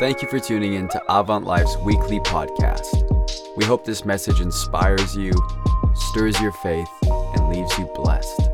Thank 0.00 0.22
you 0.22 0.28
for 0.28 0.40
tuning 0.40 0.72
in 0.72 0.88
to 0.88 1.02
Avant 1.10 1.44
Life's 1.44 1.76
weekly 1.76 2.20
podcast. 2.20 3.04
We 3.58 3.66
hope 3.66 3.84
this 3.84 4.06
message 4.06 4.40
inspires 4.40 5.14
you, 5.14 5.30
stirs 5.94 6.40
your 6.40 6.52
faith, 6.52 6.88
and 7.02 7.50
leaves 7.50 7.78
you 7.78 7.84
blessed. 7.94 8.48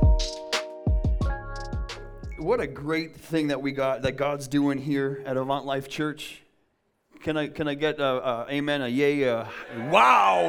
What 2.38 2.58
a 2.58 2.66
great 2.66 3.14
thing 3.14 3.46
that 3.46 3.62
we 3.62 3.70
got, 3.70 4.02
that 4.02 4.16
God's 4.16 4.48
doing 4.48 4.78
here 4.78 5.22
at 5.24 5.36
Avant 5.36 5.64
Life 5.64 5.88
Church. 5.88 6.42
Can 7.22 7.36
I, 7.36 7.48
can 7.48 7.66
I 7.66 7.74
get 7.74 7.98
a, 7.98 8.04
a 8.04 8.46
amen, 8.50 8.82
a 8.82 8.88
yay, 8.88 9.22
a 9.22 9.48
wow? 9.90 10.44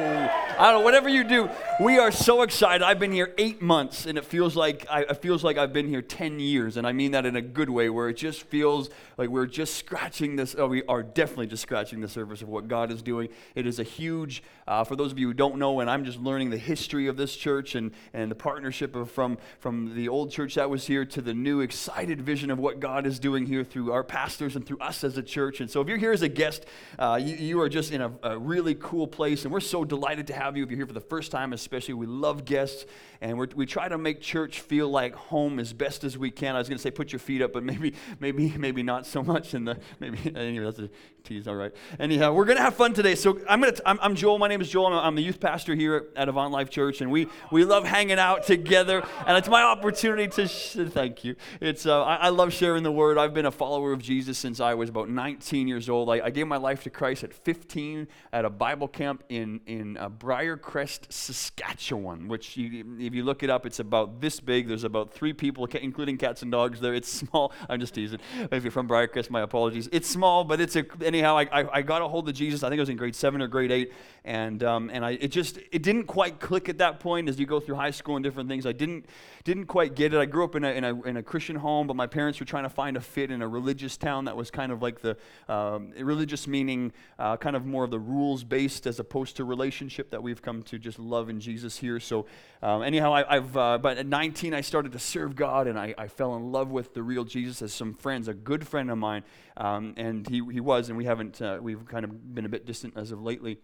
I 0.58 0.70
don't 0.70 0.80
know, 0.80 0.84
whatever 0.84 1.08
you 1.08 1.24
do. 1.24 1.50
We 1.80 1.98
are 1.98 2.10
so 2.10 2.42
excited. 2.42 2.84
I've 2.84 2.98
been 2.98 3.12
here 3.12 3.34
eight 3.38 3.62
months, 3.62 4.06
and 4.06 4.18
it 4.18 4.24
feels 4.24 4.56
like 4.56 4.86
I, 4.90 5.02
it 5.02 5.22
feels 5.22 5.44
like 5.44 5.58
I've 5.58 5.72
been 5.72 5.88
here 5.88 6.02
ten 6.02 6.40
years, 6.40 6.76
and 6.76 6.86
I 6.86 6.92
mean 6.92 7.12
that 7.12 7.26
in 7.26 7.36
a 7.36 7.42
good 7.42 7.70
way, 7.70 7.88
where 7.88 8.08
it 8.08 8.16
just 8.16 8.42
feels 8.42 8.90
like 9.16 9.28
we're 9.28 9.46
just 9.46 9.74
scratching 9.74 10.36
this. 10.36 10.54
Oh, 10.58 10.68
we 10.68 10.82
are 10.84 11.02
definitely 11.02 11.46
just 11.46 11.62
scratching 11.62 12.00
the 12.00 12.08
surface 12.08 12.42
of 12.42 12.48
what 12.48 12.68
God 12.68 12.90
is 12.90 13.02
doing. 13.02 13.28
It 13.54 13.66
is 13.66 13.78
a 13.78 13.84
huge. 13.84 14.42
Uh, 14.66 14.84
for 14.84 14.96
those 14.96 15.12
of 15.12 15.18
you 15.18 15.28
who 15.28 15.34
don't 15.34 15.56
know, 15.58 15.80
and 15.80 15.88
I'm 15.88 16.04
just 16.04 16.18
learning 16.18 16.50
the 16.50 16.58
history 16.58 17.06
of 17.06 17.16
this 17.16 17.34
church 17.34 17.74
and 17.74 17.92
and 18.12 18.30
the 18.30 18.36
partnership 18.36 18.94
of 18.94 19.10
from 19.10 19.38
from 19.58 19.94
the 19.94 20.08
old 20.08 20.30
church 20.30 20.56
that 20.56 20.70
was 20.70 20.86
here 20.86 21.04
to 21.04 21.22
the 21.22 21.34
new 21.34 21.60
excited 21.60 22.20
vision 22.20 22.50
of 22.50 22.58
what 22.58 22.80
God 22.80 23.06
is 23.06 23.18
doing 23.18 23.46
here 23.46 23.64
through 23.64 23.92
our 23.92 24.04
pastors 24.04 24.56
and 24.56 24.66
through 24.66 24.78
us 24.78 25.02
as 25.04 25.16
a 25.16 25.22
church. 25.22 25.60
And 25.60 25.70
so, 25.70 25.80
if 25.80 25.88
you're 25.88 25.98
here 25.98 26.12
as 26.12 26.22
a 26.22 26.28
guest 26.28 26.57
uh, 26.98 27.18
you, 27.20 27.36
you, 27.36 27.60
are 27.60 27.68
just 27.68 27.92
in 27.92 28.00
a, 28.00 28.12
a, 28.22 28.38
really 28.38 28.74
cool 28.74 29.06
place, 29.06 29.44
and 29.44 29.52
we're 29.52 29.60
so 29.60 29.84
delighted 29.84 30.26
to 30.28 30.32
have 30.32 30.56
you. 30.56 30.64
If 30.64 30.70
you're 30.70 30.78
here 30.78 30.86
for 30.86 30.92
the 30.92 31.00
first 31.00 31.30
time, 31.30 31.52
especially, 31.52 31.94
we 31.94 32.06
love 32.06 32.44
guests, 32.44 32.86
and 33.20 33.38
we 33.38 33.66
try 33.66 33.88
to 33.88 33.98
make 33.98 34.20
church 34.20 34.60
feel 34.60 34.88
like 34.88 35.14
home 35.14 35.58
as 35.58 35.72
best 35.72 36.04
as 36.04 36.16
we 36.16 36.30
can. 36.30 36.54
I 36.54 36.58
was 36.58 36.68
going 36.68 36.78
to 36.78 36.82
say 36.82 36.90
put 36.90 37.12
your 37.12 37.18
feet 37.18 37.42
up, 37.42 37.52
but 37.52 37.62
maybe, 37.64 37.94
maybe, 38.20 38.54
maybe 38.56 38.82
not 38.82 39.06
so 39.06 39.22
much. 39.22 39.54
In 39.54 39.64
the 39.64 39.78
maybe 40.00 40.18
anyway, 40.36 40.64
that's 40.64 40.78
a 40.78 40.90
tease. 41.24 41.46
All 41.46 41.54
right. 41.54 41.72
Anyhow, 42.00 42.32
we're 42.32 42.44
going 42.44 42.56
to 42.56 42.62
have 42.62 42.74
fun 42.74 42.94
today. 42.94 43.14
So 43.14 43.40
I'm 43.48 43.60
going 43.60 43.74
to. 43.74 43.88
I'm, 43.88 43.98
I'm, 44.00 44.14
Joel. 44.14 44.38
My 44.38 44.48
name 44.48 44.60
is 44.60 44.68
Joel. 44.68 44.86
I'm, 44.86 44.94
I'm 44.94 45.14
the 45.14 45.22
youth 45.22 45.40
pastor 45.40 45.74
here 45.74 46.08
at 46.16 46.28
Avant 46.28 46.52
Life 46.52 46.70
Church, 46.70 47.00
and 47.00 47.10
we 47.10 47.28
we 47.52 47.64
love 47.64 47.84
hanging 47.84 48.18
out 48.18 48.44
together. 48.44 49.04
And 49.26 49.36
it's 49.36 49.48
my 49.48 49.62
opportunity 49.62 50.28
to 50.28 50.48
sh- 50.48 50.76
thank 50.88 51.24
you. 51.24 51.36
It's 51.60 51.86
uh, 51.86 52.02
I, 52.02 52.16
I, 52.16 52.28
love 52.30 52.52
sharing 52.52 52.82
the 52.82 52.92
word. 52.92 53.18
I've 53.18 53.34
been 53.34 53.46
a 53.46 53.50
follower 53.50 53.92
of 53.92 54.00
Jesus 54.00 54.38
since 54.38 54.60
I 54.60 54.74
was 54.74 54.88
about 54.88 55.08
19 55.08 55.68
years 55.68 55.88
old. 55.88 56.08
I, 56.08 56.26
I 56.26 56.30
gave 56.30 56.46
my 56.48 56.56
life 56.56 56.82
to 56.84 56.90
Christ 56.90 57.24
at 57.24 57.32
15 57.32 58.08
at 58.32 58.44
a 58.44 58.50
Bible 58.50 58.88
camp 58.88 59.24
in 59.28 59.60
in 59.66 59.96
uh, 59.96 60.08
Briercrest, 60.08 61.12
Saskatchewan. 61.12 62.28
Which, 62.28 62.56
you, 62.56 62.96
if 62.98 63.14
you 63.14 63.24
look 63.24 63.42
it 63.42 63.50
up, 63.50 63.66
it's 63.66 63.80
about 63.80 64.20
this 64.20 64.40
big. 64.40 64.68
There's 64.68 64.84
about 64.84 65.12
three 65.12 65.32
people, 65.32 65.66
including 65.66 66.16
cats 66.16 66.42
and 66.42 66.50
dogs. 66.50 66.80
There, 66.80 66.94
it's 66.94 67.12
small. 67.12 67.52
I'm 67.68 67.80
just 67.80 67.94
teasing. 67.94 68.20
If 68.50 68.62
you're 68.64 68.72
from 68.72 68.88
Briercrest, 68.88 69.30
my 69.30 69.42
apologies. 69.42 69.88
It's 69.92 70.08
small, 70.08 70.44
but 70.44 70.60
it's 70.60 70.76
a 70.76 70.84
anyhow. 71.04 71.36
I, 71.36 71.60
I, 71.60 71.78
I 71.78 71.82
got 71.82 72.02
a 72.02 72.08
hold 72.08 72.28
of 72.28 72.34
Jesus. 72.34 72.62
I 72.62 72.68
think 72.68 72.78
I 72.78 72.82
was 72.82 72.88
in 72.88 72.96
grade 72.96 73.14
seven 73.14 73.42
or 73.42 73.48
grade 73.48 73.70
eight, 73.70 73.92
and 74.24 74.62
um, 74.62 74.90
and 74.92 75.04
I 75.04 75.12
it 75.12 75.28
just 75.28 75.58
it 75.72 75.82
didn't 75.82 76.04
quite 76.04 76.40
click 76.40 76.68
at 76.68 76.78
that 76.78 77.00
point 77.00 77.28
as 77.28 77.38
you 77.38 77.46
go 77.46 77.60
through 77.60 77.76
high 77.76 77.90
school 77.90 78.16
and 78.16 78.24
different 78.24 78.48
things. 78.48 78.66
I 78.66 78.72
didn't 78.72 79.06
didn't 79.44 79.66
quite 79.66 79.94
get 79.94 80.14
it. 80.14 80.18
I 80.18 80.26
grew 80.26 80.44
up 80.44 80.54
in 80.54 80.64
a 80.64 80.70
in 80.70 80.84
a, 80.84 81.02
in 81.02 81.16
a 81.16 81.22
Christian 81.22 81.56
home, 81.56 81.86
but 81.86 81.96
my 81.96 82.06
parents 82.06 82.40
were 82.40 82.46
trying 82.46 82.64
to 82.64 82.70
find 82.70 82.96
a 82.96 83.00
fit 83.00 83.30
in 83.30 83.42
a 83.42 83.48
religious 83.48 83.96
town 83.96 84.26
that 84.26 84.36
was 84.36 84.50
kind 84.50 84.72
of 84.72 84.82
like 84.82 85.00
the 85.00 85.16
um, 85.48 85.92
religious 85.98 86.37
meaning 86.46 86.92
uh, 87.18 87.36
kind 87.36 87.56
of 87.56 87.66
more 87.66 87.84
of 87.84 87.90
the 87.90 87.98
rules 87.98 88.44
based 88.44 88.86
as 88.86 89.00
opposed 89.00 89.36
to 89.36 89.44
relationship 89.44 90.10
that 90.10 90.22
we've 90.22 90.42
come 90.42 90.62
to 90.64 90.78
just 90.78 90.98
love 90.98 91.28
in 91.28 91.40
Jesus 91.40 91.78
here. 91.78 91.98
So 91.98 92.26
um, 92.62 92.82
anyhow, 92.82 93.12
I, 93.12 93.34
have 93.34 93.56
uh, 93.56 93.78
but 93.78 93.98
at 93.98 94.06
19 94.06 94.54
I 94.54 94.60
started 94.60 94.92
to 94.92 94.98
serve 94.98 95.34
God, 95.34 95.66
and 95.66 95.78
I, 95.78 95.94
I, 95.96 96.08
fell 96.08 96.36
in 96.36 96.52
love 96.52 96.70
with 96.70 96.94
the 96.94 97.02
real 97.02 97.24
Jesus 97.24 97.62
as 97.62 97.72
some 97.72 97.94
friends, 97.94 98.28
a 98.28 98.34
good 98.34 98.66
friend 98.66 98.90
of 98.90 98.98
mine, 98.98 99.24
um, 99.56 99.94
and 99.96 100.28
he 100.28 100.42
he 100.52 100.60
was, 100.60 100.88
and 100.88 100.98
we 100.98 101.04
haven't 101.04 101.40
uh, 101.42 101.58
we've 101.60 101.86
kind 101.86 102.04
of 102.04 102.34
been 102.34 102.44
a 102.44 102.48
bit 102.48 102.66
distant 102.66 102.94
as 102.96 103.12
of 103.12 103.22
lately. 103.22 103.58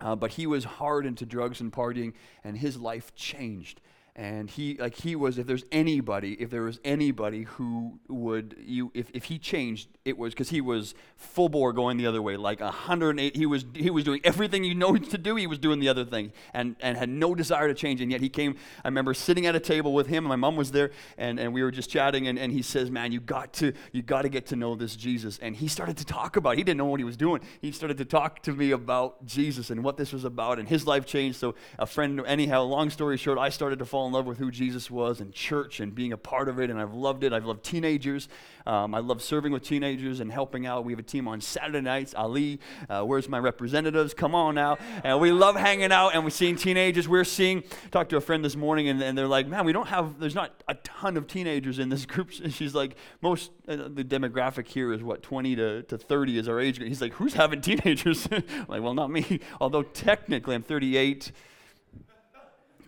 Uh, 0.00 0.14
but 0.14 0.32
he 0.32 0.46
was 0.46 0.64
hard 0.64 1.04
into 1.04 1.26
drugs 1.26 1.60
and 1.60 1.72
partying, 1.72 2.12
and 2.44 2.58
his 2.58 2.76
life 2.76 3.14
changed 3.16 3.80
and 4.18 4.50
he 4.50 4.76
like 4.78 4.96
he 4.96 5.14
was 5.14 5.38
if 5.38 5.46
there's 5.46 5.64
anybody 5.70 6.32
if 6.40 6.50
there 6.50 6.62
was 6.62 6.80
anybody 6.84 7.44
who 7.44 8.00
would 8.08 8.56
you 8.58 8.90
if, 8.92 9.08
if 9.14 9.24
he 9.24 9.38
changed 9.38 9.88
it 10.04 10.18
was 10.18 10.34
because 10.34 10.50
he 10.50 10.60
was 10.60 10.92
full 11.14 11.48
bore 11.48 11.72
going 11.72 11.96
the 11.96 12.06
other 12.06 12.20
way 12.20 12.36
like 12.36 12.60
108 12.60 13.36
he 13.36 13.46
was 13.46 13.64
he 13.74 13.90
was 13.90 14.02
doing 14.02 14.20
everything 14.24 14.64
you 14.64 14.74
know 14.74 14.96
to 14.96 15.16
do 15.16 15.36
he 15.36 15.46
was 15.46 15.60
doing 15.60 15.78
the 15.78 15.88
other 15.88 16.04
thing 16.04 16.32
and 16.52 16.74
and 16.80 16.98
had 16.98 17.08
no 17.08 17.32
desire 17.32 17.68
to 17.68 17.74
change 17.74 18.00
and 18.00 18.10
yet 18.10 18.20
he 18.20 18.28
came 18.28 18.56
i 18.84 18.88
remember 18.88 19.14
sitting 19.14 19.46
at 19.46 19.54
a 19.54 19.60
table 19.60 19.94
with 19.94 20.08
him 20.08 20.24
and 20.24 20.28
my 20.28 20.36
mom 20.36 20.56
was 20.56 20.72
there 20.72 20.90
and, 21.16 21.38
and 21.38 21.54
we 21.54 21.62
were 21.62 21.70
just 21.70 21.88
chatting 21.88 22.26
and, 22.26 22.40
and 22.40 22.52
he 22.52 22.60
says 22.60 22.90
man 22.90 23.12
you 23.12 23.20
got 23.20 23.52
to 23.52 23.72
you 23.92 24.02
got 24.02 24.22
to 24.22 24.28
get 24.28 24.46
to 24.46 24.56
know 24.56 24.74
this 24.74 24.96
jesus 24.96 25.38
and 25.38 25.54
he 25.54 25.68
started 25.68 25.96
to 25.96 26.04
talk 26.04 26.34
about 26.34 26.54
it. 26.54 26.56
he 26.56 26.64
didn't 26.64 26.78
know 26.78 26.86
what 26.86 26.98
he 26.98 27.04
was 27.04 27.16
doing 27.16 27.40
he 27.60 27.70
started 27.70 27.96
to 27.96 28.04
talk 28.04 28.42
to 28.42 28.52
me 28.52 28.72
about 28.72 29.24
jesus 29.24 29.70
and 29.70 29.84
what 29.84 29.96
this 29.96 30.12
was 30.12 30.24
about 30.24 30.58
and 30.58 30.68
his 30.68 30.88
life 30.88 31.06
changed 31.06 31.38
so 31.38 31.54
a 31.78 31.86
friend 31.86 32.20
anyhow 32.26 32.64
long 32.64 32.90
story 32.90 33.16
short 33.16 33.38
i 33.38 33.48
started 33.48 33.78
to 33.78 33.84
fall 33.84 34.07
in 34.08 34.12
love 34.12 34.26
with 34.26 34.38
who 34.38 34.50
Jesus 34.50 34.90
was 34.90 35.20
and 35.20 35.32
church 35.32 35.80
and 35.80 35.94
being 35.94 36.12
a 36.12 36.16
part 36.16 36.48
of 36.48 36.58
it, 36.58 36.70
and 36.70 36.80
I've 36.80 36.94
loved 36.94 37.22
it. 37.22 37.32
I've 37.32 37.44
loved 37.44 37.62
teenagers. 37.62 38.28
Um, 38.66 38.94
I 38.94 38.98
love 38.98 39.22
serving 39.22 39.52
with 39.52 39.62
teenagers 39.62 40.20
and 40.20 40.30
helping 40.30 40.66
out. 40.66 40.84
We 40.84 40.92
have 40.92 40.98
a 40.98 41.02
team 41.02 41.28
on 41.28 41.40
Saturday 41.40 41.80
nights. 41.80 42.14
Ali, 42.14 42.60
uh, 42.90 43.02
where's 43.02 43.28
my 43.28 43.38
representatives? 43.38 44.12
Come 44.12 44.34
on 44.34 44.56
now. 44.56 44.76
And 45.04 45.20
we 45.20 45.32
love 45.32 45.56
hanging 45.56 45.92
out 45.92 46.10
and 46.14 46.24
we're 46.24 46.30
seeing 46.30 46.56
teenagers. 46.56 47.08
We're 47.08 47.24
seeing, 47.24 47.64
talked 47.90 48.10
to 48.10 48.16
a 48.16 48.20
friend 48.20 48.44
this 48.44 48.56
morning, 48.56 48.88
and, 48.88 49.00
and 49.02 49.16
they're 49.16 49.26
like, 49.26 49.46
man, 49.46 49.64
we 49.64 49.72
don't 49.72 49.88
have, 49.88 50.18
there's 50.18 50.34
not 50.34 50.62
a 50.68 50.74
ton 50.74 51.16
of 51.16 51.26
teenagers 51.26 51.78
in 51.78 51.88
this 51.88 52.04
group. 52.04 52.28
And 52.48 52.54
she's 52.54 52.74
like, 52.74 52.96
most, 53.20 53.50
uh, 53.66 53.76
the 53.76 54.04
demographic 54.04 54.68
here 54.68 54.92
is 54.92 55.02
what, 55.02 55.22
20 55.22 55.56
to, 55.56 55.82
to 55.84 55.98
30 55.98 56.38
is 56.38 56.48
our 56.48 56.60
age 56.60 56.78
group. 56.78 56.88
He's 56.88 57.00
like, 57.00 57.14
who's 57.14 57.34
having 57.34 57.60
teenagers? 57.62 58.28
Like, 58.68 58.82
well, 58.82 58.94
not 58.94 59.10
me. 59.10 59.40
Although 59.60 59.82
technically 59.82 60.54
I'm 60.54 60.62
38. 60.62 61.32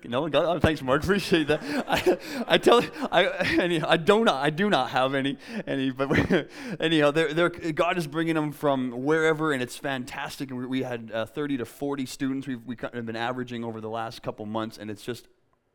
No, 0.04 0.28
God, 0.28 0.44
oh, 0.44 0.58
thanks, 0.58 0.82
Mark. 0.82 1.02
Appreciate 1.04 1.48
that. 1.48 1.62
I, 1.86 2.18
I 2.46 2.58
tell 2.58 2.82
I, 3.12 3.82
I 3.86 3.96
do 3.96 4.24
not, 4.24 4.42
I 4.42 4.50
do 4.50 4.70
not 4.70 4.90
have 4.90 5.14
any, 5.14 5.36
any. 5.66 5.90
But 5.90 6.48
anyhow, 6.80 7.10
they're, 7.10 7.32
they're, 7.32 7.50
God 7.50 7.98
is 7.98 8.06
bringing 8.06 8.34
them 8.34 8.52
from 8.52 9.04
wherever, 9.04 9.52
and 9.52 9.62
it's 9.62 9.76
fantastic. 9.76 10.50
And 10.50 10.58
we, 10.58 10.66
we 10.66 10.82
had 10.82 11.10
uh, 11.12 11.26
30 11.26 11.58
to 11.58 11.64
40 11.64 12.06
students. 12.06 12.46
We've, 12.46 12.64
we've 12.64 12.78
been 12.78 13.16
averaging 13.16 13.64
over 13.64 13.80
the 13.80 13.90
last 13.90 14.22
couple 14.22 14.46
months, 14.46 14.78
and 14.78 14.90
it's 14.90 15.04
just 15.04 15.28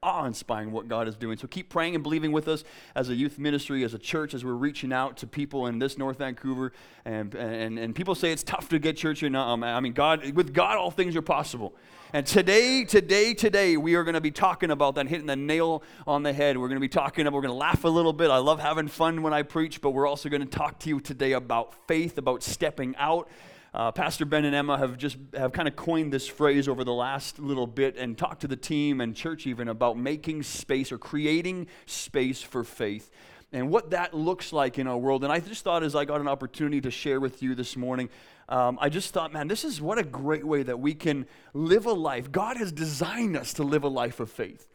awe-inspiring 0.06 0.72
what 0.72 0.88
God 0.88 1.08
is 1.08 1.16
doing. 1.16 1.38
So 1.38 1.48
keep 1.48 1.70
praying 1.70 1.96
and 1.96 2.04
believing 2.04 2.32
with 2.32 2.48
us 2.48 2.64
as 2.96 3.10
a 3.10 3.16
youth 3.16 3.40
ministry, 3.40 3.84
as 3.84 3.94
a 3.94 4.00
church, 4.00 4.34
as 4.34 4.46
we're 4.46 4.54
reaching 4.54 4.94
out 4.94 5.18
to 5.18 5.28
people 5.28 5.66
in 5.68 5.80
this 5.80 5.98
North 5.98 6.20
Vancouver. 6.20 6.74
And, 7.06 7.34
and, 7.34 7.80
and 7.80 7.96
people 7.96 8.14
say 8.14 8.32
it's 8.32 8.44
tough 8.44 8.70
to 8.70 8.80
get 8.80 8.98
church. 8.98 9.24
In, 9.24 9.36
um, 9.36 9.64
I 9.64 9.80
mean, 9.80 9.94
God, 9.94 10.32
with 10.34 10.54
God, 10.54 10.78
all 10.78 10.92
things 10.92 11.16
are 11.16 11.24
possible. 11.24 11.76
And 12.14 12.26
today, 12.26 12.86
today, 12.86 13.34
today, 13.34 13.78
we 13.78 13.96
are 13.96 14.04
going 14.04 14.14
to 14.14 14.22
be 14.22 14.32
talking 14.32 14.70
about 14.70 14.96
that, 14.96 15.08
hitting 15.08 15.26
the 15.26 15.36
nail 15.36 15.82
on 16.06 16.22
the 16.22 16.32
head. 16.32 16.58
We're 16.58 16.68
going 16.68 16.78
to 16.78 16.82
be 16.82 16.88
talking 16.88 17.26
about, 17.26 17.36
we're 17.36 17.42
going 17.42 17.54
to 17.54 17.58
laugh 17.58 17.84
a 17.84 17.90
little 17.90 18.14
bit. 18.14 18.30
I 18.30 18.38
love 18.38 18.60
having 18.60 18.88
fun 18.88 19.24
when 19.24 19.34
I 19.34 19.42
preach, 19.42 19.82
but 19.82 19.90
we're 19.90 20.08
also 20.08 20.30
going 20.30 20.42
to 20.44 20.48
talk 20.48 20.80
to 20.80 20.90
you 20.90 21.00
today 21.00 21.32
about 21.32 21.74
faith, 21.88 22.18
about 22.18 22.44
stepping 22.44 22.96
out. 22.98 23.28
Uh, 23.74 23.92
Pastor 23.92 24.24
Ben 24.24 24.46
and 24.46 24.56
Emma 24.56 24.78
have 24.78 24.98
just 24.98 25.18
have 25.34 25.52
kind 25.52 25.68
of 25.68 25.76
coined 25.76 26.14
this 26.14 26.28
phrase 26.28 26.70
over 26.70 26.84
the 26.84 26.94
last 26.94 27.40
little 27.40 27.68
bit 27.68 27.98
and 27.98 28.18
talked 28.18 28.42
to 28.42 28.48
the 28.48 28.56
team 28.56 29.02
and 29.02 29.16
church 29.16 29.48
even 29.48 29.68
about 29.68 29.98
making 29.98 30.44
space 30.44 30.92
or 30.92 30.98
creating 30.98 31.68
space 31.86 32.42
for 32.42 32.64
faith 32.64 33.12
and 33.52 33.70
what 33.70 33.90
that 33.90 34.14
looks 34.14 34.54
like 34.54 34.80
in 34.80 34.88
our 34.88 34.98
world. 34.98 35.24
And 35.24 35.34
I 35.34 35.40
just 35.40 35.64
thought 35.64 35.84
as 35.84 35.96
I 35.96 36.06
got 36.06 36.22
an 36.22 36.28
opportunity 36.28 36.82
to 36.82 36.92
share 36.92 37.20
with 37.20 37.42
you 37.44 37.56
this 37.56 37.76
morning, 37.76 38.10
um, 38.48 38.78
I 38.80 38.90
just 38.90 39.14
thought, 39.14 39.34
man, 39.34 39.48
this 39.48 39.64
is 39.64 39.82
what 39.82 39.98
a 39.98 40.04
great 40.04 40.46
way 40.46 40.64
that 40.64 40.80
we 40.80 40.94
can 40.94 41.26
live 41.54 41.86
a 41.86 41.94
life. 41.94 42.32
God 42.32 42.58
has 42.58 42.72
designed 42.72 43.36
us 43.36 43.54
to 43.56 43.64
live 43.64 43.84
a 43.84 43.88
life 43.88 44.20
of 44.20 44.30
faith. 44.30 44.68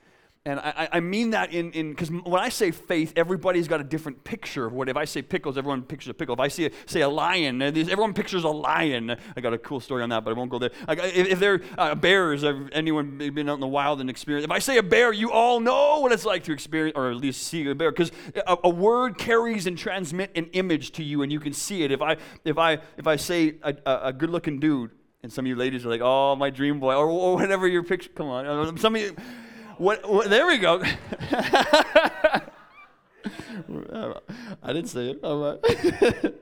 And 0.47 0.59
I, 0.59 0.89
I 0.93 1.01
mean 1.01 1.31
that 1.31 1.53
in 1.53 1.91
because 1.91 2.11
when 2.11 2.41
I 2.41 2.49
say 2.49 2.71
faith, 2.71 3.13
everybody's 3.15 3.69
got 3.69 3.79
a 3.83 3.85
different 3.85 4.25
picture 4.25 4.65
of 4.65 4.73
what. 4.73 4.89
If 4.89 4.97
I 4.97 5.05
say 5.05 5.21
pickles, 5.21 5.59
everyone 5.59 5.83
pictures 5.83 6.09
a 6.09 6.15
pickle. 6.15 6.33
If 6.33 6.41
I 6.41 6.49
see 6.49 6.65
a, 6.65 6.71
say 6.87 7.03
a 7.03 7.11
lion, 7.11 7.61
everyone 7.61 8.15
pictures 8.15 8.45
a 8.45 8.49
lion. 8.49 9.15
I 9.37 9.41
got 9.43 9.53
a 9.53 9.59
cool 9.59 9.81
story 9.81 10.03
on 10.03 10.09
that, 10.09 10.25
but 10.25 10.31
I 10.31 10.33
won't 10.33 10.51
go 10.51 10.59
there. 10.59 10.71
if, 10.89 11.29
if 11.29 11.41
they're 11.41 11.61
uh, 11.77 11.95
bears, 11.95 12.43
anyone 12.73 13.19
been 13.19 13.51
out 13.51 13.55
in 13.55 13.61
the 13.61 13.67
wild 13.67 14.01
and 14.01 14.09
experienced? 14.09 14.47
If 14.47 14.51
I 14.51 14.61
say 14.61 14.79
a 14.79 14.83
bear, 14.83 15.13
you 15.13 15.31
all 15.31 15.61
know 15.61 16.01
what 16.01 16.11
it's 16.11 16.25
like 16.25 16.45
to 16.45 16.53
experience, 16.53 16.97
or 16.97 17.11
at 17.11 17.17
least 17.17 17.43
see 17.43 17.69
a 17.69 17.75
bear, 17.75 17.93
because 17.93 18.11
a, 18.35 18.57
a, 18.65 18.71
word 18.71 19.19
carries 19.19 19.67
and 19.67 19.77
transmit 19.77 20.31
an 20.37 20.47
image 20.55 20.93
to 20.93 21.05
you, 21.05 21.21
and 21.21 21.31
you 21.31 21.39
can 21.39 21.53
see 21.53 21.83
it. 21.83 21.93
If 21.93 22.01
I 22.01 22.17
if 22.47 22.57
I 22.57 22.79
if 22.97 23.07
I 23.07 23.17
say 23.17 23.57
a, 23.63 23.77
a, 23.85 24.13
good-looking 24.15 24.59
dude, 24.59 24.91
and 25.23 25.31
some 25.31 25.45
of 25.45 25.49
you 25.51 25.57
ladies 25.57 25.85
are 25.85 25.91
like, 25.91 26.01
"Oh, 26.03 26.35
my 26.35 26.49
dream 26.49 26.81
boy," 26.81 26.95
or, 26.95 27.11
or 27.11 27.35
whatever 27.35 27.69
your 27.69 27.83
picture. 27.83 28.09
Come 28.15 28.29
on, 28.29 28.79
some 28.79 28.97
of 28.97 29.03
you 29.03 29.15
what, 29.81 30.07
what, 30.07 30.29
there 30.29 30.47
we 30.47 30.59
go. 30.59 30.83
I 34.63 34.73
didn't 34.75 34.89
say 34.89 35.11
it. 35.13 35.21
All 35.25 35.41
right. 35.41 36.35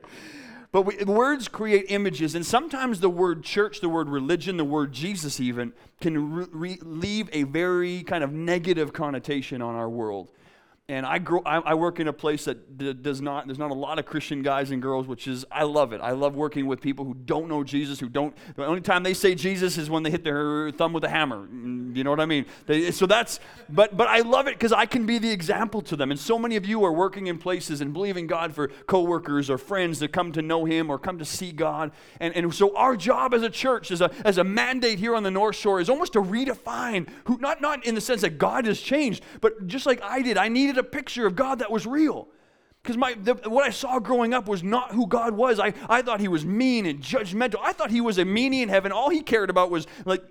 but 0.73 0.83
we, 0.83 0.97
words 1.05 1.47
create 1.47 1.87
images, 1.89 2.35
and 2.35 2.45
sometimes 2.45 2.99
the 2.99 3.09
word 3.09 3.45
church, 3.45 3.81
the 3.81 3.89
word 3.89 4.09
religion, 4.09 4.57
the 4.57 4.65
word 4.65 4.93
Jesus, 4.93 5.39
even, 5.39 5.73
can 6.01 6.33
re- 6.33 6.47
re- 6.51 6.79
leave 6.83 7.31
a 7.33 7.45
very 7.45 8.03
kind 8.03 8.25
of 8.25 8.33
negative 8.33 8.93
connotation 8.93 9.63
on 9.63 9.77
our 9.77 9.89
world. 9.89 10.33
And 10.91 11.05
I, 11.05 11.19
grow, 11.19 11.43
I, 11.45 11.59
I, 11.59 11.75
work 11.75 12.01
in 12.01 12.09
a 12.09 12.15
place 12.15 12.47
that 12.47 12.79
d- 12.79 12.95
does 12.95 13.21
not, 13.21 13.47
there's 13.47 13.59
not 13.59 13.71
a 13.71 13.75
lot 13.75 13.99
of 13.99 14.07
Christian 14.07 14.41
guys 14.43 14.71
and 14.71 14.81
girls, 14.81 15.07
which 15.07 15.29
is, 15.29 15.45
I 15.53 15.65
love 15.65 15.93
it. 15.93 16.01
I 16.01 16.13
love 16.13 16.35
working 16.35 16.67
with 16.67 16.81
people 16.81 17.05
who 17.05 17.13
don't 17.13 17.47
know 17.47 17.63
Jesus, 17.63 18.01
who 18.01 18.09
don't, 18.09 18.35
the 18.57 18.65
only 18.65 18.81
time 18.81 19.03
they 19.03 19.13
say 19.13 19.35
Jesus 19.35 19.77
is 19.77 19.91
when 19.91 20.03
they 20.03 20.11
hit 20.11 20.25
their 20.25 20.71
thumb 20.71 20.95
with 20.95 21.05
a 21.05 21.11
hammer. 21.11 21.47
Mm, 21.47 21.95
you 21.95 22.05
know 22.05 22.11
what 22.11 22.21
I 22.21 22.25
mean? 22.25 22.47
They, 22.65 22.91
so 22.91 23.05
that's, 23.05 23.39
but, 23.69 23.99
but 23.99 24.09
I 24.09 24.21
love 24.21 24.47
it 24.47 24.55
because 24.55 24.73
I 24.73 24.87
can 24.87 25.05
be 25.05 25.19
the 25.19 25.31
example 25.31 25.83
to 25.83 25.95
them. 25.95 26.11
And 26.11 26.19
so 26.19 26.39
many 26.39 26.57
of 26.57 26.65
you 26.65 26.83
are 26.87 26.93
working 26.93 27.27
in 27.27 27.37
places 27.37 27.83
and 27.83 27.93
believing 27.93 28.27
God 28.27 28.55
for 28.55 28.69
coworkers 28.87 29.51
or 29.51 29.59
friends 29.59 29.99
to 29.99 30.09
come 30.09 30.33
to 30.33 30.41
know 30.41 30.65
Him 30.65 30.89
or 30.89 30.99
come 30.99 31.19
to 31.19 31.25
see 31.27 31.53
God. 31.53 31.93
And, 32.19 32.35
and 32.35 32.55
so 32.55 32.75
our 32.75 32.97
job 32.97 33.35
as 33.35 33.43
a 33.43 33.51
church, 33.51 33.91
as 33.91 34.01
a, 34.01 34.11
as 34.25 34.39
a 34.39 34.45
mandate 34.45 34.99
here 34.99 35.15
on 35.15 35.23
the 35.23 35.31
North 35.31 35.57
Shore, 35.57 35.81
is 35.81 35.91
almost 35.91 36.15
to 36.15 36.23
redefine 36.23 37.11
who, 37.25 37.37
not, 37.37 37.61
not 37.61 37.85
in 37.85 37.95
the 37.95 38.01
sense 38.01 38.23
that 38.23 38.39
God 38.39 38.65
has 38.65 38.81
changed, 38.81 39.23
but 39.43 39.67
just 39.67 39.85
like 39.85 40.01
I 40.03 40.23
did, 40.23 40.39
I 40.39 40.49
needed 40.49 40.78
a 40.79 40.83
picture 40.83 41.27
of 41.27 41.37
God 41.37 41.59
that 41.61 41.71
was 41.71 41.87
real. 41.87 42.29
Because 42.83 42.97
my 42.97 43.15
the, 43.15 43.35
what 43.35 43.65
I 43.65 43.71
saw 43.71 43.99
growing 43.99 44.33
up 44.33 44.49
was 44.49 44.63
not 44.63 44.93
who 44.93 45.07
God 45.07 45.35
was. 45.35 45.61
I, 45.61 45.75
I 45.89 46.03
thought 46.03 46.21
he 46.21 46.29
was 46.29 46.45
mean 46.47 46.87
and 46.87 47.01
judgmental. 47.01 47.57
I 47.63 47.73
thought 47.73 47.91
he 47.91 48.01
was 48.01 48.19
a 48.19 48.25
meanie 48.25 48.63
in 48.63 48.69
heaven. 48.69 48.93
All 48.93 49.11
he 49.11 49.21
cared 49.21 49.51
about 49.51 49.71
was 49.71 49.87
like 50.05 50.23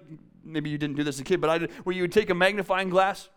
maybe 0.44 0.70
you 0.70 0.78
didn't 0.78 0.96
do 0.96 1.04
this 1.04 1.18
as 1.18 1.22
a 1.22 1.24
kid, 1.24 1.42
but 1.42 1.50
I 1.50 1.58
did, 1.60 1.72
where 1.84 1.96
you 1.96 2.04
would 2.04 2.12
take 2.12 2.30
a 2.30 2.36
magnifying 2.36 2.90
glass 2.90 3.30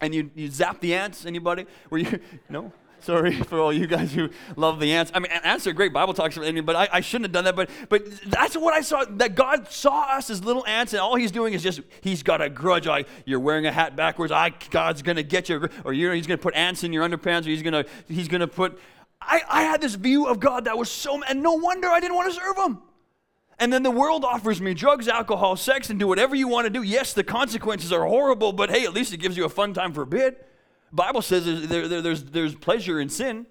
and 0.00 0.14
you 0.14 0.30
you 0.34 0.48
zap 0.48 0.80
the 0.80 0.94
ants. 0.94 1.26
Anybody? 1.26 1.66
Where 1.88 2.00
you 2.00 2.20
no? 2.48 2.72
Sorry 3.00 3.32
for 3.42 3.60
all 3.60 3.72
you 3.72 3.86
guys 3.86 4.12
who 4.12 4.30
love 4.56 4.80
the 4.80 4.92
ants. 4.92 5.12
I 5.14 5.20
mean, 5.20 5.30
ants 5.30 5.66
are 5.66 5.72
great. 5.72 5.92
Bible 5.92 6.14
talks 6.14 6.34
for 6.34 6.44
about 6.44 6.64
but 6.64 6.76
I, 6.76 6.88
I 6.92 7.00
shouldn't 7.00 7.26
have 7.26 7.32
done 7.32 7.44
that. 7.44 7.56
But 7.56 7.70
but 7.88 8.04
that's 8.22 8.56
what 8.56 8.74
I 8.74 8.80
saw. 8.80 9.04
That 9.04 9.34
God 9.34 9.70
saw 9.70 10.16
us 10.16 10.30
as 10.30 10.44
little 10.44 10.66
ants, 10.66 10.92
and 10.92 11.00
all 11.00 11.16
He's 11.16 11.30
doing 11.30 11.54
is 11.54 11.62
just 11.62 11.80
He's 12.00 12.22
got 12.22 12.40
a 12.40 12.48
grudge. 12.48 12.86
Like 12.86 13.08
you're 13.24 13.40
wearing 13.40 13.66
a 13.66 13.72
hat 13.72 13.96
backwards. 13.96 14.32
I 14.32 14.52
God's 14.70 15.02
gonna 15.02 15.22
get 15.22 15.48
you, 15.48 15.68
or 15.84 15.92
you 15.92 16.10
He's 16.12 16.26
gonna 16.26 16.38
put 16.38 16.54
ants 16.54 16.84
in 16.84 16.92
your 16.92 17.08
underpants, 17.08 17.46
or 17.46 17.50
He's 17.50 17.62
gonna 17.62 17.84
He's 18.08 18.28
gonna 18.28 18.48
put. 18.48 18.78
I, 19.20 19.42
I 19.48 19.62
had 19.62 19.80
this 19.80 19.94
view 19.94 20.26
of 20.26 20.40
God 20.40 20.66
that 20.66 20.76
was 20.76 20.90
so, 20.90 21.22
and 21.22 21.42
no 21.42 21.54
wonder 21.54 21.88
I 21.88 22.00
didn't 22.00 22.16
want 22.16 22.32
to 22.32 22.38
serve 22.38 22.56
Him. 22.58 22.78
And 23.58 23.72
then 23.72 23.82
the 23.82 23.90
world 23.90 24.24
offers 24.24 24.60
me 24.60 24.74
drugs, 24.74 25.08
alcohol, 25.08 25.56
sex, 25.56 25.88
and 25.88 25.98
do 25.98 26.06
whatever 26.06 26.34
you 26.34 26.46
want 26.46 26.66
to 26.66 26.70
do. 26.70 26.82
Yes, 26.82 27.14
the 27.14 27.24
consequences 27.24 27.90
are 27.90 28.04
horrible, 28.04 28.52
but 28.52 28.70
hey, 28.70 28.84
at 28.84 28.92
least 28.92 29.14
it 29.14 29.16
gives 29.16 29.36
you 29.36 29.46
a 29.46 29.48
fun 29.48 29.72
time 29.72 29.94
for 29.94 30.02
a 30.02 30.06
bit. 30.06 30.46
Bible 30.92 31.22
says 31.22 31.68
there, 31.68 31.88
there, 31.88 32.02
there's, 32.02 32.24
there's 32.24 32.54
pleasure 32.54 33.00
in 33.00 33.08
sin 33.08 33.46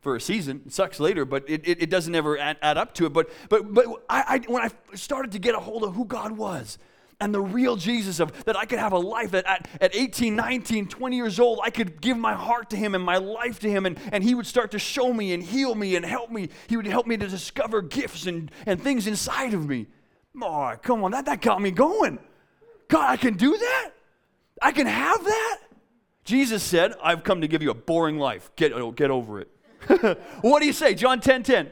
for 0.00 0.14
a 0.16 0.20
season. 0.20 0.62
It 0.66 0.72
sucks 0.72 1.00
later, 1.00 1.24
but 1.24 1.48
it, 1.48 1.66
it, 1.66 1.82
it 1.82 1.90
doesn't 1.90 2.14
ever 2.14 2.38
add, 2.38 2.58
add, 2.62 2.76
up 2.76 2.94
to 2.94 3.06
it. 3.06 3.12
But, 3.12 3.30
but, 3.48 3.72
but 3.72 3.86
I, 4.08 4.24
I, 4.28 4.38
when 4.46 4.62
I 4.62 4.96
started 4.96 5.32
to 5.32 5.38
get 5.38 5.54
a 5.54 5.60
hold 5.60 5.82
of 5.82 5.94
who 5.94 6.04
God 6.04 6.32
was 6.32 6.78
and 7.20 7.34
the 7.34 7.40
real 7.40 7.76
Jesus 7.76 8.20
of 8.20 8.44
that 8.44 8.56
I 8.56 8.66
could 8.66 8.78
have 8.78 8.92
a 8.92 8.98
life 8.98 9.34
at, 9.34 9.66
at 9.80 9.96
18, 9.96 10.36
19, 10.36 10.88
20 10.88 11.16
years 11.16 11.40
old, 11.40 11.60
I 11.62 11.70
could 11.70 12.00
give 12.00 12.18
my 12.18 12.34
heart 12.34 12.70
to 12.70 12.76
him 12.76 12.94
and 12.94 13.02
my 13.02 13.16
life 13.16 13.58
to 13.60 13.70
him, 13.70 13.86
and, 13.86 13.98
and 14.12 14.22
he 14.22 14.34
would 14.34 14.46
start 14.46 14.72
to 14.72 14.78
show 14.78 15.12
me 15.12 15.32
and 15.32 15.42
heal 15.42 15.74
me 15.74 15.96
and 15.96 16.04
help 16.04 16.30
me. 16.30 16.50
He 16.68 16.76
would 16.76 16.86
help 16.86 17.06
me 17.06 17.16
to 17.16 17.26
discover 17.26 17.80
gifts 17.82 18.26
and, 18.26 18.50
and 18.66 18.80
things 18.80 19.06
inside 19.06 19.54
of 19.54 19.66
me. 19.66 19.86
Oh, 20.40 20.74
come 20.82 21.02
on, 21.04 21.12
that, 21.12 21.26
that 21.26 21.40
got 21.40 21.62
me 21.62 21.70
going. 21.70 22.18
God, 22.88 23.08
I 23.08 23.16
can 23.16 23.34
do 23.34 23.56
that? 23.56 23.90
I 24.60 24.72
can 24.72 24.86
have 24.86 25.24
that? 25.24 25.58
Jesus 26.24 26.62
said, 26.62 26.94
I've 27.02 27.22
come 27.22 27.40
to 27.42 27.48
give 27.48 27.62
you 27.62 27.70
a 27.70 27.74
boring 27.74 28.18
life. 28.18 28.50
Get, 28.56 28.72
oh, 28.72 28.90
get 28.90 29.10
over 29.10 29.40
it. 29.40 29.48
what 30.40 30.60
do 30.60 30.66
you 30.66 30.72
say? 30.72 30.94
John 30.94 31.20
10 31.20 31.42
10. 31.42 31.70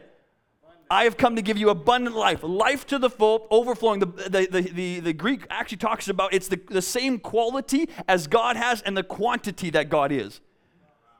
I 0.91 1.05
have 1.05 1.17
come 1.17 1.37
to 1.37 1.43
give 1.43 1.57
you 1.57 1.71
abundant 1.71 2.15
life, 2.15 2.41
life 2.43 2.87
to 2.89 2.99
the 2.99 3.09
full, 3.09 3.47
overflowing. 3.51 4.01
The, 4.01 4.07
the, 4.07 4.49
the, 4.51 4.61
the, 4.61 5.01
the 5.01 5.13
Greek 5.15 5.47
actually 5.49 5.79
talks 5.79 6.09
about 6.09 6.35
it's 6.35 6.49
the, 6.49 6.61
the 6.69 6.83
same 6.83 7.19
quality 7.19 7.89
as 8.07 8.27
God 8.27 8.57
has 8.57 8.83
and 8.83 8.95
the 8.95 9.03
quantity 9.03 9.71
that 9.71 9.89
God 9.89 10.13
is. 10.13 10.43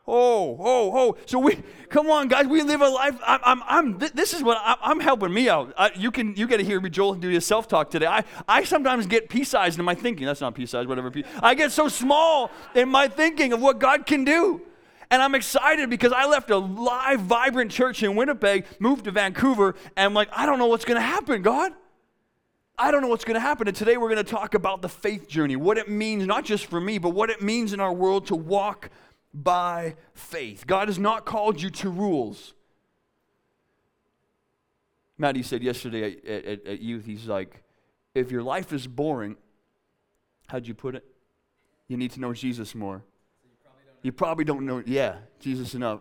Oh, 0.07 0.57
oh, 0.59 0.91
oh. 0.95 1.17
So 1.27 1.39
we, 1.39 1.63
come 1.89 2.11
on, 2.11 2.27
guys, 2.27 2.47
we 2.47 2.63
live 2.63 2.81
a 2.81 2.89
life. 2.89 3.17
I'm, 3.25 3.41
I'm, 3.45 3.63
I'm 3.67 3.99
this 3.99 4.35
is 4.35 4.43
what 4.43 4.59
I'm, 4.61 4.77
I'm 4.83 5.01
helping 5.01 5.33
me 5.33 5.49
out. 5.49 5.73
I, 5.77 5.93
you 5.95 6.11
can, 6.11 6.35
you 6.35 6.49
got 6.49 6.57
to 6.57 6.65
hear 6.65 6.81
me, 6.81 6.91
Joel, 6.91 7.15
do 7.15 7.31
your 7.31 7.41
self 7.41 7.69
talk 7.69 7.91
today. 7.91 8.07
I, 8.07 8.25
I 8.49 8.65
sometimes 8.65 9.07
get 9.07 9.29
pea 9.29 9.45
sized 9.45 9.79
in 9.79 9.85
my 9.85 9.95
thinking. 9.95 10.27
That's 10.27 10.41
not 10.41 10.57
pea 10.57 10.67
sized, 10.67 10.89
whatever. 10.89 11.13
I 11.41 11.55
get 11.55 11.71
so 11.71 11.87
small 11.87 12.51
in 12.75 12.89
my 12.89 13.07
thinking 13.07 13.53
of 13.53 13.63
what 13.63 13.79
God 13.79 14.05
can 14.07 14.25
do. 14.25 14.63
And 15.13 15.23
I'm 15.23 15.35
excited 15.35 15.91
because 15.91 16.11
I 16.11 16.25
left 16.25 16.51
a 16.51 16.57
live, 16.57 17.21
vibrant 17.21 17.71
church 17.71 18.03
in 18.03 18.17
Winnipeg, 18.17 18.65
moved 18.79 19.05
to 19.05 19.11
Vancouver, 19.11 19.75
and 19.95 20.07
I'm 20.07 20.15
like, 20.15 20.31
I 20.33 20.47
don't 20.47 20.59
know 20.59 20.69
what's 20.69 20.87
going 20.87 20.99
to 20.99 21.07
happen, 21.07 21.43
God. 21.43 21.73
I 22.79 22.91
don't 22.91 23.03
know 23.03 23.09
what's 23.09 23.25
going 23.25 23.35
to 23.35 23.41
happen. 23.41 23.69
And 23.69 23.77
today 23.77 23.99
we're 23.99 24.09
going 24.09 24.25
to 24.25 24.31
talk 24.31 24.55
about 24.55 24.81
the 24.81 24.89
faith 24.89 25.29
journey, 25.29 25.55
what 25.55 25.77
it 25.77 25.89
means, 25.89 26.27
not 26.27 26.45
just 26.47 26.65
for 26.65 26.81
me, 26.81 26.97
but 26.97 27.11
what 27.11 27.29
it 27.29 27.43
means 27.43 27.75
in 27.75 27.79
our 27.79 27.93
world 27.93 28.27
to 28.29 28.35
walk 28.35 28.91
by 29.35 29.97
faith. 30.15 30.67
God 30.67 30.89
has 30.89 30.99
not 30.99 31.25
called 31.25 31.61
you 31.61 31.71
to 31.71 31.91
rules. 31.91 32.55
Maddie 35.19 35.43
said 35.43 35.63
yesterday 35.63 36.17
at, 36.27 36.45
at, 36.45 36.67
at, 36.67 36.81
youth, 36.81 37.05
he's 37.05 37.27
like, 37.27 37.63
if 38.15 38.31
your 38.31 38.43
life 38.43 38.73
is 38.73 38.87
boring, 38.87 39.37
how'd 40.49 40.67
you 40.67 40.75
put 40.75 40.95
it? 40.95 41.05
You 41.89 41.97
need 41.97 42.11
to 42.13 42.21
know 42.21 42.33
Jesus 42.33 42.75
more. 42.75 43.03
You, 44.03 44.11
probably 44.11 44.45
don't 44.45 44.67
know, 44.67 44.83
yeah, 44.85 45.17
Jesus 45.39 45.75
enough. 45.75 46.01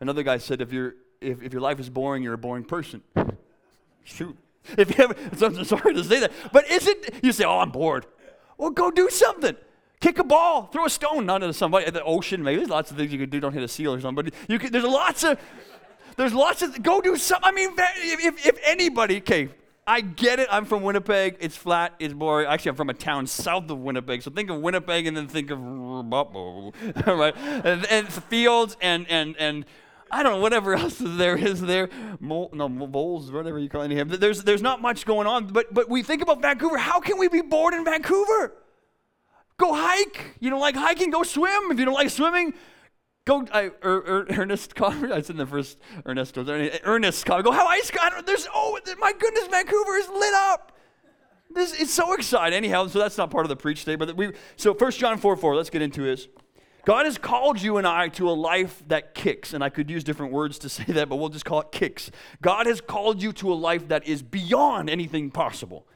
Another 0.00 0.22
guy 0.22 0.38
said, 0.38 0.60
if, 0.60 0.72
you 0.72 0.92
if, 1.20 1.40
if 1.42 1.52
your 1.52 1.62
life 1.62 1.78
is 1.78 1.88
boring, 1.88 2.22
you're 2.22 2.34
a 2.34 2.38
boring 2.38 2.64
person. 2.64 3.02
Shoot. 4.04 4.36
If 4.76 4.98
you 4.98 5.04
ever, 5.04 5.14
I'm 5.46 5.64
sorry 5.64 5.94
to 5.94 6.04
say 6.04 6.20
that, 6.20 6.32
but 6.52 6.68
is 6.68 6.88
it, 6.88 7.14
you 7.22 7.32
say, 7.32 7.44
oh, 7.44 7.60
I'm 7.60 7.70
bored. 7.70 8.06
Well, 8.56 8.70
go 8.70 8.90
do 8.90 9.08
something. 9.08 9.56
Kick 10.00 10.18
a 10.18 10.24
ball, 10.24 10.66
throw 10.66 10.84
a 10.84 10.90
stone, 10.90 11.26
not 11.26 11.42
into 11.42 11.52
somebody 11.52 11.86
at 11.86 11.92
the 11.92 12.04
ocean. 12.04 12.42
Maybe 12.42 12.58
there's 12.58 12.70
lots 12.70 12.90
of 12.90 12.96
things 12.96 13.12
you 13.12 13.18
could 13.18 13.30
do. 13.30 13.40
Don't 13.40 13.52
hit 13.52 13.64
a 13.64 13.68
seal 13.68 13.94
or 13.94 14.00
something. 14.00 14.24
But 14.24 14.34
you 14.48 14.58
can, 14.58 14.70
there's 14.70 14.84
lots 14.84 15.24
of, 15.24 15.40
there's 16.16 16.34
lots 16.34 16.62
of. 16.62 16.80
Go 16.82 17.00
do 17.00 17.16
something. 17.16 17.48
I 17.48 17.52
mean, 17.52 17.70
if, 17.76 18.46
if 18.46 18.58
anybody, 18.64 19.16
okay, 19.18 19.48
I 19.88 20.02
get 20.02 20.38
it. 20.38 20.48
I'm 20.52 20.66
from 20.66 20.82
Winnipeg. 20.82 21.38
It's 21.40 21.56
flat. 21.56 21.94
It's 21.98 22.14
boring. 22.14 22.46
Actually, 22.46 22.70
I'm 22.70 22.76
from 22.76 22.90
a 22.90 22.94
town 22.94 23.26
south 23.26 23.70
of 23.70 23.78
Winnipeg. 23.78 24.22
So 24.22 24.30
think 24.30 24.50
of 24.50 24.60
Winnipeg 24.60 25.06
and 25.06 25.16
then 25.16 25.26
think 25.26 25.50
of 25.50 25.58
right, 27.06 27.36
and, 27.36 27.86
and 27.86 28.08
fields 28.08 28.76
and 28.80 29.08
and 29.08 29.34
and 29.38 29.64
I 30.10 30.22
don't 30.22 30.34
know 30.34 30.40
whatever 30.40 30.74
else 30.76 30.98
there 31.00 31.36
is 31.36 31.60
there. 31.60 31.88
Mol, 32.20 32.50
no 32.52 32.68
bowls, 32.68 33.32
whatever 33.32 33.58
you 33.58 33.68
call 33.68 33.82
it. 33.82 34.20
There's 34.20 34.44
there's 34.44 34.62
not 34.62 34.80
much 34.80 35.06
going 35.06 35.26
on. 35.26 35.46
But 35.46 35.74
but 35.74 35.88
we 35.88 36.02
think 36.02 36.22
about 36.22 36.40
Vancouver. 36.40 36.78
How 36.78 37.00
can 37.00 37.18
we 37.18 37.28
be 37.28 37.40
bored 37.40 37.74
in 37.74 37.84
Vancouver? 37.84 38.52
Go 39.58 39.74
hike. 39.74 40.36
You 40.40 40.50
don't 40.50 40.60
like 40.60 40.76
hiking? 40.76 41.10
Go 41.10 41.22
swim. 41.24 41.70
If 41.70 41.78
you 41.78 41.84
don't 41.84 41.94
like 41.94 42.10
swimming, 42.10 42.54
go. 43.24 43.44
I, 43.52 43.64
er, 43.64 43.72
er, 43.82 44.26
Earnest. 44.30 44.72
I 44.80 45.20
said 45.20 45.30
in 45.30 45.36
the 45.36 45.46
first 45.46 45.78
Earnest. 46.06 46.36
Was 46.36 46.46
there 46.46 46.56
any, 46.56 46.70
Earnest 46.84 47.26
Coffee. 47.26 47.42
Go 47.42 47.50
have 47.50 47.66
ice. 47.66 47.90
God, 47.90 48.24
there's 48.24 48.46
oh 48.54 48.78
my 48.98 49.12
goodness, 49.12 49.48
Vancouver 49.48 49.96
is 49.96 50.08
lit 50.08 50.34
up. 50.34 50.72
This 51.50 51.80
it's 51.80 51.92
so 51.92 52.12
exciting. 52.12 52.56
Anyhow, 52.56 52.86
so 52.86 53.00
that's 53.00 53.18
not 53.18 53.30
part 53.30 53.44
of 53.44 53.48
the 53.48 53.56
preach 53.56 53.80
today. 53.80 53.96
But 53.96 54.16
we 54.16 54.32
so 54.56 54.74
First 54.74 55.00
John 55.00 55.18
four 55.18 55.36
four. 55.36 55.56
Let's 55.56 55.70
get 55.70 55.82
into 55.82 56.02
this. 56.02 56.28
God 56.84 57.06
has 57.06 57.18
called 57.18 57.60
you 57.60 57.78
and 57.78 57.86
I 57.86 58.08
to 58.10 58.30
a 58.30 58.32
life 58.32 58.82
that 58.86 59.14
kicks, 59.14 59.52
and 59.52 59.62
I 59.64 59.70
could 59.70 59.90
use 59.90 60.04
different 60.04 60.32
words 60.32 60.58
to 60.60 60.68
say 60.68 60.84
that, 60.84 61.08
but 61.08 61.16
we'll 61.16 61.30
just 61.30 61.44
call 61.44 61.60
it 61.60 61.72
kicks. 61.72 62.12
God 62.40 62.66
has 62.66 62.80
called 62.80 63.22
you 63.22 63.32
to 63.34 63.52
a 63.52 63.56
life 63.56 63.88
that 63.88 64.06
is 64.06 64.22
beyond 64.22 64.88
anything 64.88 65.32
possible. 65.32 65.87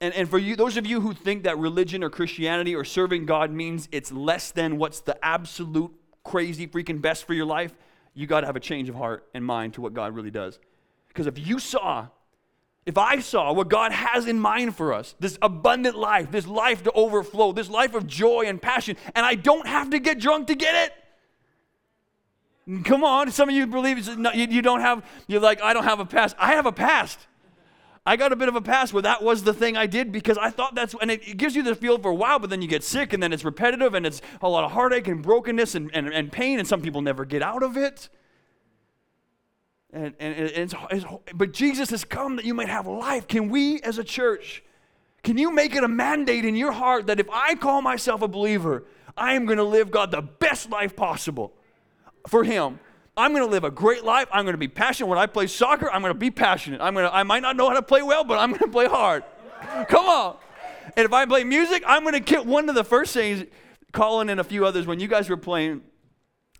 And, 0.00 0.12
and 0.14 0.28
for 0.28 0.38
you, 0.38 0.56
those 0.56 0.76
of 0.76 0.86
you 0.86 1.00
who 1.00 1.14
think 1.14 1.44
that 1.44 1.58
religion 1.58 2.04
or 2.04 2.10
Christianity 2.10 2.74
or 2.74 2.84
serving 2.84 3.24
God 3.26 3.50
means 3.50 3.88
it's 3.92 4.12
less 4.12 4.50
than 4.50 4.76
what's 4.76 5.00
the 5.00 5.22
absolute 5.24 5.92
crazy 6.22 6.66
freaking 6.66 7.00
best 7.00 7.24
for 7.24 7.34
your 7.34 7.46
life, 7.46 7.72
you 8.14 8.26
got 8.26 8.40
to 8.40 8.46
have 8.46 8.56
a 8.56 8.60
change 8.60 8.88
of 8.88 8.94
heart 8.94 9.26
and 9.32 9.44
mind 9.44 9.74
to 9.74 9.80
what 9.80 9.94
God 9.94 10.14
really 10.14 10.30
does. 10.30 10.58
Because 11.08 11.26
if 11.26 11.38
you 11.38 11.58
saw, 11.58 12.08
if 12.84 12.98
I 12.98 13.20
saw 13.20 13.52
what 13.52 13.68
God 13.68 13.92
has 13.92 14.26
in 14.26 14.38
mind 14.38 14.76
for 14.76 14.92
us, 14.92 15.14
this 15.18 15.38
abundant 15.40 15.96
life, 15.96 16.30
this 16.30 16.46
life 16.46 16.82
to 16.84 16.92
overflow, 16.92 17.52
this 17.52 17.70
life 17.70 17.94
of 17.94 18.06
joy 18.06 18.44
and 18.46 18.60
passion, 18.60 18.96
and 19.14 19.24
I 19.24 19.34
don't 19.34 19.66
have 19.66 19.90
to 19.90 19.98
get 19.98 20.18
drunk 20.18 20.48
to 20.48 20.54
get 20.54 20.92
it. 22.68 22.84
Come 22.84 23.04
on, 23.04 23.30
some 23.30 23.48
of 23.48 23.54
you 23.54 23.66
believe 23.66 24.06
you 24.34 24.62
don't 24.62 24.80
have, 24.80 25.04
you're 25.26 25.40
like, 25.40 25.62
I 25.62 25.72
don't 25.72 25.84
have 25.84 26.00
a 26.00 26.04
past. 26.04 26.34
I 26.38 26.52
have 26.52 26.66
a 26.66 26.72
past. 26.72 27.18
I 28.06 28.14
got 28.14 28.32
a 28.32 28.36
bit 28.36 28.48
of 28.48 28.54
a 28.54 28.60
pass 28.60 28.92
where 28.92 29.02
that 29.02 29.20
was 29.20 29.42
the 29.42 29.52
thing 29.52 29.76
I 29.76 29.86
did 29.86 30.12
because 30.12 30.38
I 30.38 30.50
thought 30.50 30.76
that's, 30.76 30.94
and 31.02 31.10
it, 31.10 31.36
gives 31.36 31.56
you 31.56 31.64
the 31.64 31.74
feel 31.74 31.98
for 31.98 32.12
a 32.12 32.14
while, 32.14 32.38
but 32.38 32.50
then 32.50 32.62
you 32.62 32.68
get 32.68 32.84
sick 32.84 33.12
and 33.12 33.20
then 33.20 33.32
it's 33.32 33.44
repetitive 33.44 33.94
and 33.94 34.06
it's 34.06 34.22
a 34.40 34.48
lot 34.48 34.62
of 34.62 34.70
heartache 34.70 35.08
and 35.08 35.20
brokenness 35.20 35.74
and, 35.74 35.90
and, 35.92 36.08
and 36.08 36.30
pain, 36.30 36.60
and 36.60 36.68
some 36.68 36.80
people 36.80 37.02
never 37.02 37.24
get 37.24 37.42
out 37.42 37.64
of 37.64 37.76
it. 37.76 38.08
And, 39.92 40.14
and, 40.20 40.34
and 40.36 40.50
it's, 40.50 40.74
it's, 40.92 41.04
but 41.34 41.52
Jesus 41.52 41.90
has 41.90 42.04
come 42.04 42.36
that 42.36 42.44
you 42.44 42.54
might 42.54 42.68
have 42.68 42.86
life. 42.86 43.26
Can 43.26 43.48
we 43.48 43.80
as 43.80 43.98
a 43.98 44.04
church, 44.04 44.62
can 45.24 45.36
you 45.36 45.50
make 45.50 45.74
it 45.74 45.82
a 45.82 45.88
mandate 45.88 46.44
in 46.44 46.54
your 46.54 46.72
heart 46.72 47.08
that 47.08 47.18
if 47.18 47.28
I 47.28 47.56
call 47.56 47.82
myself 47.82 48.22
a 48.22 48.28
believer, 48.28 48.84
I 49.16 49.32
am 49.32 49.46
going 49.46 49.58
to 49.58 49.64
live 49.64 49.90
God 49.90 50.12
the 50.12 50.22
best 50.22 50.70
life 50.70 50.94
possible 50.94 51.54
for 52.28 52.44
Him? 52.44 52.78
I'm 53.16 53.32
going 53.32 53.44
to 53.44 53.50
live 53.50 53.64
a 53.64 53.70
great 53.70 54.04
life. 54.04 54.28
I'm 54.30 54.44
going 54.44 54.54
to 54.54 54.58
be 54.58 54.68
passionate. 54.68 55.08
When 55.08 55.18
I 55.18 55.26
play 55.26 55.46
soccer, 55.46 55.90
I'm 55.90 56.02
going 56.02 56.12
to 56.12 56.18
be 56.18 56.30
passionate. 56.30 56.80
I'm 56.80 56.92
going 56.94 57.06
to, 57.06 57.14
I 57.14 57.22
might 57.22 57.40
not 57.40 57.56
know 57.56 57.68
how 57.68 57.74
to 57.74 57.82
play 57.82 58.02
well, 58.02 58.24
but 58.24 58.38
I'm 58.38 58.50
going 58.50 58.60
to 58.60 58.68
play 58.68 58.86
hard. 58.86 59.24
Come 59.88 60.06
on. 60.06 60.36
And 60.96 61.04
if 61.04 61.12
I 61.12 61.24
play 61.24 61.42
music, 61.44 61.82
I'm 61.86 62.02
going 62.02 62.12
to 62.12 62.20
get 62.20 62.44
one 62.44 62.68
of 62.68 62.74
the 62.74 62.84
first 62.84 63.14
things, 63.14 63.44
Colin 63.92 64.28
and 64.28 64.38
a 64.38 64.44
few 64.44 64.66
others, 64.66 64.86
when 64.86 65.00
you 65.00 65.08
guys 65.08 65.30
were 65.30 65.36
playing, 65.36 65.82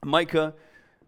Micah, 0.04 0.54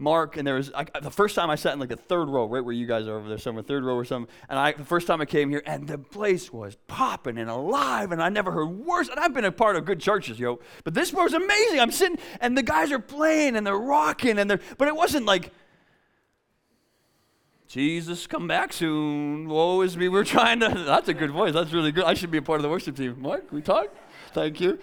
Mark, 0.01 0.37
and 0.37 0.47
there 0.47 0.55
was 0.55 0.71
I, 0.75 0.85
the 1.01 1.11
first 1.11 1.35
time 1.35 1.51
I 1.51 1.57
sat 1.57 1.73
in 1.73 1.81
like 1.81 1.89
the 1.89 1.97
third 1.97 2.29
row, 2.29 2.47
right 2.47 2.65
where 2.65 2.73
you 2.73 2.87
guys 2.87 3.09
are 3.09 3.17
over 3.17 3.29
there, 3.29 3.39
somewhere 3.39 3.65
third 3.65 3.83
row 3.83 3.97
or 3.97 4.05
something. 4.05 4.33
And 4.49 4.57
I 4.57 4.73
the 4.73 4.85
first 4.85 5.09
time 5.09 5.21
I 5.21 5.25
came 5.25 5.51
here, 5.51 5.63
and 5.67 5.89
the 5.89 5.99
place 5.99 6.53
was 6.53 6.77
popping 6.87 7.37
and 7.37 7.51
alive, 7.51 8.13
and 8.13 8.23
I 8.23 8.29
never 8.29 8.53
heard 8.53 8.67
worse. 8.67 9.09
And 9.09 9.19
I've 9.19 9.35
been 9.35 9.45
a 9.45 9.51
part 9.51 9.75
of 9.75 9.85
good 9.85 9.99
churches, 9.99 10.39
yo, 10.39 10.61
but 10.85 10.95
this 10.95 11.13
was 11.13 11.33
amazing. 11.35 11.81
I'm 11.81 11.91
sitting, 11.91 12.19
and 12.41 12.57
the 12.57 12.63
guys 12.63 12.93
are 12.93 13.01
playing 13.01 13.57
and 13.57 13.67
they're 13.67 13.77
rocking, 13.77 14.39
and 14.39 14.49
they're, 14.49 14.61
but 14.79 14.87
it 14.89 14.95
wasn't 14.95 15.27
like. 15.27 15.53
Jesus, 17.67 18.27
come 18.27 18.49
back 18.49 18.73
soon. 18.73 19.47
Woe 19.47 19.83
is 19.83 19.95
me. 19.95 20.09
We're 20.09 20.25
trying 20.25 20.61
to. 20.61 20.69
That's 20.87 21.09
a 21.09 21.15
good 21.15 21.33
voice. 21.33 21.53
That's 21.53 21.73
really 21.73 21.93
good. 21.93 22.05
I 22.05 22.15
should 22.15 22.31
be 22.31 22.39
a 22.39 22.43
part 22.43 22.61
of 22.61 22.63
the 22.63 22.71
worship 22.71 22.97
team. 22.97 23.21
Mark, 23.21 23.53
we 23.53 23.61
talk? 23.61 23.89
Thank 24.33 24.61
you. 24.61 24.79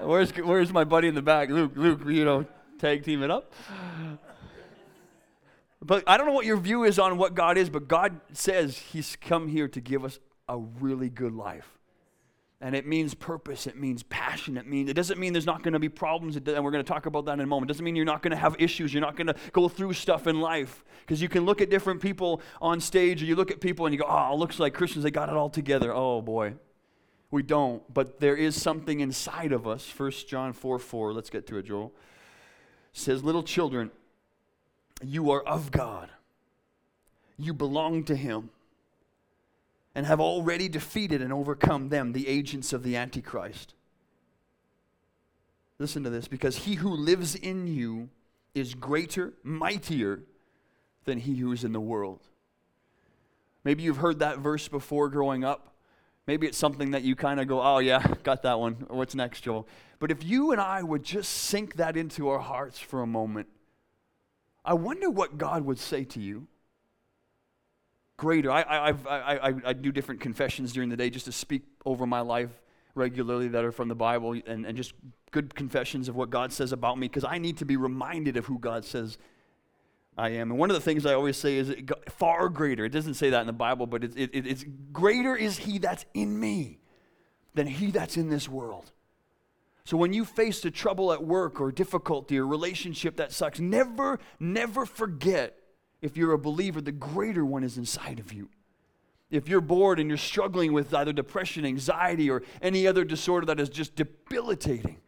Where's, 0.00 0.30
where's 0.30 0.72
my 0.72 0.84
buddy 0.84 1.08
in 1.08 1.14
the 1.14 1.22
back? 1.22 1.50
Luke, 1.50 1.72
Luke, 1.74 2.00
you 2.06 2.24
know, 2.24 2.46
tag 2.78 3.04
team 3.04 3.22
it 3.22 3.30
up. 3.30 3.52
But 5.80 6.04
I 6.06 6.16
don't 6.16 6.26
know 6.26 6.32
what 6.32 6.46
your 6.46 6.56
view 6.56 6.84
is 6.84 6.98
on 6.98 7.18
what 7.18 7.34
God 7.34 7.56
is, 7.56 7.70
but 7.70 7.86
God 7.86 8.20
says 8.32 8.78
He's 8.78 9.16
come 9.16 9.48
here 9.48 9.68
to 9.68 9.80
give 9.80 10.04
us 10.04 10.18
a 10.48 10.58
really 10.58 11.08
good 11.08 11.32
life. 11.32 11.78
And 12.60 12.74
it 12.74 12.88
means 12.88 13.14
purpose, 13.14 13.68
it 13.68 13.76
means 13.76 14.02
passion, 14.02 14.56
it 14.56 14.66
means 14.66 14.90
it 14.90 14.94
doesn't 14.94 15.20
mean 15.20 15.32
there's 15.32 15.46
not 15.46 15.62
going 15.62 15.74
to 15.74 15.78
be 15.78 15.88
problems, 15.88 16.34
and 16.34 16.44
we're 16.46 16.72
going 16.72 16.84
to 16.84 16.88
talk 16.92 17.06
about 17.06 17.24
that 17.26 17.34
in 17.34 17.40
a 17.40 17.46
moment. 17.46 17.70
It 17.70 17.74
doesn't 17.74 17.84
mean 17.84 17.94
you're 17.94 18.04
not 18.04 18.20
going 18.20 18.32
to 18.32 18.36
have 18.36 18.56
issues, 18.58 18.92
you're 18.92 19.00
not 19.00 19.14
going 19.14 19.28
to 19.28 19.36
go 19.52 19.68
through 19.68 19.92
stuff 19.92 20.26
in 20.26 20.40
life. 20.40 20.82
Because 21.02 21.22
you 21.22 21.28
can 21.28 21.44
look 21.44 21.60
at 21.60 21.70
different 21.70 22.00
people 22.00 22.42
on 22.60 22.80
stage, 22.80 23.22
or 23.22 23.26
you 23.26 23.36
look 23.36 23.52
at 23.52 23.60
people 23.60 23.86
and 23.86 23.94
you 23.94 24.00
go, 24.00 24.06
oh, 24.08 24.34
it 24.34 24.38
looks 24.38 24.58
like 24.58 24.74
Christians, 24.74 25.04
they 25.04 25.12
got 25.12 25.28
it 25.28 25.36
all 25.36 25.50
together. 25.50 25.94
Oh 25.94 26.20
boy. 26.20 26.54
We 27.30 27.42
don't, 27.42 27.82
but 27.92 28.20
there 28.20 28.36
is 28.36 28.60
something 28.60 29.00
inside 29.00 29.52
of 29.52 29.68
us. 29.68 29.88
1 29.96 30.10
John 30.26 30.52
4 30.52 30.78
4, 30.78 31.12
let's 31.12 31.30
get 31.30 31.46
to 31.48 31.58
it, 31.58 31.66
Joel. 31.66 31.92
Says, 32.92 33.22
Little 33.22 33.42
children, 33.42 33.90
you 35.02 35.30
are 35.30 35.42
of 35.42 35.70
God. 35.70 36.10
You 37.36 37.54
belong 37.54 38.04
to 38.04 38.16
Him 38.16 38.50
and 39.94 40.06
have 40.06 40.20
already 40.20 40.68
defeated 40.68 41.22
and 41.22 41.32
overcome 41.32 41.88
them, 41.88 42.12
the 42.12 42.28
agents 42.28 42.72
of 42.72 42.82
the 42.82 42.96
Antichrist. 42.96 43.74
Listen 45.78 46.02
to 46.04 46.10
this 46.10 46.28
because 46.28 46.56
he 46.56 46.74
who 46.74 46.90
lives 46.90 47.34
in 47.34 47.66
you 47.66 48.08
is 48.54 48.74
greater, 48.74 49.34
mightier 49.42 50.22
than 51.04 51.18
he 51.18 51.36
who 51.36 51.52
is 51.52 51.64
in 51.64 51.72
the 51.72 51.80
world. 51.80 52.20
Maybe 53.64 53.82
you've 53.82 53.98
heard 53.98 54.18
that 54.20 54.38
verse 54.38 54.68
before 54.68 55.08
growing 55.08 55.44
up. 55.44 55.74
Maybe 56.26 56.46
it's 56.46 56.58
something 56.58 56.90
that 56.90 57.02
you 57.02 57.16
kind 57.16 57.40
of 57.40 57.48
go, 57.48 57.62
oh, 57.62 57.78
yeah, 57.78 58.14
got 58.22 58.42
that 58.42 58.58
one. 58.58 58.74
What's 58.88 59.14
next, 59.14 59.40
Joel? 59.40 59.66
But 59.98 60.10
if 60.10 60.22
you 60.24 60.52
and 60.52 60.60
I 60.60 60.82
would 60.82 61.02
just 61.02 61.32
sink 61.32 61.76
that 61.76 61.96
into 61.96 62.28
our 62.28 62.38
hearts 62.38 62.78
for 62.78 63.02
a 63.02 63.06
moment, 63.06 63.48
I 64.68 64.74
wonder 64.74 65.08
what 65.08 65.38
God 65.38 65.64
would 65.64 65.78
say 65.78 66.04
to 66.04 66.20
you. 66.20 66.46
Greater. 68.18 68.50
I, 68.50 68.60
I, 68.60 68.90
I, 68.90 69.48
I, 69.48 69.54
I 69.64 69.72
do 69.72 69.90
different 69.90 70.20
confessions 70.20 70.74
during 70.74 70.90
the 70.90 70.96
day 70.96 71.08
just 71.08 71.24
to 71.24 71.32
speak 71.32 71.62
over 71.86 72.04
my 72.04 72.20
life 72.20 72.50
regularly 72.94 73.48
that 73.48 73.64
are 73.64 73.72
from 73.72 73.88
the 73.88 73.94
Bible 73.94 74.32
and, 74.46 74.66
and 74.66 74.76
just 74.76 74.92
good 75.30 75.54
confessions 75.54 76.06
of 76.06 76.16
what 76.16 76.28
God 76.28 76.52
says 76.52 76.72
about 76.72 76.98
me 76.98 77.08
because 77.08 77.24
I 77.24 77.38
need 77.38 77.56
to 77.58 77.64
be 77.64 77.78
reminded 77.78 78.36
of 78.36 78.44
who 78.44 78.58
God 78.58 78.84
says 78.84 79.16
I 80.18 80.30
am. 80.30 80.50
And 80.50 80.60
one 80.60 80.68
of 80.68 80.74
the 80.74 80.82
things 80.82 81.06
I 81.06 81.14
always 81.14 81.38
say 81.38 81.56
is 81.56 81.74
far 82.10 82.50
greater. 82.50 82.84
It 82.84 82.90
doesn't 82.90 83.14
say 83.14 83.30
that 83.30 83.40
in 83.40 83.46
the 83.46 83.54
Bible, 83.54 83.86
but 83.86 84.04
it, 84.04 84.16
it, 84.16 84.30
it's 84.34 84.66
greater 84.92 85.34
is 85.34 85.56
He 85.56 85.78
that's 85.78 86.04
in 86.12 86.38
me 86.38 86.80
than 87.54 87.66
He 87.66 87.90
that's 87.90 88.18
in 88.18 88.28
this 88.28 88.50
world. 88.50 88.92
So 89.88 89.96
when 89.96 90.12
you 90.12 90.26
face 90.26 90.60
the 90.60 90.70
trouble 90.70 91.14
at 91.14 91.24
work 91.24 91.62
or 91.62 91.72
difficulty 91.72 92.36
or 92.36 92.46
relationship 92.46 93.16
that 93.16 93.32
sucks, 93.32 93.58
never, 93.58 94.20
never 94.38 94.84
forget 94.84 95.58
if 96.02 96.14
you're 96.14 96.32
a 96.32 96.38
believer, 96.38 96.82
the 96.82 96.92
greater 96.92 97.42
one 97.42 97.64
is 97.64 97.78
inside 97.78 98.20
of 98.20 98.30
you. 98.30 98.50
If 99.30 99.48
you're 99.48 99.62
bored 99.62 99.98
and 99.98 100.10
you're 100.10 100.18
struggling 100.18 100.74
with 100.74 100.92
either 100.92 101.14
depression, 101.14 101.64
anxiety, 101.64 102.28
or 102.28 102.42
any 102.60 102.86
other 102.86 103.02
disorder 103.02 103.46
that 103.46 103.58
is 103.58 103.70
just 103.70 103.96
debilitating, 103.96 104.98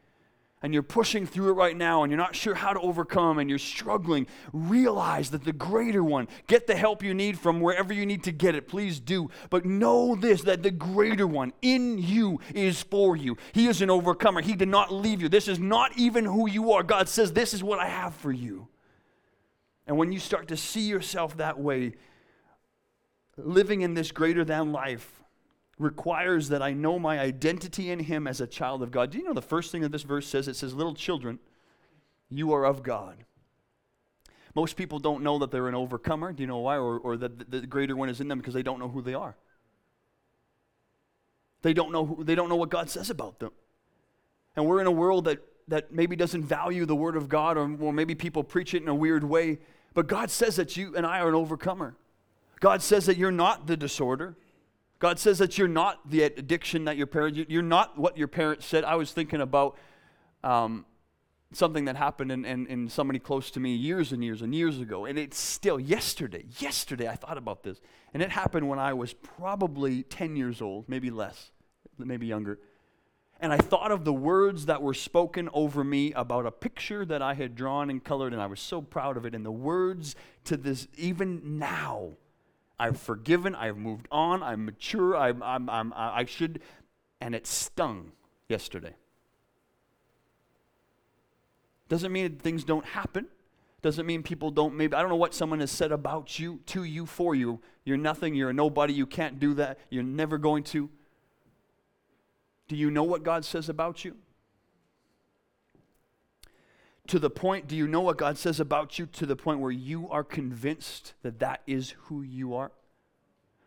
and 0.63 0.75
you're 0.75 0.83
pushing 0.83 1.27
through 1.27 1.51
it 1.51 1.55
right 1.55 1.77
now 1.77 2.03
and 2.03 2.11
you're 2.11 2.19
not 2.19 2.37
sure 2.37 2.55
how 2.55 2.73
to 2.73 2.81
overcome 2.81 3.39
and 3.39 3.49
you're 3.49 3.59
struggling, 3.59 4.27
realize 4.53 5.31
that 5.31 5.45
the 5.45 5.53
greater 5.53 6.05
one, 6.05 6.29
get 6.49 6.67
the 6.67 6.77
help 6.77 7.03
you 7.03 7.15
need 7.15 7.39
from 7.39 7.61
wherever 7.61 7.95
you 7.95 8.05
need 8.05 8.23
to 8.25 8.33
get 8.33 8.55
it, 8.55 8.69
please 8.69 9.01
do. 9.01 9.31
But 9.49 9.65
know 9.65 10.15
this 10.15 10.43
that 10.43 10.63
the 10.63 10.71
greater 10.71 11.27
one 11.27 11.53
in 11.63 11.99
you 11.99 12.41
is 12.55 12.83
for 12.83 13.17
you. 13.17 13.39
He 13.53 13.69
is 13.69 13.81
an 13.81 13.91
overcomer. 13.91 14.43
He 14.43 14.55
did 14.55 14.69
not 14.69 14.93
leave 14.93 15.23
you. 15.23 15.29
This 15.29 15.49
is 15.49 15.59
not 15.59 15.97
even 15.97 16.27
who 16.27 16.49
you 16.49 16.73
are. 16.73 16.83
God 16.83 17.09
says, 17.09 17.33
This 17.33 17.55
is 17.55 17.65
what 17.65 17.79
I 17.79 17.87
have 17.87 18.15
for 18.15 18.33
you. 18.33 18.69
And 19.87 19.97
when 19.97 20.13
you 20.13 20.19
start 20.19 20.49
to 20.49 20.57
see 20.57 20.83
yourself 20.83 21.39
that 21.39 21.59
way, 21.59 21.95
living 23.37 23.81
in 23.81 23.95
this 23.95 24.13
greater 24.13 24.45
than 24.45 24.73
life, 24.73 25.20
requires 25.81 26.51
that 26.51 26.63
I 26.63 26.73
know 26.73 26.99
my 26.99 27.19
identity 27.19 27.91
in 27.91 28.01
Him 28.01 28.27
as 28.27 28.41
a 28.41 28.47
child 28.47 28.83
of 28.83 28.91
God. 28.91 29.11
Do 29.11 29.19
you 29.19 29.25
know 29.25 29.33
the 29.33 29.43
first 29.43 29.73
thing 29.73 29.81
that 29.81 29.91
this 29.91 30.03
verse 30.03 30.27
says? 30.27 30.47
It 30.47 30.55
says, 30.55 30.75
Little 30.75 30.95
children, 30.95 31.39
you 32.29 32.53
are 32.53 32.65
of 32.65 32.83
God. 32.83 33.25
Most 34.55 34.77
people 34.77 34.99
don't 34.99 35.23
know 35.23 35.39
that 35.39 35.51
they're 35.51 35.69
an 35.69 35.75
overcomer. 35.75 36.33
Do 36.33 36.43
you 36.43 36.47
know 36.47 36.59
why? 36.59 36.77
Or, 36.77 36.99
or 36.99 37.17
that 37.17 37.51
the 37.51 37.67
greater 37.67 37.97
one 37.97 38.11
is 38.11 38.21
in 38.21 38.29
them 38.29 38.39
because 38.39 38.53
they 38.53 38.63
don't 38.63 38.79
know 38.79 38.89
who 38.89 39.01
they 39.01 39.15
are. 39.15 39.37
They 41.63 41.73
don't 41.73 41.93
know, 41.93 42.05
who, 42.05 42.25
they 42.25 42.35
don't 42.35 42.49
know 42.49 42.57
what 42.57 42.71
God 42.71 42.91
says 42.91 43.11
about 43.11 43.39
them. 43.39 43.53
And 44.57 44.67
we're 44.67 44.81
in 44.81 44.87
a 44.87 44.93
world 44.93 45.25
that, 45.25 45.39
that 45.69 45.93
maybe 45.93 46.17
doesn't 46.17 46.45
value 46.45 46.85
the 46.85 46.97
Word 46.97 47.17
of 47.17 47.29
God, 47.29 47.57
or, 47.57 47.63
or 47.81 47.93
maybe 47.93 48.15
people 48.15 48.45
preach 48.45 48.75
it 48.75 48.83
in 48.83 48.89
a 48.89 48.95
weird 48.95 49.25
way. 49.25 49.59
But 49.95 50.09
God 50.09 50.31
says 50.31 50.57
that 50.57 50.77
you 50.77 50.95
and 50.97 51.07
I 51.07 51.21
are 51.21 51.29
an 51.29 51.35
overcomer. 51.35 51.97
God 52.61 52.83
says 52.83 53.07
that 53.07 53.17
you're 53.17 53.31
not 53.31 53.67
the 53.67 53.77
disorder. 53.77 54.37
God 55.01 55.19
says 55.19 55.39
that 55.39 55.57
you're 55.57 55.67
not 55.67 56.09
the 56.09 56.23
addiction 56.23 56.85
that 56.85 56.97
your 56.99 57.07
parents, 57.07 57.41
you're 57.49 57.63
not 57.63 57.99
what 57.99 58.19
your 58.19 58.29
parents 58.29 58.67
said. 58.67 58.85
I 58.85 58.97
was 58.97 59.13
thinking 59.13 59.41
about 59.41 59.79
um, 60.45 60.85
something 61.55 61.87
that 61.87 61.97
happened 61.97 62.31
in, 62.31 62.45
in, 62.45 62.67
in, 62.67 62.89
somebody 62.89 63.19
close 63.19 63.51
to 63.53 63.61
me 63.61 63.75
years 63.75 64.13
and 64.13 64.23
years 64.23 64.43
and 64.43 64.55
years 64.55 64.79
ago. 64.79 65.07
And 65.07 65.19
it's 65.19 65.39
still, 65.39 65.81
yesterday, 65.81 66.45
yesterday 66.59 67.09
I 67.09 67.17
thought 67.17 67.39
about 67.39 67.63
this. 67.63 67.81
And 68.13 68.23
it 68.23 68.31
happened 68.31 68.69
when 68.69 68.79
I 68.79 68.93
was 68.93 69.15
probably 69.15 70.03
10 70.03 70.37
years 70.37 70.61
old, 70.61 70.87
maybe 70.87 71.11
less, 71.11 71.51
maybe 71.99 72.27
younger. 72.27 72.59
And 73.41 73.55
I 73.55 73.57
thought 73.57 73.91
of 73.91 74.05
the 74.05 74.13
words 74.13 74.67
that 74.67 74.83
were 74.83 74.93
spoken 74.93 75.49
over 75.55 75.83
me 75.83 76.13
about 76.13 76.45
a 76.45 76.51
picture 76.51 77.07
that 77.07 77.23
I 77.23 77.33
had 77.33 77.55
drawn 77.55 77.89
and 77.89 78.05
colored, 78.05 78.35
and 78.35 78.43
I 78.43 78.47
was 78.47 78.61
so 78.61 78.83
proud 78.83 79.17
of 79.17 79.25
it. 79.25 79.35
And 79.35 79.47
the 79.47 79.51
words 79.51 80.15
to 80.45 80.59
this, 80.59 80.89
even 80.99 81.59
now, 81.59 82.19
I've 82.81 82.99
forgiven, 82.99 83.55
I've 83.55 83.77
moved 83.77 84.09
on, 84.11 84.43
I'm 84.43 84.65
mature, 84.65 85.15
I'm, 85.15 85.43
I'm, 85.43 85.69
I'm, 85.69 85.93
I 85.95 86.25
should, 86.25 86.63
and 87.21 87.35
it 87.35 87.47
stung 87.47 88.13
yesterday. 88.49 88.95
Doesn't 91.91 92.11
mean 92.11 92.39
things 92.39 92.65
don't 92.65 92.87
happen. 92.87 93.27
Doesn't 93.83 94.07
mean 94.07 94.23
people 94.23 94.51
don't 94.51 94.75
maybe, 94.77 94.95
I 94.95 95.03
don't 95.03 95.11
know 95.11 95.17
what 95.17 95.35
someone 95.35 95.61
has 95.61 95.71
said 95.71 95.93
about 95.93 96.39
you, 96.39 96.61
to 96.67 96.85
you, 96.85 97.05
for 97.05 97.35
you. 97.35 97.61
You're 97.85 97.99
nothing, 97.99 98.35
you're 98.35 98.49
a 98.49 98.55
nobody, 98.55 98.95
you 98.95 99.07
can't 99.07 99.39
do 99.39 99.53
that, 99.55 99.79
you're 99.91 100.03
never 100.03 100.39
going 100.39 100.65
to. 100.65 100.89
Do 102.69 102.77
you 102.77 102.91
know 102.91 103.05
what 103.05 103.23
God 103.23 103.45
says 103.45 103.69
about 103.69 104.07
you? 104.07 104.17
To 107.11 107.19
the 107.19 107.29
point, 107.29 107.67
do 107.67 107.75
you 107.75 107.89
know 107.89 108.01
what 108.01 108.19
God 108.19 108.39
says 108.39 108.61
about 108.61 108.97
you 108.97 109.07
to 109.07 109.27
the 109.27 109.35
point 109.35 109.59
where 109.59 109.73
you 109.73 110.09
are 110.11 110.23
convinced 110.23 111.15
that 111.23 111.41
that 111.41 111.61
is 111.67 111.97
who 112.03 112.23
you 112.23 112.55
are? 112.55 112.71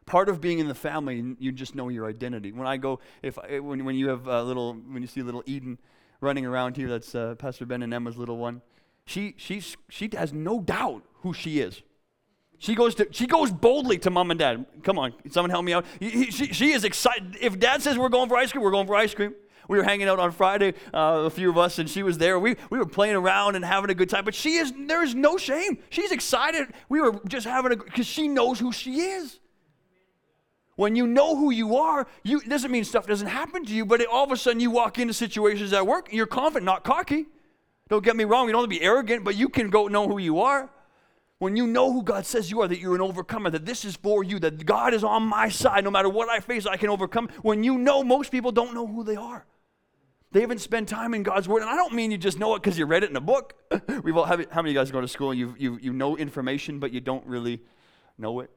Part 0.05 0.29
of 0.29 0.39
being 0.39 0.59
in 0.59 0.69
the 0.69 0.75
family, 0.75 1.35
you 1.39 1.51
just 1.51 1.75
know 1.75 1.89
your 1.89 2.07
identity. 2.07 2.53
When 2.53 2.65
I 2.67 2.77
go, 2.77 3.01
if 3.21 3.37
when, 3.37 3.83
when 3.83 3.95
you 3.95 4.07
have 4.07 4.27
a 4.27 4.41
little, 4.43 4.75
when 4.75 5.01
you 5.01 5.09
see 5.09 5.21
little 5.21 5.43
Eden 5.45 5.77
running 6.21 6.45
around 6.45 6.77
here, 6.77 6.87
that's 6.87 7.15
uh, 7.15 7.35
Pastor 7.35 7.65
Ben 7.65 7.83
and 7.83 7.93
Emma's 7.93 8.15
little 8.15 8.37
one. 8.37 8.61
She 9.05 9.35
she's 9.35 9.75
she 9.89 10.09
has 10.13 10.31
no 10.31 10.61
doubt 10.61 11.03
who 11.15 11.33
she 11.33 11.59
is. 11.59 11.81
She 12.59 12.75
goes 12.75 12.95
to 12.95 13.09
she 13.11 13.27
goes 13.27 13.51
boldly 13.51 13.97
to 13.99 14.09
mom 14.09 14.31
and 14.31 14.39
dad. 14.39 14.65
Come 14.83 14.97
on, 14.97 15.13
someone 15.29 15.49
help 15.49 15.65
me 15.65 15.73
out. 15.73 15.85
He, 15.99 16.09
he, 16.09 16.31
she, 16.31 16.53
she 16.53 16.71
is 16.71 16.85
excited. 16.85 17.35
If 17.41 17.59
dad 17.59 17.81
says 17.81 17.97
we're 17.97 18.07
going 18.07 18.29
for 18.29 18.37
ice 18.37 18.53
cream, 18.53 18.63
we're 18.63 18.71
going 18.71 18.87
for 18.87 18.95
ice 18.95 19.13
cream. 19.13 19.35
We 19.67 19.77
were 19.77 19.83
hanging 19.83 20.07
out 20.07 20.19
on 20.19 20.31
Friday, 20.31 20.73
uh, 20.93 21.23
a 21.25 21.29
few 21.29 21.49
of 21.49 21.57
us, 21.57 21.79
and 21.79 21.89
she 21.89 22.03
was 22.03 22.17
there. 22.17 22.37
We, 22.39 22.55
we 22.69 22.77
were 22.77 22.85
playing 22.85 23.15
around 23.15 23.55
and 23.55 23.63
having 23.63 23.89
a 23.89 23.95
good 23.95 24.09
time, 24.09 24.25
but 24.25 24.35
she 24.35 24.55
is, 24.55 24.73
there 24.87 25.03
is 25.03 25.15
no 25.15 25.37
shame. 25.37 25.77
She's 25.89 26.11
excited. 26.11 26.67
We 26.89 27.01
were 27.01 27.19
just 27.27 27.47
having 27.47 27.71
a, 27.71 27.75
because 27.77 28.05
she 28.05 28.27
knows 28.27 28.59
who 28.59 28.71
she 28.71 29.01
is. 29.01 29.39
When 30.75 30.95
you 30.95 31.05
know 31.05 31.35
who 31.35 31.51
you 31.51 31.77
are, 31.77 32.07
you, 32.23 32.39
it 32.39 32.49
doesn't 32.49 32.71
mean 32.71 32.83
stuff 32.83 33.05
doesn't 33.05 33.27
happen 33.27 33.63
to 33.65 33.73
you, 33.73 33.85
but 33.85 34.01
it, 34.01 34.07
all 34.07 34.23
of 34.23 34.31
a 34.31 34.37
sudden 34.37 34.59
you 34.59 34.71
walk 34.71 34.97
into 34.97 35.13
situations 35.13 35.71
at 35.71 35.85
work, 35.85 36.09
you're 36.11 36.25
confident, 36.25 36.65
not 36.65 36.83
cocky. 36.83 37.27
Don't 37.89 38.03
get 38.03 38.15
me 38.15 38.23
wrong, 38.23 38.47
you 38.47 38.53
don't 38.53 38.63
have 38.63 38.69
to 38.69 38.79
be 38.79 38.83
arrogant, 38.83 39.23
but 39.23 39.35
you 39.35 39.49
can 39.49 39.69
go 39.69 39.87
know 39.87 40.07
who 40.07 40.17
you 40.17 40.39
are. 40.39 40.69
When 41.37 41.55
you 41.57 41.67
know 41.67 41.91
who 41.91 42.03
God 42.03 42.25
says 42.25 42.49
you 42.49 42.61
are, 42.61 42.67
that 42.67 42.79
you're 42.79 42.95
an 42.95 43.01
overcomer, 43.01 43.49
that 43.49 43.65
this 43.65 43.85
is 43.85 43.97
for 43.97 44.23
you, 44.23 44.39
that 44.39 44.65
God 44.65 44.93
is 44.93 45.03
on 45.03 45.23
my 45.23 45.49
side, 45.49 45.83
no 45.83 45.91
matter 45.91 46.09
what 46.09 46.29
I 46.29 46.39
face, 46.39 46.65
I 46.65 46.77
can 46.77 46.89
overcome. 46.89 47.29
When 47.41 47.63
you 47.63 47.77
know 47.77 48.01
most 48.01 48.31
people 48.31 48.51
don't 48.51 48.73
know 48.73 48.87
who 48.87 49.03
they 49.03 49.17
are. 49.17 49.45
They 50.33 50.41
haven't 50.41 50.61
spent 50.61 50.89
time 50.89 51.13
in 51.13 51.21
God's 51.21 51.47
Word. 51.47 51.61
And 51.61 51.69
I 51.69 51.75
don't 51.75 51.93
mean 51.93 52.09
you 52.09 52.17
just 52.17 52.39
know 52.39 52.55
it 52.55 52.63
because 52.63 52.77
you 52.77 52.85
read 52.85 53.03
it 53.03 53.11
in 53.11 53.15
a 53.15 53.21
book. 53.21 53.53
We've 54.03 54.17
all, 54.17 54.25
how 54.25 54.35
many 54.35 54.49
of 54.51 54.67
you 54.67 54.73
guys 54.73 54.91
go 54.91 54.99
to 54.99 55.07
school 55.07 55.29
and 55.29 55.39
you, 55.39 55.55
you, 55.59 55.77
you 55.79 55.93
know 55.93 56.17
information, 56.17 56.79
but 56.79 56.91
you 56.91 56.99
don't 56.99 57.25
really 57.27 57.61
know 58.17 58.39
it? 58.39 58.49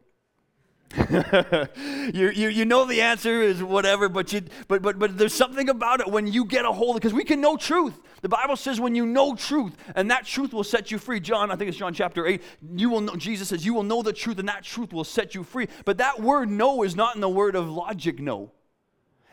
you, 2.14 2.30
you, 2.30 2.48
you 2.48 2.64
know 2.64 2.86
the 2.86 3.02
answer 3.02 3.42
is 3.42 3.62
whatever, 3.62 4.08
but, 4.08 4.32
you, 4.32 4.40
but, 4.68 4.80
but, 4.80 4.98
but 4.98 5.18
there's 5.18 5.34
something 5.34 5.68
about 5.68 6.00
it 6.00 6.06
when 6.06 6.26
you 6.26 6.46
get 6.46 6.64
a 6.64 6.72
hold 6.72 6.96
of 6.96 7.02
because 7.02 7.12
we 7.12 7.24
can 7.24 7.42
know 7.42 7.58
truth. 7.58 8.00
The 8.22 8.28
Bible 8.30 8.56
says 8.56 8.80
when 8.80 8.94
you 8.94 9.04
know 9.04 9.34
truth, 9.34 9.76
and 9.94 10.10
that 10.10 10.24
truth 10.24 10.54
will 10.54 10.64
set 10.64 10.90
you 10.90 10.96
free. 10.96 11.20
John, 11.20 11.50
I 11.50 11.56
think 11.56 11.68
it's 11.68 11.76
John 11.76 11.92
chapter 11.92 12.26
8, 12.26 12.42
you 12.76 12.88
will 12.88 13.02
know, 13.02 13.16
Jesus 13.16 13.48
says, 13.48 13.66
you 13.66 13.74
will 13.74 13.82
know 13.82 14.02
the 14.02 14.14
truth, 14.14 14.38
and 14.38 14.48
that 14.48 14.64
truth 14.64 14.94
will 14.94 15.04
set 15.04 15.34
you 15.34 15.44
free. 15.44 15.68
But 15.84 15.98
that 15.98 16.20
word 16.20 16.48
know 16.48 16.84
is 16.84 16.96
not 16.96 17.14
in 17.14 17.20
the 17.20 17.28
word 17.28 17.54
of 17.54 17.68
logic 17.68 18.18
know. 18.18 18.52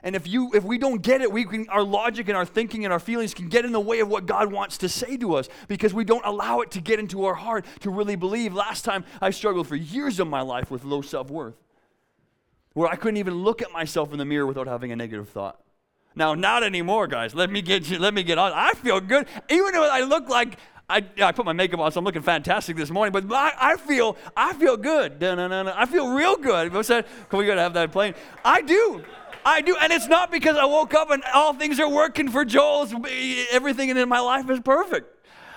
And 0.03 0.15
if 0.15 0.27
you 0.27 0.51
if 0.53 0.63
we 0.65 0.77
don't 0.77 1.01
get 1.01 1.21
it, 1.21 1.31
we 1.31 1.45
can, 1.45 1.67
our 1.69 1.81
logic 1.81 2.27
and 2.27 2.35
our 2.35 2.45
thinking 2.45 2.83
and 2.83 2.91
our 2.91 2.99
feelings 2.99 3.33
can 3.33 3.47
get 3.47 3.63
in 3.63 3.71
the 3.71 3.79
way 3.79 4.01
of 4.01 4.09
what 4.09 4.25
God 4.25 4.51
wants 4.51 4.77
to 4.79 4.89
say 4.89 5.15
to 5.17 5.35
us 5.35 5.47
because 5.69 5.93
we 5.93 6.03
don't 6.03 6.25
allow 6.25 6.59
it 6.59 6.71
to 6.71 6.81
get 6.81 6.99
into 6.99 7.23
our 7.25 7.35
heart 7.35 7.65
to 7.79 7.89
really 7.89 8.17
believe. 8.17 8.53
Last 8.53 8.83
time 8.83 9.05
I 9.21 9.29
struggled 9.29 9.67
for 9.67 9.77
years 9.77 10.19
of 10.19 10.27
my 10.27 10.41
life 10.41 10.69
with 10.69 10.83
low 10.83 11.01
self-worth. 11.01 11.55
Where 12.73 12.89
I 12.89 12.95
couldn't 12.95 13.17
even 13.17 13.35
look 13.35 13.61
at 13.61 13.71
myself 13.71 14.11
in 14.11 14.17
the 14.17 14.25
mirror 14.25 14.45
without 14.45 14.67
having 14.67 14.91
a 14.91 14.95
negative 14.95 15.29
thought. 15.29 15.59
Now, 16.15 16.35
not 16.35 16.63
anymore, 16.63 17.07
guys. 17.07 17.33
Let 17.33 17.49
me 17.49 17.61
get 17.61 17.89
you, 17.89 17.97
let 17.97 18.13
me 18.13 18.23
get 18.23 18.37
on. 18.37 18.51
I 18.53 18.73
feel 18.73 18.99
good. 18.99 19.27
Even 19.49 19.71
though 19.71 19.89
I 19.89 20.01
look 20.01 20.27
like 20.27 20.57
I, 20.89 21.03
I 21.21 21.31
put 21.31 21.45
my 21.45 21.53
makeup 21.53 21.79
on, 21.79 21.91
so 21.91 21.99
I'm 21.99 22.05
looking 22.05 22.21
fantastic 22.21 22.75
this 22.75 22.91
morning. 22.91 23.13
But 23.13 23.31
I, 23.33 23.53
I 23.57 23.75
feel 23.77 24.17
I 24.35 24.53
feel 24.53 24.75
good. 24.75 25.23
I 25.23 25.85
feel 25.85 26.13
real 26.13 26.35
good. 26.35 26.71
Can 26.71 27.39
we 27.39 27.45
gotta 27.45 27.61
have 27.61 27.73
that 27.75 27.91
playing? 27.91 28.15
I 28.43 28.61
do. 28.61 29.03
I 29.45 29.61
do, 29.61 29.75
and 29.79 29.91
it's 29.91 30.07
not 30.07 30.31
because 30.31 30.57
I 30.57 30.65
woke 30.65 30.93
up 30.93 31.11
and 31.11 31.23
all 31.33 31.53
things 31.53 31.79
are 31.79 31.89
working 31.89 32.29
for 32.29 32.45
Joel's, 32.45 32.93
Everything 33.51 33.89
in 33.89 34.09
my 34.09 34.19
life 34.19 34.49
is 34.49 34.59
perfect. 34.59 35.09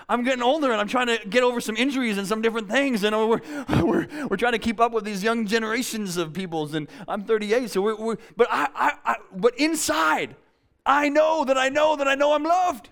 I'm 0.08 0.22
getting 0.22 0.42
older 0.42 0.70
and 0.70 0.80
I'm 0.80 0.86
trying 0.86 1.08
to 1.08 1.18
get 1.28 1.42
over 1.42 1.60
some 1.60 1.76
injuries 1.76 2.16
and 2.16 2.26
some 2.26 2.40
different 2.40 2.70
things. 2.70 3.02
And 3.02 3.16
we're, 3.16 3.40
we're, 3.82 4.06
we're 4.28 4.36
trying 4.36 4.52
to 4.52 4.58
keep 4.58 4.80
up 4.80 4.92
with 4.92 5.04
these 5.04 5.22
young 5.22 5.46
generations 5.46 6.16
of 6.16 6.32
peoples. 6.32 6.74
And 6.74 6.88
I'm 7.08 7.24
38, 7.24 7.70
so 7.70 7.82
we're, 7.82 7.96
we're 7.96 8.16
but 8.36 8.46
I, 8.50 8.68
I, 8.74 8.92
I, 9.04 9.16
but 9.34 9.58
inside, 9.58 10.36
I 10.84 11.08
know 11.08 11.44
that 11.44 11.58
I 11.58 11.68
know 11.68 11.96
that 11.96 12.06
I 12.06 12.14
know 12.14 12.34
I'm 12.34 12.44
loved. 12.44 12.90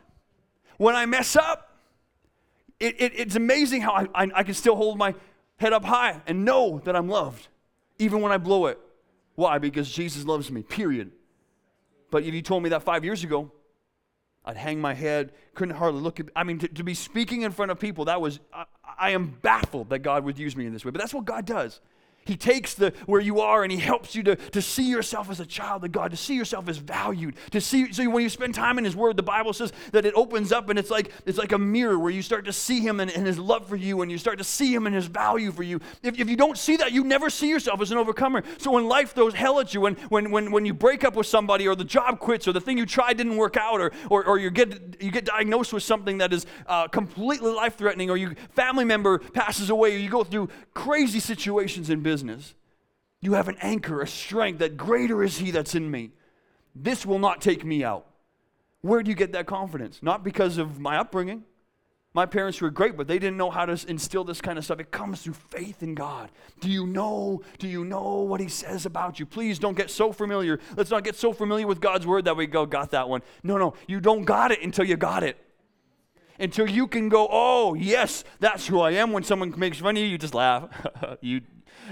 When 0.76 0.96
I 0.96 1.06
mess 1.06 1.36
up, 1.36 1.78
it, 2.80 3.00
it, 3.00 3.12
it's 3.14 3.36
amazing 3.36 3.82
how 3.82 3.92
I, 3.92 4.08
I, 4.14 4.30
I 4.34 4.42
can 4.42 4.54
still 4.54 4.74
hold 4.74 4.98
my 4.98 5.14
head 5.56 5.72
up 5.72 5.84
high 5.84 6.20
and 6.26 6.44
know 6.44 6.80
that 6.84 6.96
I'm 6.96 7.08
loved, 7.08 7.46
even 7.98 8.20
when 8.20 8.32
I 8.32 8.38
blow 8.38 8.66
it. 8.66 8.78
Why? 9.34 9.58
Because 9.58 9.90
Jesus 9.90 10.24
loves 10.24 10.50
me, 10.50 10.62
period. 10.62 11.12
But 12.10 12.22
if 12.22 12.34
you 12.34 12.42
told 12.42 12.62
me 12.62 12.68
that 12.70 12.82
five 12.82 13.04
years 13.04 13.24
ago, 13.24 13.50
I'd 14.44 14.56
hang 14.56 14.80
my 14.80 14.94
head, 14.94 15.32
couldn't 15.54 15.74
hardly 15.76 16.00
look 16.00 16.20
at, 16.20 16.26
I 16.36 16.44
mean, 16.44 16.58
to, 16.58 16.68
to 16.68 16.84
be 16.84 16.94
speaking 16.94 17.42
in 17.42 17.50
front 17.50 17.70
of 17.72 17.78
people, 17.78 18.04
that 18.04 18.20
was, 18.20 18.40
I, 18.52 18.64
I 18.98 19.10
am 19.10 19.38
baffled 19.42 19.90
that 19.90 20.00
God 20.00 20.24
would 20.24 20.38
use 20.38 20.54
me 20.54 20.66
in 20.66 20.72
this 20.72 20.84
way. 20.84 20.90
But 20.90 21.00
that's 21.00 21.14
what 21.14 21.24
God 21.24 21.46
does. 21.46 21.80
He 22.24 22.36
takes 22.36 22.74
the 22.74 22.92
where 23.04 23.20
you 23.20 23.40
are 23.40 23.62
and 23.62 23.70
he 23.70 23.78
helps 23.78 24.14
you 24.14 24.22
to, 24.22 24.36
to 24.36 24.62
see 24.62 24.88
yourself 24.88 25.30
as 25.30 25.40
a 25.40 25.46
child 25.46 25.84
of 25.84 25.92
God, 25.92 26.10
to 26.10 26.16
see 26.16 26.34
yourself 26.34 26.68
as 26.68 26.78
valued, 26.78 27.34
to 27.50 27.60
see 27.60 27.92
so 27.92 28.08
when 28.08 28.22
you 28.22 28.30
spend 28.30 28.54
time 28.54 28.78
in 28.78 28.84
his 28.84 28.96
word, 28.96 29.16
the 29.16 29.22
Bible 29.22 29.52
says 29.52 29.72
that 29.92 30.06
it 30.06 30.14
opens 30.16 30.50
up 30.50 30.70
and 30.70 30.78
it's 30.78 30.90
like 30.90 31.12
it's 31.26 31.36
like 31.36 31.52
a 31.52 31.58
mirror 31.58 31.98
where 31.98 32.10
you 32.10 32.22
start 32.22 32.46
to 32.46 32.52
see 32.52 32.80
him 32.80 33.00
and, 33.00 33.10
and 33.10 33.26
his 33.26 33.38
love 33.38 33.68
for 33.68 33.76
you 33.76 34.00
and 34.00 34.10
you 34.10 34.16
start 34.16 34.38
to 34.38 34.44
see 34.44 34.72
him 34.72 34.86
and 34.86 34.94
his 34.94 35.06
value 35.06 35.52
for 35.52 35.62
you. 35.62 35.80
If, 36.02 36.18
if 36.18 36.30
you 36.30 36.36
don't 36.36 36.56
see 36.56 36.76
that, 36.76 36.92
you 36.92 37.04
never 37.04 37.28
see 37.28 37.48
yourself 37.50 37.82
as 37.82 37.90
an 37.90 37.98
overcomer. 37.98 38.42
So 38.56 38.72
when 38.72 38.86
life 38.86 39.12
throws 39.12 39.34
hell 39.34 39.60
at 39.60 39.74
you, 39.74 39.82
when 39.82 39.94
when 40.08 40.30
when, 40.30 40.50
when 40.50 40.64
you 40.64 40.72
break 40.72 41.04
up 41.04 41.16
with 41.16 41.26
somebody 41.26 41.68
or 41.68 41.76
the 41.76 41.84
job 41.84 42.20
quits 42.20 42.48
or 42.48 42.52
the 42.52 42.60
thing 42.60 42.78
you 42.78 42.86
tried 42.86 43.18
didn't 43.18 43.36
work 43.36 43.58
out 43.58 43.82
or 43.82 43.92
or, 44.08 44.24
or 44.24 44.38
you 44.38 44.50
get 44.50 45.02
you 45.02 45.10
get 45.10 45.26
diagnosed 45.26 45.74
with 45.74 45.82
something 45.82 46.18
that 46.18 46.32
is 46.32 46.46
uh, 46.68 46.88
completely 46.88 47.52
life 47.52 47.76
threatening 47.76 48.08
or 48.08 48.16
your 48.16 48.34
family 48.54 48.86
member 48.86 49.18
passes 49.18 49.68
away 49.68 49.94
or 49.94 49.98
you 49.98 50.08
go 50.08 50.24
through 50.24 50.48
crazy 50.72 51.20
situations 51.20 51.90
in 51.90 52.00
business 52.00 52.13
business. 52.14 52.54
You 53.20 53.32
have 53.32 53.48
an 53.48 53.56
anchor, 53.60 54.00
a 54.00 54.06
strength 54.06 54.60
that 54.60 54.76
greater 54.76 55.24
is 55.24 55.38
He 55.38 55.50
that's 55.50 55.74
in 55.74 55.90
me. 55.90 56.12
This 56.76 57.04
will 57.04 57.18
not 57.18 57.40
take 57.40 57.64
me 57.64 57.82
out. 57.82 58.06
Where 58.82 59.02
do 59.02 59.10
you 59.10 59.16
get 59.16 59.32
that 59.32 59.46
confidence? 59.46 59.98
Not 60.00 60.22
because 60.22 60.56
of 60.56 60.78
my 60.78 60.96
upbringing. 60.96 61.42
My 62.12 62.24
parents 62.24 62.60
were 62.60 62.70
great, 62.70 62.96
but 62.96 63.08
they 63.08 63.18
didn't 63.18 63.36
know 63.36 63.50
how 63.50 63.66
to 63.66 63.84
instill 63.88 64.22
this 64.22 64.40
kind 64.40 64.58
of 64.58 64.64
stuff. 64.64 64.78
It 64.78 64.92
comes 64.92 65.22
through 65.22 65.34
faith 65.34 65.82
in 65.82 65.96
God. 65.96 66.30
Do 66.60 66.70
you 66.70 66.86
know? 66.86 67.42
Do 67.58 67.66
you 67.66 67.84
know 67.84 68.20
what 68.20 68.40
He 68.40 68.46
says 68.46 68.86
about 68.86 69.18
you? 69.18 69.26
Please 69.26 69.58
don't 69.58 69.76
get 69.76 69.90
so 69.90 70.12
familiar. 70.12 70.60
Let's 70.76 70.90
not 70.90 71.02
get 71.02 71.16
so 71.16 71.32
familiar 71.32 71.66
with 71.66 71.80
God's 71.80 72.06
word 72.06 72.26
that 72.26 72.36
we 72.36 72.46
go, 72.46 72.64
got 72.64 72.92
that 72.92 73.08
one. 73.08 73.22
No, 73.42 73.58
no, 73.58 73.74
you 73.88 73.98
don't 73.98 74.24
got 74.24 74.52
it 74.52 74.62
until 74.62 74.84
you 74.84 74.96
got 74.96 75.24
it. 75.24 75.36
Until 76.38 76.70
you 76.70 76.86
can 76.86 77.08
go, 77.08 77.26
oh, 77.28 77.74
yes, 77.74 78.22
that's 78.38 78.68
who 78.68 78.80
I 78.80 78.92
am. 78.92 79.10
When 79.10 79.24
someone 79.24 79.52
makes 79.58 79.78
fun 79.78 79.96
of 79.96 80.02
you, 80.02 80.08
you 80.08 80.18
just 80.18 80.34
laugh. 80.34 80.68
you 81.20 81.40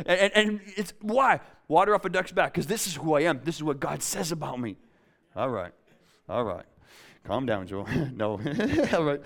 and, 0.07 0.33
and 0.35 0.61
it's 0.77 0.93
why? 1.01 1.41
Water 1.69 1.95
off 1.95 2.05
a 2.05 2.09
duck's 2.09 2.33
back, 2.33 2.53
because 2.53 2.67
this 2.67 2.87
is 2.87 2.97
who 2.97 3.15
I 3.15 3.23
am. 3.23 3.41
This 3.45 3.57
is 3.57 3.63
what 3.63 3.81
God 3.81 4.03
says 4.03 4.33
about 4.33 4.61
me. 4.61 4.77
All 5.35 5.49
right. 5.49 5.73
All 6.29 6.45
right. 6.45 6.67
Calm 7.25 7.47
down, 7.47 7.67
Joel. 7.67 7.87
no. 8.15 8.33
All 8.93 9.05
right. 9.05 9.21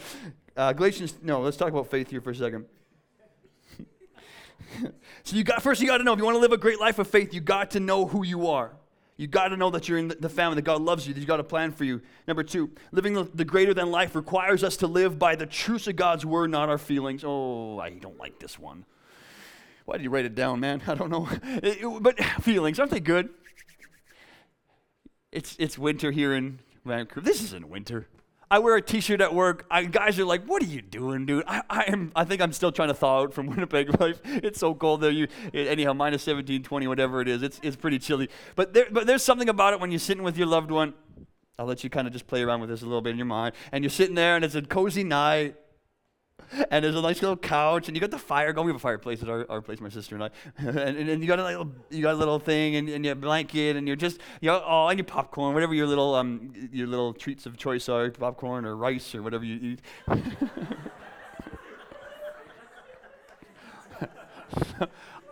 Uh, 0.57 0.73
Galatians, 0.73 1.17
no, 1.23 1.41
let's 1.41 1.57
talk 1.57 1.69
about 1.69 1.91
faith 1.91 2.11
here 2.11 2.21
for 2.21 2.31
a 2.31 2.35
second. 2.35 2.67
so 5.23 5.37
you 5.37 5.45
got 5.45 5.63
first 5.63 5.81
you 5.81 5.87
got 5.87 5.99
to 5.99 6.05
know 6.05 6.13
if 6.13 6.19
you 6.19 6.25
want 6.25 6.35
to 6.35 6.41
live 6.41 6.53
a 6.53 6.57
great 6.57 6.81
life 6.81 6.99
of 6.99 7.09
faith, 7.09 7.35
you 7.35 7.41
got 7.41 7.73
to 7.73 7.81
know 7.81 8.07
who 8.07 8.25
you 8.25 8.49
are. 8.49 8.73
You 9.19 9.27
got 9.27 9.49
to 9.49 9.57
know 9.57 9.71
that 9.71 9.89
you're 9.89 9.97
in 9.97 10.09
the 10.09 10.29
family, 10.29 10.57
that 10.57 10.63
God 10.63 10.83
loves 10.83 11.07
you, 11.07 11.15
that 11.15 11.21
He's 11.21 11.27
got 11.27 11.41
a 11.41 11.45
plan 11.45 11.73
for 11.73 11.85
you. 11.85 12.03
Number 12.29 12.43
two, 12.43 12.71
living 12.93 13.29
the 13.35 13.45
greater 13.45 13.73
than 13.73 13.91
life 13.91 14.15
requires 14.15 14.63
us 14.63 14.77
to 14.79 14.87
live 14.87 15.19
by 15.19 15.37
the 15.37 15.47
truths 15.47 15.87
of 15.87 15.97
God's 15.97 16.27
word, 16.27 16.51
not 16.51 16.69
our 16.69 16.79
feelings. 16.79 17.25
Oh, 17.25 17.79
I 17.79 17.91
don't 17.91 18.19
like 18.19 18.39
this 18.39 18.59
one. 18.59 18.85
Why 19.87 19.97
did 19.97 20.03
you 20.03 20.11
write 20.11 20.25
it 20.27 20.35
down, 20.35 20.61
man? 20.61 20.83
I 20.87 20.95
don't 20.95 21.11
know. 21.11 21.29
but 22.01 22.23
feelings, 22.43 22.79
aren't 22.79 22.93
they 22.93 23.01
good? 23.01 23.31
It's, 25.33 25.57
it's 25.59 25.79
winter 25.79 26.11
here 26.11 26.35
in 26.35 26.61
Vancouver. 26.85 27.25
This 27.25 27.43
isn't 27.43 27.69
winter. 27.69 28.09
I 28.49 28.61
wear 28.61 28.77
a 28.77 28.83
t-shirt 28.83 29.21
at 29.21 29.35
work. 29.35 29.67
I, 29.71 29.85
guys 29.85 30.21
are 30.21 30.25
like, 30.25 30.45
"What 30.45 30.63
are 30.63 30.67
you 30.67 30.81
doing, 30.81 31.27
dude?" 31.27 31.43
I, 31.49 31.63
I 31.69 31.85
am. 31.89 32.13
I 32.15 32.25
think 32.25 32.41
I'm 32.41 32.53
still 32.53 32.71
trying 32.71 32.89
to 32.89 32.95
thaw 32.95 33.23
out 33.23 33.35
from 33.35 33.49
Winnipeg 33.49 34.01
life. 34.01 34.21
It's 34.25 34.61
so 34.61 34.73
cold 34.73 35.01
there. 35.01 35.11
You 35.11 35.27
anyhow, 35.53 35.95
minus 35.95 36.23
17, 36.23 36.63
20, 36.63 36.87
whatever 36.87 37.21
it 37.21 37.27
is. 37.27 37.43
It's 37.43 37.59
it's 37.65 37.75
pretty 37.75 37.99
chilly. 37.99 38.31
But 38.55 38.73
there, 38.73 38.87
but 38.89 39.09
there's 39.09 39.25
something 39.25 39.49
about 39.49 39.73
it 39.73 39.81
when 39.81 39.91
you're 39.91 39.99
sitting 39.99 40.23
with 40.23 40.39
your 40.39 40.47
loved 40.47 40.71
one. 40.71 40.95
I'll 41.59 41.67
let 41.67 41.83
you 41.83 41.91
kind 41.91 42.07
of 42.07 42.13
just 42.13 42.29
play 42.29 42.41
around 42.41 42.61
with 42.61 42.71
this 42.71 42.83
a 42.83 42.85
little 42.85 43.03
bit 43.03 43.11
in 43.11 43.17
your 43.17 43.27
mind. 43.27 43.57
And 43.73 43.83
you're 43.83 43.91
sitting 43.91 44.15
there, 44.15 44.37
and 44.37 44.45
it's 44.45 44.55
a 44.55 44.63
cozy 44.63 45.03
night 45.03 45.57
and 46.71 46.85
there's 46.85 46.95
a 46.95 47.03
nice 47.03 47.21
little 47.23 47.37
couch, 47.37 47.89
and 47.89 47.97
you 47.97 48.01
got 48.01 48.11
the 48.11 48.19
fire 48.19 48.53
going. 48.53 48.67
We 48.67 48.71
have 48.71 48.77
a 48.77 48.81
fireplace 48.81 49.23
at 49.23 49.29
our, 49.29 49.47
our 49.51 49.61
place, 49.61 49.81
my 49.81 49.89
sister 49.89 50.15
and 50.15 50.25
I. 50.25 50.31
and, 50.59 50.79
and, 50.79 51.09
and, 51.09 51.23
you 51.23 51.29
got 51.29 51.39
a 51.39 51.45
little, 51.45 51.73
you 51.91 52.03
got 52.03 52.15
a 52.15 52.19
little 52.19 52.39
thing, 52.39 52.77
and, 52.77 52.89
and 52.89 53.05
your 53.05 53.15
blanket, 53.15 53.77
and 53.77 53.87
you're 53.87 53.97
just, 53.97 54.21
you 54.41 54.51
know, 54.51 54.63
oh, 54.67 54.89
and 54.89 54.99
your 54.99 55.05
popcorn, 55.05 55.55
whatever 55.55 55.75
your 55.75 55.87
little, 55.87 56.15
um, 56.15 56.53
your 56.73 56.87
little 56.87 57.13
treats 57.13 57.47
of 57.47 57.57
choice 57.57 57.89
are, 57.89 58.11
popcorn 58.11 58.65
or 58.65 58.77
rice 58.77 59.15
or 59.15 59.23
whatever 59.23 59.45
you 59.45 59.77
eat. 59.77 59.81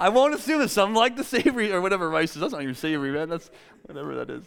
I 0.00 0.08
won't 0.08 0.34
assume 0.34 0.58
that 0.58 0.70
some 0.70 0.92
like 0.94 1.16
the 1.16 1.24
savory 1.24 1.72
or 1.72 1.80
whatever 1.80 2.10
rice 2.10 2.34
is. 2.34 2.40
That's 2.40 2.52
not 2.52 2.62
even 2.62 2.74
savory, 2.74 3.12
man. 3.12 3.28
That's 3.28 3.50
whatever 3.86 4.16
that 4.16 4.28
is 4.28 4.44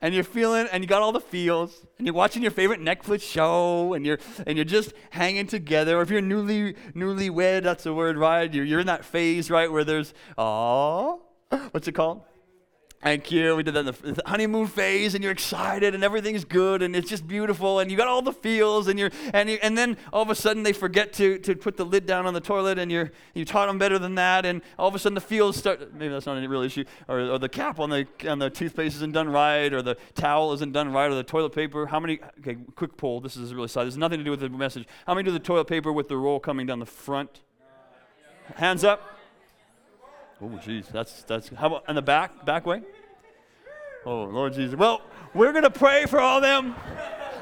and 0.00 0.14
you're 0.14 0.24
feeling 0.24 0.68
and 0.72 0.82
you 0.82 0.88
got 0.88 1.02
all 1.02 1.12
the 1.12 1.20
feels 1.20 1.86
and 1.98 2.06
you're 2.06 2.14
watching 2.14 2.42
your 2.42 2.50
favorite 2.50 2.80
Netflix 2.80 3.22
show 3.22 3.94
and 3.94 4.04
you're 4.04 4.18
and 4.46 4.56
you're 4.56 4.64
just 4.64 4.92
hanging 5.10 5.46
together. 5.46 5.98
Or 5.98 6.02
if 6.02 6.10
you're 6.10 6.20
newly 6.20 6.76
newly 6.94 7.30
wed, 7.30 7.64
that's 7.64 7.84
the 7.84 7.94
word, 7.94 8.16
right? 8.16 8.52
You're, 8.52 8.64
you're 8.64 8.80
in 8.80 8.86
that 8.86 9.04
phase, 9.04 9.50
right, 9.50 9.70
where 9.70 9.84
there's 9.84 10.14
oh, 10.36 11.22
what's 11.70 11.88
it 11.88 11.92
called? 11.92 12.22
Thank 13.06 13.30
you. 13.30 13.54
We 13.54 13.62
did 13.62 13.74
that 13.74 13.86
in 14.02 14.14
the 14.14 14.22
honeymoon 14.26 14.66
phase, 14.66 15.14
and 15.14 15.22
you're 15.22 15.32
excited, 15.32 15.94
and 15.94 16.02
everything's 16.02 16.44
good, 16.44 16.82
and 16.82 16.96
it's 16.96 17.08
just 17.08 17.28
beautiful, 17.28 17.78
and 17.78 17.88
you 17.88 17.96
got 17.96 18.08
all 18.08 18.20
the 18.20 18.32
feels, 18.32 18.88
and 18.88 18.98
you're, 18.98 19.12
and 19.32 19.48
you, 19.48 19.58
and 19.62 19.78
then 19.78 19.96
all 20.12 20.22
of 20.22 20.30
a 20.30 20.34
sudden 20.34 20.64
they 20.64 20.72
forget 20.72 21.12
to, 21.12 21.38
to 21.38 21.54
put 21.54 21.76
the 21.76 21.84
lid 21.84 22.04
down 22.04 22.26
on 22.26 22.34
the 22.34 22.40
toilet, 22.40 22.80
and 22.80 22.90
you're, 22.90 23.12
you 23.32 23.44
taught 23.44 23.66
them 23.68 23.78
better 23.78 23.96
than 23.96 24.16
that, 24.16 24.44
and 24.44 24.60
all 24.76 24.88
of 24.88 24.94
a 24.96 24.98
sudden 24.98 25.14
the 25.14 25.20
feels 25.20 25.56
start. 25.56 25.94
Maybe 25.94 26.08
that's 26.08 26.26
not 26.26 26.36
any 26.36 26.48
real 26.48 26.62
issue, 26.62 26.82
or, 27.06 27.20
or 27.20 27.38
the 27.38 27.48
cap 27.48 27.78
on 27.78 27.90
the 27.90 28.08
on 28.28 28.40
the 28.40 28.50
toothpaste 28.50 28.96
isn't 28.96 29.12
done 29.12 29.28
right, 29.28 29.72
or 29.72 29.82
the 29.82 29.96
towel 30.16 30.52
isn't 30.54 30.72
done 30.72 30.92
right, 30.92 31.08
or 31.08 31.14
the 31.14 31.22
toilet 31.22 31.54
paper. 31.54 31.86
How 31.86 32.00
many? 32.00 32.18
Okay, 32.40 32.56
quick 32.74 32.96
poll. 32.96 33.20
This 33.20 33.36
is 33.36 33.54
really 33.54 33.68
side. 33.68 33.86
This 33.86 33.94
has 33.94 33.98
nothing 33.98 34.18
to 34.18 34.24
do 34.24 34.32
with 34.32 34.40
the 34.40 34.48
message. 34.48 34.84
How 35.06 35.14
many 35.14 35.26
do 35.26 35.30
the 35.30 35.38
toilet 35.38 35.68
paper 35.68 35.92
with 35.92 36.08
the 36.08 36.16
roll 36.16 36.40
coming 36.40 36.66
down 36.66 36.80
the 36.80 36.86
front? 36.86 37.42
Hands 38.56 38.82
up. 38.82 39.12
Oh, 40.42 40.48
jeez, 40.60 40.88
that's 40.88 41.22
that's. 41.22 41.50
How 41.50 41.68
about 41.68 41.84
in 41.88 41.94
the 41.94 42.02
back, 42.02 42.44
back 42.44 42.66
way? 42.66 42.82
Oh, 44.06 44.22
Lord 44.22 44.54
Jesus. 44.54 44.76
Well, 44.76 45.02
we're 45.34 45.52
gonna 45.52 45.68
pray 45.68 46.06
for 46.06 46.20
all 46.20 46.40
them. 46.40 46.76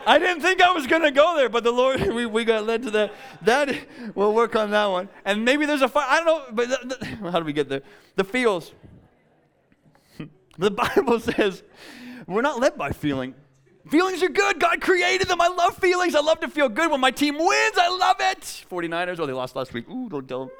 I 0.06 0.18
didn't 0.18 0.40
think 0.40 0.62
I 0.62 0.72
was 0.72 0.86
gonna 0.86 1.10
go 1.10 1.36
there, 1.36 1.50
but 1.50 1.62
the 1.62 1.70
Lord, 1.70 2.00
we, 2.14 2.24
we 2.24 2.46
got 2.46 2.64
led 2.64 2.82
to 2.84 2.90
that. 2.92 3.12
That 3.42 3.76
we'll 4.14 4.32
work 4.32 4.56
on 4.56 4.70
that 4.70 4.86
one. 4.86 5.10
And 5.26 5.44
maybe 5.44 5.66
there's 5.66 5.82
a 5.82 5.88
fire. 5.88 6.06
I 6.08 6.24
don't 6.24 6.26
know, 6.26 6.44
but 6.52 6.68
the, 6.70 6.96
the, 6.96 7.06
how 7.30 7.38
do 7.38 7.44
we 7.44 7.52
get 7.52 7.68
there? 7.68 7.82
The 8.16 8.24
feels. 8.24 8.72
the 10.58 10.70
Bible 10.70 11.20
says 11.20 11.62
we're 12.26 12.40
not 12.40 12.58
led 12.58 12.78
by 12.78 12.92
feeling. 12.92 13.34
Feelings 13.88 14.22
are 14.22 14.30
good. 14.30 14.58
God 14.58 14.80
created 14.80 15.28
them. 15.28 15.42
I 15.42 15.48
love 15.48 15.76
feelings. 15.76 16.14
I 16.14 16.20
love 16.20 16.40
to 16.40 16.48
feel 16.48 16.70
good 16.70 16.90
when 16.90 17.00
my 17.00 17.10
team 17.10 17.36
wins. 17.36 17.76
I 17.78 17.88
love 17.88 18.16
it. 18.18 18.64
49ers, 18.70 19.18
oh, 19.18 19.26
they 19.26 19.34
lost 19.34 19.54
last 19.56 19.74
week. 19.74 19.88
Ooh, 19.90 20.08
don't 20.08 20.26
tell 20.26 20.50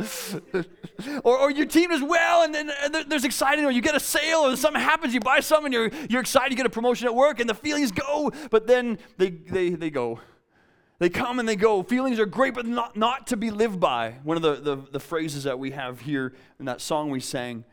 them. 0.53 0.67
or, 1.25 1.39
or 1.39 1.51
your 1.51 1.65
team 1.65 1.89
does 1.89 2.03
well 2.03 2.43
and 2.43 2.55
then 2.55 2.71
there's 3.09 3.25
exciting, 3.25 3.65
or 3.65 3.71
you 3.71 3.81
get 3.81 3.95
a 3.95 4.01
sale 4.01 4.41
or 4.41 4.57
something 4.57 4.81
happens, 4.81 5.15
you 5.15 5.21
buy 5.21 5.41
something, 5.41 5.73
you're, 5.73 5.91
you're 6.11 6.21
excited, 6.21 6.51
you 6.51 6.57
get 6.57 6.67
a 6.67 6.71
promotion 6.71 7.07
at 7.07 7.15
work, 7.15 7.41
and 7.41 7.49
the 7.49 7.55
feelings 7.55 7.93
go, 7.93 8.31
but 8.51 8.67
then 8.67 8.99
they, 9.17 9.31
they, 9.31 9.71
they 9.71 9.91
go. 9.91 10.21
They 10.99 11.09
come 11.09 11.39
and 11.39 11.49
they 11.49 11.57
go. 11.57 11.83
Feelings 11.83 12.19
are 12.19 12.27
great, 12.27 12.55
but 12.55 12.67
not, 12.67 12.97
not 12.97 13.27
to 13.29 13.37
be 13.37 13.51
lived 13.51 13.81
by. 13.81 14.17
One 14.23 14.37
of 14.37 14.43
the, 14.43 14.57
the, 14.57 14.83
the 14.93 15.01
phrases 15.01 15.45
that 15.45 15.59
we 15.59 15.71
have 15.71 16.01
here 16.01 16.35
in 16.61 16.67
that 16.67 16.81
song 16.81 17.11
we 17.11 17.21
sang 17.21 17.65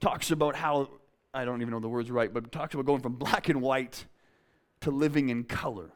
talks 0.00 0.30
about 0.30 0.56
how, 0.56 0.88
I 1.32 1.44
don't 1.44 1.60
even 1.60 1.72
know 1.72 1.80
the 1.80 1.88
words 1.88 2.10
right, 2.10 2.32
but 2.32 2.50
talks 2.50 2.74
about 2.74 2.86
going 2.86 3.00
from 3.00 3.14
black 3.14 3.48
and 3.48 3.60
white 3.60 4.06
to 4.84 4.90
living 4.90 5.28
in 5.28 5.44
color. 5.44 5.90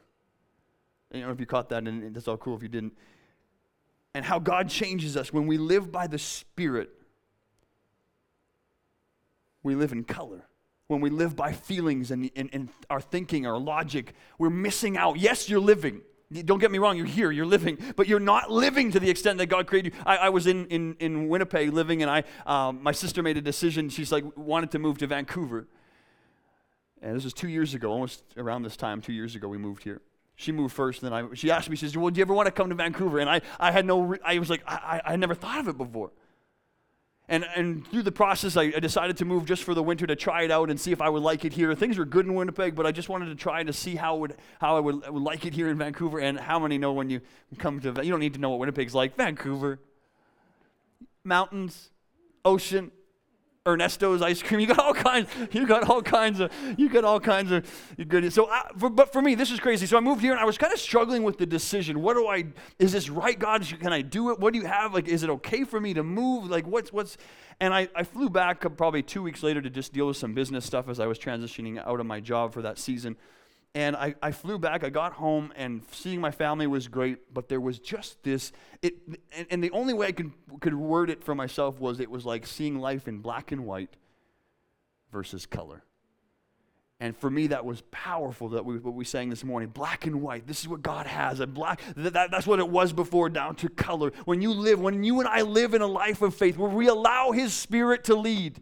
I 1.12 1.18
don't 1.18 1.28
know 1.28 1.32
if 1.32 1.40
you 1.40 1.46
caught 1.46 1.68
that, 1.70 1.86
and 1.86 2.14
that's 2.14 2.28
all 2.28 2.36
cool 2.36 2.56
if 2.56 2.62
you 2.62 2.68
didn't. 2.68 2.96
And 4.14 4.24
how 4.24 4.38
God 4.38 4.68
changes 4.68 5.16
us 5.16 5.32
when 5.32 5.46
we 5.46 5.56
live 5.56 5.92
by 5.92 6.06
the 6.06 6.18
Spirit. 6.18 6.90
We 9.62 9.74
live 9.74 9.92
in 9.92 10.04
color. 10.04 10.44
When 10.86 11.00
we 11.00 11.10
live 11.10 11.36
by 11.36 11.52
feelings 11.52 12.10
and, 12.10 12.30
and, 12.34 12.48
and 12.52 12.68
our 12.88 13.00
thinking, 13.00 13.46
our 13.46 13.58
logic, 13.58 14.14
we're 14.38 14.50
missing 14.50 14.96
out. 14.96 15.18
Yes, 15.18 15.48
you're 15.48 15.60
living. 15.60 16.00
Don't 16.44 16.58
get 16.58 16.70
me 16.70 16.78
wrong, 16.78 16.96
you're 16.96 17.06
here, 17.06 17.30
you're 17.30 17.46
living, 17.46 17.78
but 17.96 18.06
you're 18.06 18.20
not 18.20 18.50
living 18.50 18.90
to 18.92 19.00
the 19.00 19.08
extent 19.08 19.38
that 19.38 19.46
God 19.46 19.66
created 19.66 19.94
you. 19.94 20.00
I, 20.04 20.16
I 20.16 20.28
was 20.28 20.46
in, 20.46 20.66
in, 20.66 20.94
in 21.00 21.28
Winnipeg 21.28 21.72
living, 21.72 22.02
and 22.02 22.10
I, 22.10 22.24
um, 22.44 22.82
my 22.82 22.92
sister 22.92 23.22
made 23.22 23.38
a 23.38 23.40
decision. 23.40 23.88
She's 23.88 24.12
like, 24.12 24.24
wanted 24.36 24.70
to 24.72 24.78
move 24.78 24.98
to 24.98 25.06
Vancouver. 25.06 25.66
And 27.02 27.16
this 27.16 27.24
was 27.24 27.32
two 27.32 27.48
years 27.48 27.74
ago, 27.74 27.90
almost 27.90 28.22
around 28.36 28.62
this 28.62 28.76
time, 28.76 29.00
two 29.00 29.12
years 29.12 29.34
ago, 29.34 29.48
we 29.48 29.58
moved 29.58 29.84
here. 29.84 30.00
She 30.36 30.52
moved 30.52 30.74
first, 30.74 31.02
and 31.02 31.12
then 31.12 31.24
I, 31.24 31.34
she 31.34 31.50
asked 31.50 31.68
me, 31.68 31.76
she 31.76 31.86
says, 31.86 31.96
Well, 31.96 32.10
do 32.10 32.18
you 32.18 32.22
ever 32.22 32.34
want 32.34 32.46
to 32.46 32.52
come 32.52 32.68
to 32.68 32.74
Vancouver? 32.74 33.18
And 33.18 33.28
I, 33.28 33.40
I 33.58 33.72
had 33.72 33.84
no, 33.84 34.16
I 34.24 34.38
was 34.38 34.48
like, 34.48 34.62
I, 34.66 35.00
I, 35.04 35.12
I 35.12 35.16
never 35.16 35.34
thought 35.34 35.58
of 35.58 35.68
it 35.68 35.76
before. 35.76 36.12
And, 37.30 37.44
and 37.54 37.86
through 37.88 38.04
the 38.04 38.12
process, 38.12 38.56
I, 38.56 38.62
I, 38.74 38.80
decided 38.80 39.18
to 39.18 39.26
move 39.26 39.44
just 39.44 39.62
for 39.62 39.74
the 39.74 39.82
winter 39.82 40.06
to 40.06 40.16
try 40.16 40.42
it 40.42 40.50
out 40.50 40.70
and 40.70 40.80
see 40.80 40.92
if 40.92 41.02
I 41.02 41.10
would 41.10 41.22
like 41.22 41.44
it 41.44 41.52
here. 41.52 41.74
Things 41.74 41.98
were 41.98 42.06
good 42.06 42.24
in 42.24 42.34
Winnipeg, 42.34 42.74
but 42.74 42.86
I 42.86 42.92
just 42.92 43.10
wanted 43.10 43.26
to 43.26 43.34
try 43.34 43.62
to 43.62 43.72
see 43.72 43.96
how, 43.96 44.16
would, 44.16 44.36
how 44.60 44.78
I, 44.78 44.80
would, 44.80 45.04
I 45.04 45.10
would 45.10 45.22
like 45.22 45.44
it 45.44 45.52
here 45.52 45.68
in 45.68 45.76
Vancouver. 45.76 46.20
And 46.20 46.40
how 46.40 46.58
many 46.58 46.78
know 46.78 46.94
when 46.94 47.10
you 47.10 47.20
come 47.58 47.80
to, 47.80 47.88
you 48.02 48.10
don't 48.10 48.20
need 48.20 48.32
to 48.34 48.40
know 48.40 48.48
what 48.48 48.60
Winnipeg's 48.60 48.94
like. 48.94 49.14
Vancouver, 49.14 49.78
mountains, 51.22 51.90
ocean, 52.46 52.92
Ernesto's 53.68 54.22
ice 54.22 54.42
cream. 54.42 54.58
You 54.68 54.74
got 54.74 54.80
all 54.80 54.94
kinds. 54.94 55.30
You 55.52 55.66
got 55.66 55.88
all 55.88 56.02
kinds 56.02 56.40
of. 56.40 56.52
You 56.76 56.88
got 56.88 57.04
all 57.04 57.20
kinds 57.20 57.52
of 57.52 57.64
good. 58.08 58.32
So, 58.32 58.50
I, 58.50 58.68
for, 58.76 58.90
but 58.90 59.12
for 59.12 59.22
me, 59.22 59.34
this 59.34 59.50
is 59.50 59.60
crazy. 59.60 59.86
So 59.86 59.96
I 59.96 60.00
moved 60.00 60.20
here, 60.20 60.32
and 60.32 60.40
I 60.40 60.44
was 60.44 60.58
kind 60.58 60.72
of 60.72 60.80
struggling 60.80 61.22
with 61.22 61.38
the 61.38 61.46
decision. 61.46 62.02
What 62.02 62.14
do 62.14 62.26
I? 62.26 62.46
Is 62.78 62.92
this 62.92 63.08
right, 63.08 63.38
God? 63.38 63.64
Can 63.80 63.92
I 63.92 64.02
do 64.02 64.30
it? 64.30 64.40
What 64.40 64.52
do 64.52 64.58
you 64.58 64.66
have? 64.66 64.94
Like, 64.94 65.06
is 65.06 65.22
it 65.22 65.30
okay 65.30 65.64
for 65.64 65.80
me 65.80 65.94
to 65.94 66.02
move? 66.02 66.50
Like, 66.50 66.66
what's 66.66 66.92
what's? 66.92 67.16
And 67.60 67.72
I, 67.72 67.88
I 67.94 68.02
flew 68.04 68.30
back 68.30 68.60
probably 68.76 69.02
two 69.02 69.22
weeks 69.22 69.42
later 69.42 69.60
to 69.60 69.70
just 69.70 69.92
deal 69.92 70.06
with 70.08 70.16
some 70.16 70.34
business 70.34 70.64
stuff 70.64 70.88
as 70.88 71.00
I 71.00 71.06
was 71.06 71.18
transitioning 71.18 71.78
out 71.84 72.00
of 72.00 72.06
my 72.06 72.20
job 72.20 72.52
for 72.52 72.62
that 72.62 72.78
season. 72.78 73.16
And 73.74 73.94
I, 73.94 74.14
I 74.22 74.32
flew 74.32 74.58
back, 74.58 74.82
I 74.82 74.90
got 74.90 75.12
home, 75.12 75.52
and 75.54 75.82
seeing 75.92 76.20
my 76.20 76.30
family 76.30 76.66
was 76.66 76.88
great, 76.88 77.32
but 77.32 77.48
there 77.48 77.60
was 77.60 77.78
just 77.78 78.22
this, 78.22 78.50
it, 78.82 78.94
and, 79.36 79.46
and 79.50 79.64
the 79.64 79.70
only 79.72 79.92
way 79.94 80.06
I 80.08 80.12
could, 80.12 80.32
could 80.60 80.74
word 80.74 81.10
it 81.10 81.22
for 81.22 81.34
myself 81.34 81.78
was 81.78 82.00
it 82.00 82.10
was 82.10 82.24
like 82.24 82.46
seeing 82.46 82.78
life 82.78 83.06
in 83.06 83.18
black 83.18 83.52
and 83.52 83.66
white 83.66 83.96
versus 85.12 85.46
color. 85.46 85.84
And 87.00 87.16
for 87.16 87.30
me, 87.30 87.48
that 87.48 87.64
was 87.64 87.82
powerful 87.92 88.48
that 88.50 88.64
we, 88.64 88.78
what 88.78 88.94
we 88.94 89.04
sang 89.04 89.30
this 89.30 89.44
morning. 89.44 89.68
Black 89.68 90.06
and 90.06 90.20
white. 90.20 90.48
This 90.48 90.60
is 90.60 90.68
what 90.68 90.82
God 90.82 91.06
has. 91.06 91.38
A 91.38 91.46
black, 91.46 91.80
that, 91.94 92.14
that, 92.14 92.30
that's 92.32 92.46
what 92.46 92.58
it 92.58 92.68
was 92.68 92.92
before, 92.92 93.28
down 93.28 93.54
to 93.56 93.68
color. 93.68 94.10
When 94.24 94.42
you 94.42 94.52
live, 94.52 94.80
when 94.80 95.04
you 95.04 95.20
and 95.20 95.28
I 95.28 95.42
live 95.42 95.74
in 95.74 95.82
a 95.82 95.86
life 95.86 96.22
of 96.22 96.34
faith, 96.34 96.58
where 96.58 96.70
we 96.70 96.88
allow 96.88 97.30
His 97.30 97.54
Spirit 97.54 98.02
to 98.04 98.16
lead, 98.16 98.60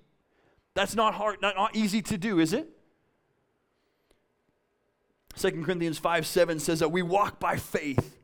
that's 0.74 0.94
not 0.94 1.14
hard, 1.14 1.40
not, 1.40 1.56
not 1.56 1.74
easy 1.74 2.02
to 2.02 2.18
do, 2.18 2.38
is 2.38 2.52
it? 2.52 2.75
2 5.36 5.62
Corinthians 5.62 5.98
5 5.98 6.26
7 6.26 6.58
says 6.58 6.80
that 6.80 6.92
we 6.92 7.02
walk 7.02 7.38
by 7.38 7.56
faith. 7.56 8.18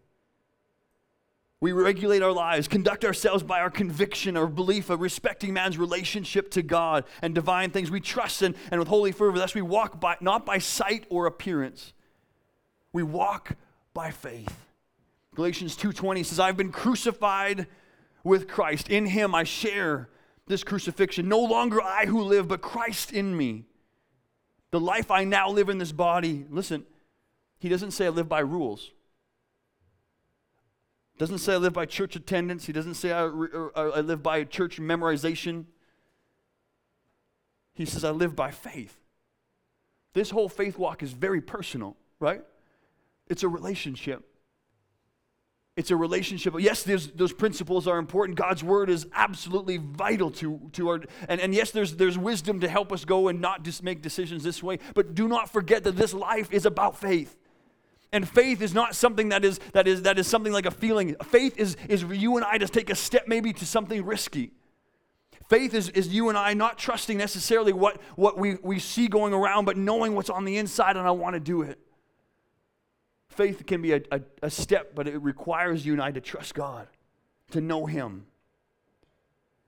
We 1.61 1.71
regulate 1.71 2.23
our 2.23 2.33
lives, 2.33 2.67
conduct 2.67 3.05
ourselves 3.05 3.45
by 3.45 3.61
our 3.61 3.71
conviction 3.71 4.37
or 4.37 4.49
belief 4.49 4.91
of 4.91 5.01
respecting 5.01 5.53
man's 5.53 5.79
relationship 5.79 6.51
to 6.53 6.63
God 6.63 7.05
and 7.21 7.37
divine 7.37 7.71
things. 7.71 7.89
We 7.89 8.01
trust 8.01 8.43
in 8.43 8.57
and 8.73 8.81
with 8.81 8.89
holy 8.89 9.13
fervor. 9.13 9.39
Thus 9.39 9.55
we 9.55 9.63
walk 9.63 10.01
by 10.01 10.17
not 10.21 10.45
by 10.45 10.59
sight 10.59 11.07
or 11.09 11.27
appearance. 11.27 11.93
We 12.93 13.05
walk 13.05 13.55
by 13.95 14.11
faith. 14.11 14.67
Galatians 15.37 15.77
2:20 15.77 16.25
says, 16.27 16.41
I've 16.41 16.57
been 16.57 16.73
crucified 16.73 17.69
with 18.25 18.49
Christ. 18.49 18.89
In 18.89 19.07
him 19.07 19.35
I 19.35 19.45
share 19.45 20.09
this 20.47 20.65
crucifixion. 20.65 21.29
No 21.29 21.41
longer 21.41 21.81
I 21.81 22.07
who 22.07 22.23
live, 22.23 22.49
but 22.49 22.61
Christ 22.61 23.13
in 23.13 23.37
me. 23.37 23.67
The 24.73 24.81
life 24.81 25.11
I 25.11 25.25
now 25.25 25.49
live 25.49 25.69
in 25.69 25.79
this 25.79 25.93
body, 25.93 26.45
listen, 26.51 26.87
he 27.63 27.69
doesn't 27.69 27.93
say 27.93 28.07
I 28.07 28.09
live 28.09 28.29
by 28.29 28.41
rules. 28.41 28.91
Doesn't 31.17 31.39
say 31.39 31.55
I 31.55 31.59
live 31.59 31.73
by 31.73 31.87
church 31.87 32.17
attendance. 32.17 32.67
He 32.67 32.73
doesn't 32.73 32.95
say 32.95 33.13
I, 33.13 33.23
I 33.23 34.01
live 34.01 34.21
by 34.21 34.43
church 34.43 34.81
memorization. 34.81 35.67
He 37.73 37.85
says 37.85 38.03
I 38.03 38.11
live 38.11 38.35
by 38.35 38.51
faith. 38.51 38.99
This 40.13 40.31
whole 40.31 40.49
faith 40.49 40.77
walk 40.77 41.05
is 41.05 41.13
very 41.13 41.41
personal, 41.41 41.97
right? 42.19 42.43
It's 43.29 43.45
a 43.45 43.49
relationship. 43.49 44.25
It's 45.77 45.93
a 45.93 45.97
relationship. 45.97 46.57
Yes, 46.59 46.83
those 46.83 47.33
principles 47.33 47.87
are 47.87 47.99
important. 47.99 48.37
God's 48.37 48.65
word 48.65 48.91
is 48.91 49.07
absolutely 49.15 49.77
vital 49.77 50.33
to, 50.33 50.69
to 50.73 50.89
our 50.89 51.01
and, 51.29 51.41
and 51.41 51.55
yes, 51.55 51.71
there's 51.71 51.95
there's 51.95 52.19
wisdom 52.19 52.59
to 52.59 52.69
help 52.69 52.93
us 52.93 53.05
go 53.05 53.29
and 53.29 53.41
not 53.41 53.63
just 53.63 53.85
make 53.85 54.03
decisions 54.03 54.43
this 54.43 54.65
way. 54.65 54.81
But 54.95 55.15
do 55.15 55.29
not 55.29 55.49
forget 55.49 55.85
that 55.85 55.95
this 55.95 56.13
life 56.13 56.53
is 56.53 56.67
about 56.67 56.99
faith. 56.99 57.37
And 58.13 58.29
faith 58.29 58.61
is 58.61 58.75
not 58.75 58.95
something 58.95 59.31
that 59.31 59.45
is, 59.45 59.59
that 59.73 59.89
is, 59.89 60.03
that 60.03 60.19
is 60.19 60.27
something 60.27 60.53
like 60.53 60.67
a 60.67 60.71
feeling. 60.71 61.17
Faith 61.25 61.57
is, 61.57 61.77
is 61.89 62.03
you 62.05 62.37
and 62.37 62.45
I 62.45 62.59
to 62.59 62.69
take 62.69 62.91
a 62.91 62.95
step 62.95 63.27
maybe 63.27 63.55
to 63.55 63.65
something 63.65 64.05
risky. 64.05 64.53
Faith 65.49 65.75
is, 65.75 65.89
is 65.91 66.09
you 66.09 66.29
and 66.29 66.37
I 66.37 66.53
not 66.55 66.79
trusting 66.79 67.17
necessarily 67.17 67.73
what, 67.73 68.01
what 68.17 68.39
we, 68.39 68.57
we 68.63 68.79
see 68.79 69.09
going 69.09 69.33
around, 69.33 69.65
but 69.65 69.77
knowing 69.77 70.15
what's 70.15 70.31
on 70.31 70.45
the 70.45 70.59
inside 70.59 70.97
and 70.97 71.07
I 71.07 71.11
want 71.11 71.35
to 71.35 71.41
do 71.41 71.63
it. 71.63 71.79
Faith 73.29 73.65
can 73.67 73.81
be 73.81 73.93
a, 73.93 74.03
a, 74.11 74.21
a 74.43 74.51
step, 74.51 74.95
but 74.95 75.09
it 75.09 75.17
requires 75.23 75.87
you 75.87 75.95
and 75.95 76.03
I 76.03 76.11
to 76.11 76.21
trust 76.21 76.55
God, 76.55 76.87
to 77.51 77.63
know 77.63 77.87
Him, 77.87 78.27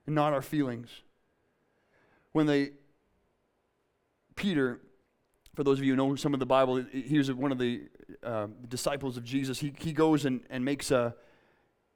and 0.05 0.13
not 0.13 0.33
our 0.33 0.43
feelings. 0.43 0.89
When 2.31 2.45
they, 2.45 2.71
Peter, 4.35 4.81
for 5.55 5.63
those 5.63 5.79
of 5.79 5.85
you 5.85 5.93
who 5.93 5.97
know 5.97 6.15
some 6.15 6.33
of 6.33 6.39
the 6.39 6.45
Bible, 6.45 6.83
he 6.91 7.17
was 7.17 7.31
one 7.31 7.51
of 7.51 7.57
the 7.57 7.83
uh, 8.23 8.47
disciples 8.67 9.17
of 9.17 9.23
Jesus. 9.23 9.59
He, 9.59 9.73
he 9.79 9.93
goes 9.93 10.25
and, 10.25 10.41
and 10.49 10.63
makes 10.63 10.91
a, 10.91 11.15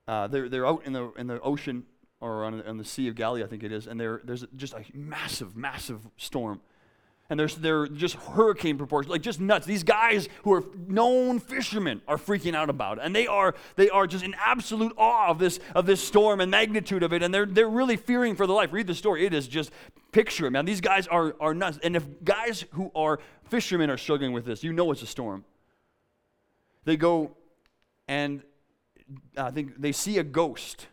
uh, 0.08 0.28
they're, 0.28 0.50
they're 0.50 0.65
out 0.65 0.86
in 0.86 0.93
the, 0.93 1.12
in 1.17 1.28
the 1.28 1.39
ocean 1.41 1.86
or 2.22 2.43
on, 2.43 2.62
on 2.63 2.78
the 2.78 2.86
Sea 2.86 3.08
of 3.08 3.15
Galilee, 3.15 3.43
I 3.43 3.48
think 3.48 3.63
it 3.63 3.72
is, 3.72 3.88
and 3.88 4.00
there's 4.00 4.45
just 4.56 4.74
a 4.74 4.84
massive, 4.93 5.56
massive 5.56 6.02
storm. 6.17 6.62
And 7.32 7.39
there's, 7.39 7.56
they're 7.56 7.86
just 7.86 8.15
hurricane 8.15 8.80
proportions, 8.80 9.12
like 9.12 9.22
just 9.22 9.39
nuts. 9.39 9.67
These 9.67 9.84
guys 9.84 10.28
who 10.43 10.52
are 10.52 10.63
known 10.88 11.39
fishermen 11.39 12.02
are 12.08 12.17
freaking 12.17 12.56
out 12.56 12.72
about 12.72 12.98
it. 12.98 13.04
And 13.04 13.15
they 13.15 13.28
are, 13.28 13.54
they 13.76 13.88
are 13.88 14.08
just 14.08 14.24
in 14.24 14.36
absolute 14.43 14.93
awe 14.98 15.28
of 15.28 15.38
this, 15.38 15.60
of 15.76 15.86
this 15.86 16.04
storm 16.04 16.41
and 16.41 16.50
magnitude 16.50 17.04
of 17.04 17.13
it. 17.13 17.22
And 17.22 17.32
they're, 17.32 17.45
they're 17.45 17.69
really 17.69 17.98
fearing 17.98 18.36
for 18.36 18.48
their 18.48 18.56
life. 18.56 18.74
Read 18.74 18.88
the 18.88 18.95
story. 18.95 19.28
It 19.28 19.36
is 19.36 19.48
just 19.48 19.69
picture 20.12 20.48
it, 20.48 20.52
man. 20.52 20.65
These 20.65 20.82
guys 20.82 21.06
are, 21.06 21.36
are 21.39 21.54
nuts. 21.54 21.78
And 21.84 21.95
if 21.95 22.04
guys 22.24 22.65
who 22.72 22.91
are 22.95 23.19
fishermen 23.43 23.91
are 23.91 23.98
struggling 23.98 24.34
with 24.34 24.45
this, 24.45 24.63
you 24.63 24.74
know 24.74 24.91
it's 24.91 25.04
a 25.04 25.08
storm. 25.08 25.45
They 26.89 26.97
go 26.97 27.30
and 28.08 28.41
I 29.38 29.52
think 29.52 29.80
they 29.80 29.91
see 29.91 30.17
a 30.17 30.23
ghost, 30.23 30.88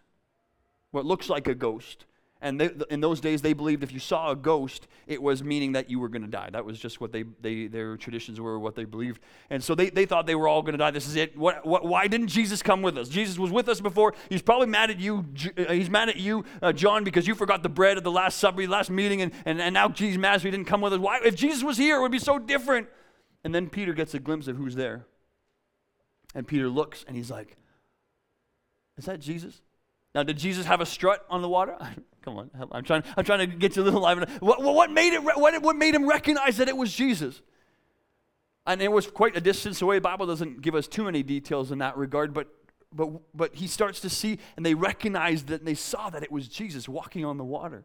what 0.91 1.07
looks 1.07 1.31
like 1.31 1.49
a 1.49 1.55
ghost. 1.55 2.05
And 2.43 2.61
they, 2.61 2.69
in 2.91 3.01
those 3.01 3.19
days, 3.19 3.41
they 3.41 3.55
believed 3.55 3.83
if 3.83 3.93
you 3.93 3.99
saw 3.99 4.31
a 4.31 4.37
ghost, 4.37 4.89
it 5.07 5.23
was 5.23 5.43
meaning 5.43 5.73
that 5.73 5.89
you 5.89 5.99
were 5.99 6.11
going 6.11 6.21
to 6.21 6.29
die. 6.29 6.51
That 6.53 6.67
was 6.67 6.79
just 6.79 7.01
what 7.01 7.13
they, 7.13 7.25
they, 7.41 7.67
their 7.67 7.97
traditions 7.97 8.39
were, 8.39 8.59
what 8.59 8.75
they 8.75 8.85
believed. 8.85 9.23
And 9.49 9.65
so 9.65 9.75
they, 9.75 9.89
they 9.89 10.05
thought 10.05 10.27
they 10.27 10.35
were 10.35 10.47
all 10.47 10.61
going 10.61 10.75
to 10.75 10.79
die. 10.79 10.91
This 10.91 11.09
is 11.09 11.17
it. 11.17 11.35
What, 11.35 11.65
what, 11.65 11.87
why 11.87 12.09
didn't 12.09 12.29
Jesus 12.29 12.63
come 12.63 12.83
with 12.83 12.99
us? 12.99 13.09
Jesus 13.09 13.39
was 13.39 13.51
with 13.51 13.71
us 13.71 13.81
before. 13.81 14.13
He's 14.29 14.43
probably 14.43 14.67
mad 14.67 14.91
at 14.91 15.01
you. 15.01 15.25
Uh, 15.57 15.73
he's 15.73 15.89
mad 15.89 16.11
at 16.11 16.17
you, 16.17 16.45
uh, 16.61 16.75
John, 16.75 17.05
because 17.05 17.27
you 17.27 17.35
forgot 17.35 17.63
the 17.63 17.71
bread 17.71 17.97
at 17.97 18.05
the 18.05 18.13
last 18.13 18.39
supper, 18.39 18.61
the 18.61 18.67
last 18.67 18.91
meeting, 18.91 19.23
and, 19.23 19.33
and, 19.47 19.63
and 19.63 19.73
now 19.73 19.89
Jesus 19.89 20.19
mad 20.19 20.43
he 20.43 20.51
didn't 20.51 20.67
come 20.67 20.83
with 20.83 20.93
us. 20.93 20.99
Why? 20.99 21.21
If 21.25 21.37
Jesus 21.37 21.65
was 21.65 21.79
here, 21.79 21.97
it 21.97 22.01
would 22.03 22.13
be 22.13 22.19
so 22.19 22.39
different. 22.39 22.89
And 23.45 23.55
then 23.55 23.71
Peter 23.71 23.95
gets 23.95 24.13
a 24.13 24.19
glimpse 24.19 24.47
of 24.47 24.59
who's 24.59 24.75
there. 24.75 25.07
And 26.37 26.46
Peter 26.46 26.68
looks 26.68 27.03
and 27.09 27.16
he's 27.16 27.31
like, 27.31 27.57
Is 28.99 29.07
that 29.07 29.20
Jesus? 29.20 29.62
Now, 30.14 30.22
did 30.22 30.37
Jesus 30.37 30.66
have 30.66 30.81
a 30.81 30.87
strut 30.87 31.25
on 31.29 31.42
the 31.42 31.49
water? 31.49 31.77
Come 32.22 32.37
on, 32.37 32.51
I'm 32.72 32.85
trying, 32.85 33.05
I'm 33.16 33.25
trying 33.25 33.38
to 33.38 33.46
get 33.46 33.77
you 33.77 33.83
a 33.83 33.85
little 33.85 34.01
live. 34.01 34.29
What, 34.40 34.62
what, 34.62 34.90
made 34.90 35.12
it, 35.12 35.22
what, 35.22 35.62
what 35.62 35.77
made 35.77 35.94
him 35.94 36.09
recognize 36.09 36.57
that 36.57 36.68
it 36.68 36.77
was 36.77 36.92
Jesus? 36.92 37.40
And 38.66 38.83
it 38.83 38.90
was 38.90 39.07
quite 39.07 39.37
a 39.37 39.40
distance 39.40 39.81
away. 39.81 39.96
The 39.96 40.03
Bible 40.03 40.27
doesn't 40.27 40.61
give 40.61 40.75
us 40.75 40.88
too 40.88 41.05
many 41.05 41.22
details 41.22 41.70
in 41.70 41.79
that 41.79 41.96
regard, 41.96 42.35
but 42.35 42.49
but 42.92 43.11
but 43.35 43.55
he 43.55 43.66
starts 43.66 44.01
to 44.01 44.11
see 44.11 44.38
and 44.57 44.66
they 44.66 44.75
recognize 44.75 45.44
that 45.44 45.61
and 45.61 45.68
they 45.68 45.75
saw 45.75 46.11
that 46.11 46.22
it 46.22 46.33
was 46.33 46.49
Jesus 46.49 46.88
walking 46.88 47.25
on 47.25 47.37
the 47.37 47.44
water. 47.44 47.85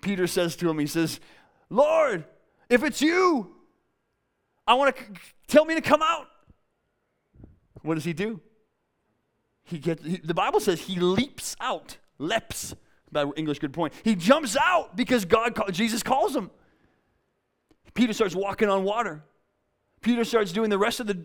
Peter 0.00 0.26
says 0.26 0.56
to 0.56 0.70
him, 0.70 0.78
he 0.78 0.86
says, 0.86 1.20
Lord, 1.68 2.24
if 2.68 2.82
it's 2.82 3.02
you, 3.02 3.54
I 4.66 4.74
want 4.74 4.96
to 4.96 5.04
tell 5.46 5.64
me 5.64 5.74
to 5.74 5.80
come 5.80 6.02
out. 6.02 6.28
What 7.84 7.94
does 7.94 8.04
he 8.04 8.12
do? 8.12 8.40
He 9.64 9.78
gets 9.78 10.04
he, 10.04 10.16
the 10.16 10.34
Bible 10.34 10.60
says 10.60 10.80
he 10.80 10.96
leaps 10.96 11.54
out. 11.60 11.98
Leaps. 12.18 12.74
Bad 13.12 13.30
English 13.36 13.60
good 13.60 13.72
point. 13.72 13.92
He 14.02 14.16
jumps 14.16 14.56
out 14.60 14.96
because 14.96 15.24
God 15.24 15.54
Jesus 15.70 16.02
calls 16.02 16.34
him. 16.34 16.50
Peter 17.94 18.12
starts 18.12 18.34
walking 18.34 18.68
on 18.68 18.82
water. 18.82 19.22
Peter 20.00 20.24
starts 20.24 20.52
doing 20.52 20.68
the 20.68 20.78
rest 20.78 20.98
of 20.98 21.06
the 21.06 21.24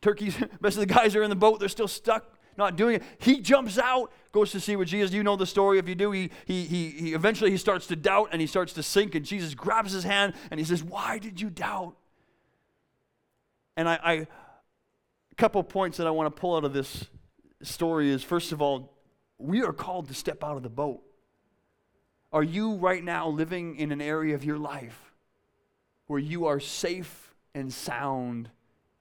turkeys, 0.00 0.36
rest 0.60 0.76
of 0.76 0.86
the 0.86 0.94
guys 0.94 1.16
are 1.16 1.22
in 1.22 1.30
the 1.30 1.36
boat, 1.36 1.58
they're 1.58 1.68
still 1.68 1.88
stuck 1.88 2.34
not 2.56 2.76
doing 2.76 2.96
it. 2.96 3.02
He 3.18 3.40
jumps 3.40 3.78
out, 3.78 4.12
goes 4.32 4.52
to 4.52 4.60
see 4.60 4.76
what 4.76 4.86
Jesus. 4.86 5.12
You 5.12 5.22
know 5.22 5.36
the 5.36 5.46
story. 5.46 5.78
If 5.78 5.88
you 5.88 5.94
do, 5.94 6.10
he, 6.12 6.30
he, 6.44 6.64
he, 6.64 6.90
he 6.90 7.12
eventually 7.12 7.50
he 7.50 7.56
starts 7.56 7.86
to 7.88 7.96
doubt 7.96 8.28
and 8.32 8.40
he 8.40 8.46
starts 8.46 8.72
to 8.74 8.82
sink, 8.82 9.14
and 9.14 9.24
Jesus 9.24 9.54
grabs 9.54 9.92
his 9.92 10.04
hand 10.04 10.34
and 10.50 10.60
he 10.60 10.64
says, 10.64 10.82
Why 10.82 11.18
did 11.18 11.40
you 11.40 11.50
doubt? 11.50 11.96
And 13.76 13.88
I, 13.88 13.98
I 14.04 14.26
a 15.34 15.36
couple 15.36 15.60
points 15.64 15.98
that 15.98 16.06
I 16.06 16.10
want 16.10 16.32
to 16.34 16.40
pull 16.40 16.54
out 16.54 16.64
of 16.64 16.72
this 16.72 17.06
story 17.60 18.08
is 18.08 18.22
first 18.22 18.52
of 18.52 18.62
all, 18.62 18.96
we 19.36 19.64
are 19.64 19.72
called 19.72 20.06
to 20.06 20.14
step 20.14 20.44
out 20.44 20.56
of 20.56 20.62
the 20.62 20.68
boat. 20.68 21.02
Are 22.32 22.44
you 22.44 22.76
right 22.76 23.02
now 23.02 23.28
living 23.28 23.74
in 23.74 23.90
an 23.90 24.00
area 24.00 24.36
of 24.36 24.44
your 24.44 24.58
life 24.58 25.12
where 26.06 26.20
you 26.20 26.46
are 26.46 26.60
safe 26.60 27.34
and 27.52 27.72
sound 27.72 28.48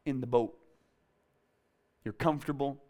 in 0.08 0.22
the 0.22 0.28
boat? 0.28 0.58
You're 2.04 2.16
comfortable. 2.16 2.82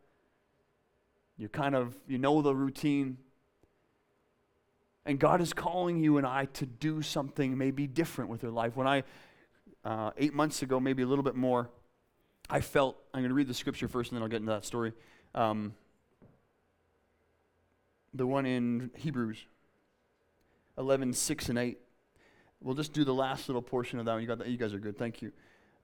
You're 1.37 1.49
kind 1.49 1.75
of 1.75 1.97
you 2.07 2.19
know 2.19 2.41
the 2.41 2.55
routine. 2.55 3.17
And 5.05 5.19
God 5.19 5.41
is 5.41 5.51
calling 5.51 6.01
you 6.01 6.17
and 6.17 6.25
I 6.25 6.45
to 6.45 6.65
do 6.65 7.01
something 7.01 7.57
maybe 7.57 7.87
different 7.87 8.29
with 8.29 8.41
your 8.41 8.53
life. 8.53 8.77
When 8.77 8.87
I 8.87 9.03
uh, 9.83 10.11
eight 10.17 10.33
months 10.33 10.61
ago, 10.61 10.79
maybe 10.79 11.03
a 11.03 11.07
little 11.07 11.25
bit 11.25 11.35
more, 11.35 11.69
I 12.49 12.61
felt 12.61 12.97
I'm 13.13 13.21
going 13.21 13.29
to 13.29 13.35
read 13.35 13.47
the 13.47 13.53
scripture 13.53 13.87
first, 13.87 14.11
and 14.11 14.17
then 14.17 14.23
I'll 14.23 14.29
get 14.29 14.37
into 14.37 14.51
that 14.51 14.65
story. 14.65 14.93
Um, 15.33 15.73
the 18.13 18.27
one 18.27 18.45
in 18.45 18.91
Hebrews 18.95 19.37
11, 20.77 21.13
6 21.13 21.49
and 21.49 21.57
8. 21.57 21.77
We'll 22.61 22.75
just 22.75 22.93
do 22.93 23.03
the 23.03 23.13
last 23.13 23.49
little 23.49 23.61
portion 23.61 23.99
of 23.99 24.05
that 24.05 24.13
one. 24.13 24.21
You 24.21 24.27
got 24.27 24.39
that? 24.39 24.47
You 24.47 24.57
guys 24.57 24.73
are 24.73 24.79
good. 24.79 24.97
Thank 24.97 25.21
you. 25.21 25.31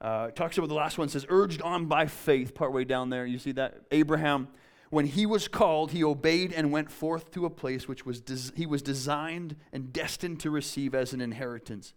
Uh, 0.00 0.30
talks 0.30 0.56
about 0.56 0.68
the 0.68 0.74
last 0.74 0.96
one. 0.96 1.08
says, 1.08 1.26
urged 1.28 1.60
on 1.60 1.86
by 1.86 2.06
faith, 2.06 2.54
partway 2.54 2.84
down 2.84 3.10
there. 3.10 3.26
You 3.26 3.38
see 3.38 3.52
that? 3.52 3.82
Abraham, 3.90 4.48
when 4.88 5.06
he 5.06 5.26
was 5.26 5.46
called, 5.46 5.92
he 5.92 6.02
obeyed 6.02 6.52
and 6.52 6.72
went 6.72 6.90
forth 6.90 7.30
to 7.32 7.44
a 7.44 7.50
place 7.50 7.86
which 7.86 8.06
was 8.06 8.20
des- 8.20 8.54
he 8.56 8.64
was 8.64 8.80
designed 8.80 9.56
and 9.72 9.92
destined 9.92 10.40
to 10.40 10.50
receive 10.50 10.94
as 10.94 11.12
an 11.12 11.20
inheritance. 11.20 11.92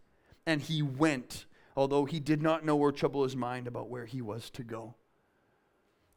And 0.46 0.62
he 0.62 0.82
went, 0.82 1.46
although 1.76 2.06
he 2.06 2.20
did 2.20 2.42
not 2.42 2.66
know 2.66 2.78
or 2.78 2.92
trouble 2.92 3.24
his 3.24 3.36
mind 3.36 3.68
about 3.68 3.90
where 3.90 4.06
he 4.06 4.22
was 4.22 4.50
to 4.52 4.64
go. 4.64 4.96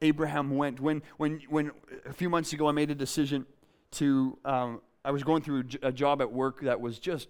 Abraham 0.02 0.56
went. 0.56 0.80
When, 0.80 1.02
when, 1.16 1.40
when 1.48 1.70
a 2.04 2.12
few 2.12 2.28
months 2.28 2.52
ago 2.52 2.68
I 2.68 2.72
made 2.72 2.90
a 2.90 2.94
decision 2.94 3.46
to, 3.92 4.38
um, 4.44 4.80
I 5.04 5.10
was 5.10 5.22
going 5.22 5.42
through 5.42 5.64
a 5.82 5.92
job 5.92 6.20
at 6.20 6.30
work 6.30 6.60
that 6.62 6.80
was 6.80 6.98
just 6.98 7.28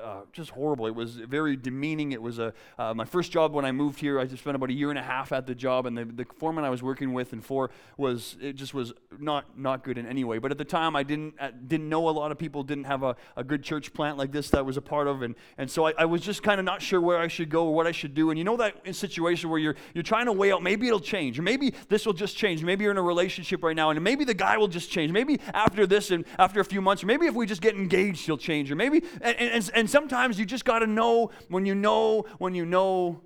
uh, 0.00 0.22
just 0.32 0.50
horrible. 0.50 0.86
It 0.86 0.94
was 0.94 1.16
very 1.16 1.54
demeaning. 1.54 2.12
It 2.12 2.22
was 2.22 2.38
a, 2.38 2.54
uh, 2.78 2.94
my 2.94 3.04
first 3.04 3.30
job 3.30 3.52
when 3.52 3.64
I 3.64 3.72
moved 3.72 4.00
here. 4.00 4.18
I 4.18 4.24
just 4.24 4.42
spent 4.42 4.56
about 4.56 4.70
a 4.70 4.72
year 4.72 4.88
and 4.88 4.98
a 4.98 5.02
half 5.02 5.32
at 5.32 5.46
the 5.46 5.54
job, 5.54 5.84
and 5.84 5.96
the, 5.96 6.04
the 6.06 6.24
foreman 6.38 6.64
I 6.64 6.70
was 6.70 6.82
working 6.82 7.12
with 7.12 7.32
and 7.32 7.44
for 7.44 7.70
was 7.98 8.36
it 8.40 8.54
just 8.54 8.72
was 8.72 8.92
not 9.18 9.58
not 9.58 9.84
good 9.84 9.98
in 9.98 10.06
any 10.06 10.24
way. 10.24 10.38
But 10.38 10.50
at 10.50 10.56
the 10.56 10.64
time, 10.64 10.96
I 10.96 11.02
didn't 11.02 11.34
uh, 11.38 11.50
didn't 11.66 11.90
know 11.90 12.08
a 12.08 12.10
lot 12.10 12.32
of 12.32 12.38
people. 12.38 12.62
Didn't 12.62 12.84
have 12.84 13.02
a, 13.02 13.16
a 13.36 13.44
good 13.44 13.62
church 13.62 13.92
plant 13.92 14.16
like 14.16 14.32
this 14.32 14.48
that 14.50 14.58
I 14.58 14.62
was 14.62 14.78
a 14.78 14.82
part 14.82 15.08
of, 15.08 15.20
and 15.20 15.34
and 15.58 15.70
so 15.70 15.86
I, 15.86 15.92
I 15.98 16.04
was 16.06 16.22
just 16.22 16.42
kind 16.42 16.58
of 16.58 16.64
not 16.64 16.80
sure 16.80 17.00
where 17.00 17.18
I 17.18 17.28
should 17.28 17.50
go 17.50 17.66
or 17.66 17.74
what 17.74 17.86
I 17.86 17.92
should 17.92 18.14
do. 18.14 18.30
And 18.30 18.38
you 18.38 18.44
know 18.44 18.56
that 18.56 18.94
situation 18.94 19.50
where 19.50 19.58
you're 19.58 19.76
you're 19.92 20.02
trying 20.02 20.26
to 20.26 20.32
weigh 20.32 20.52
out 20.52 20.62
maybe 20.62 20.86
it'll 20.86 21.00
change, 21.00 21.38
or 21.38 21.42
maybe 21.42 21.74
this 21.90 22.06
will 22.06 22.14
just 22.14 22.34
change. 22.36 22.64
Maybe 22.64 22.84
you're 22.84 22.92
in 22.92 22.98
a 22.98 23.02
relationship 23.02 23.62
right 23.62 23.76
now, 23.76 23.90
and 23.90 24.02
maybe 24.02 24.24
the 24.24 24.32
guy 24.32 24.56
will 24.56 24.68
just 24.68 24.90
change. 24.90 25.12
Maybe 25.12 25.38
after 25.52 25.86
this 25.86 26.10
and 26.10 26.24
after 26.38 26.60
a 26.60 26.64
few 26.64 26.80
months, 26.80 27.02
or 27.02 27.06
maybe 27.06 27.26
if 27.26 27.34
we 27.34 27.44
just 27.44 27.60
get 27.60 27.74
engaged, 27.74 28.24
he'll 28.24 28.38
change. 28.38 28.72
Or 28.72 28.74
maybe 28.74 29.02
and 29.20 29.36
and, 29.36 29.70
and 29.74 29.81
sometimes 29.88 30.38
you 30.38 30.44
just 30.44 30.64
got 30.64 30.80
to 30.80 30.86
know 30.86 31.30
when 31.48 31.66
you 31.66 31.74
know, 31.74 32.26
when 32.38 32.54
you 32.54 32.64
know, 32.64 33.22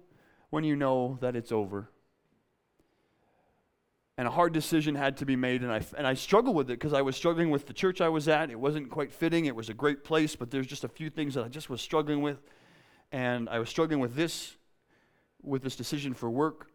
when 0.51 0.65
you 0.65 0.77
know 0.77 1.19
that 1.21 1.37
it's 1.37 1.53
over. 1.53 1.91
And 4.19 4.27
a 4.27 4.31
hard 4.31 4.55
decision 4.55 4.95
had 4.95 5.19
to 5.19 5.27
be 5.27 5.37
made, 5.37 5.63
and 5.63 5.71
I, 5.71 5.83
and 5.99 6.07
I 6.07 6.15
struggled 6.15 6.57
with 6.57 6.71
it 6.71 6.79
because 6.79 6.95
I 6.95 7.03
was 7.03 7.17
struggling 7.17 7.51
with 7.51 7.67
the 7.67 7.75
church 7.75 8.01
I 8.01 8.09
was 8.09 8.29
at. 8.29 8.51
It 8.51 8.59
wasn't 8.59 8.91
quite 8.91 9.13
fitting. 9.13 9.45
It 9.45 9.55
was 9.55 9.69
a 9.69 9.75
great 9.75 10.05
place, 10.05 10.35
but 10.35 10.51
there's 10.51 10.67
just 10.67 10.85
a 10.85 10.89
few 10.89 11.11
things 11.11 11.35
that 11.35 11.45
I 11.45 11.49
just 11.49 11.69
was 11.69 11.83
struggling 11.83 12.23
with. 12.23 12.39
And 13.13 13.49
I 13.51 13.59
was 13.59 13.69
struggling 13.69 14.01
with 14.01 14.15
this, 14.15 14.57
with 15.43 15.63
this 15.63 15.77
decision 15.77 16.15
for 16.15 16.31
work. 16.31 16.71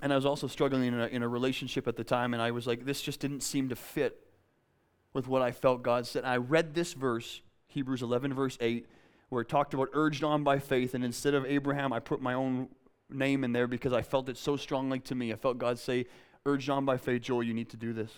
And 0.00 0.10
I 0.10 0.16
was 0.16 0.24
also 0.24 0.46
struggling 0.46 0.84
in 0.84 0.98
a, 0.98 1.06
in 1.08 1.22
a 1.22 1.28
relationship 1.28 1.86
at 1.86 1.96
the 1.96 2.04
time, 2.04 2.32
and 2.32 2.42
I 2.42 2.50
was 2.52 2.66
like, 2.66 2.86
this 2.86 3.02
just 3.02 3.20
didn't 3.20 3.42
seem 3.42 3.68
to 3.68 3.76
fit 3.76 4.18
with 5.12 5.26
what 5.28 5.42
I 5.42 5.52
felt 5.52 5.82
God 5.82 6.06
said. 6.06 6.24
I 6.24 6.36
read 6.36 6.74
this 6.74 6.94
verse, 6.94 7.42
Hebrews 7.68 8.02
11, 8.02 8.34
verse 8.34 8.58
8, 8.60 8.86
where 9.28 9.42
it 9.42 9.48
talked 9.48 9.74
about 9.74 9.88
urged 9.92 10.24
on 10.24 10.42
by 10.42 10.58
faith, 10.58 10.94
and 10.94 11.04
instead 11.04 11.34
of 11.34 11.44
Abraham, 11.46 11.92
I 11.92 12.00
put 12.00 12.20
my 12.20 12.34
own 12.34 12.68
name 13.10 13.44
in 13.44 13.52
there 13.52 13.66
because 13.66 13.92
I 13.92 14.02
felt 14.02 14.28
it 14.28 14.36
so 14.36 14.56
strongly 14.56 15.00
to 15.00 15.14
me. 15.14 15.32
I 15.32 15.36
felt 15.36 15.58
God 15.58 15.78
say, 15.78 16.06
urged 16.46 16.70
on 16.70 16.84
by 16.84 16.96
faith, 16.96 17.22
Joel, 17.22 17.42
you 17.42 17.54
need 17.54 17.70
to 17.70 17.76
do 17.76 17.92
this. 17.92 18.10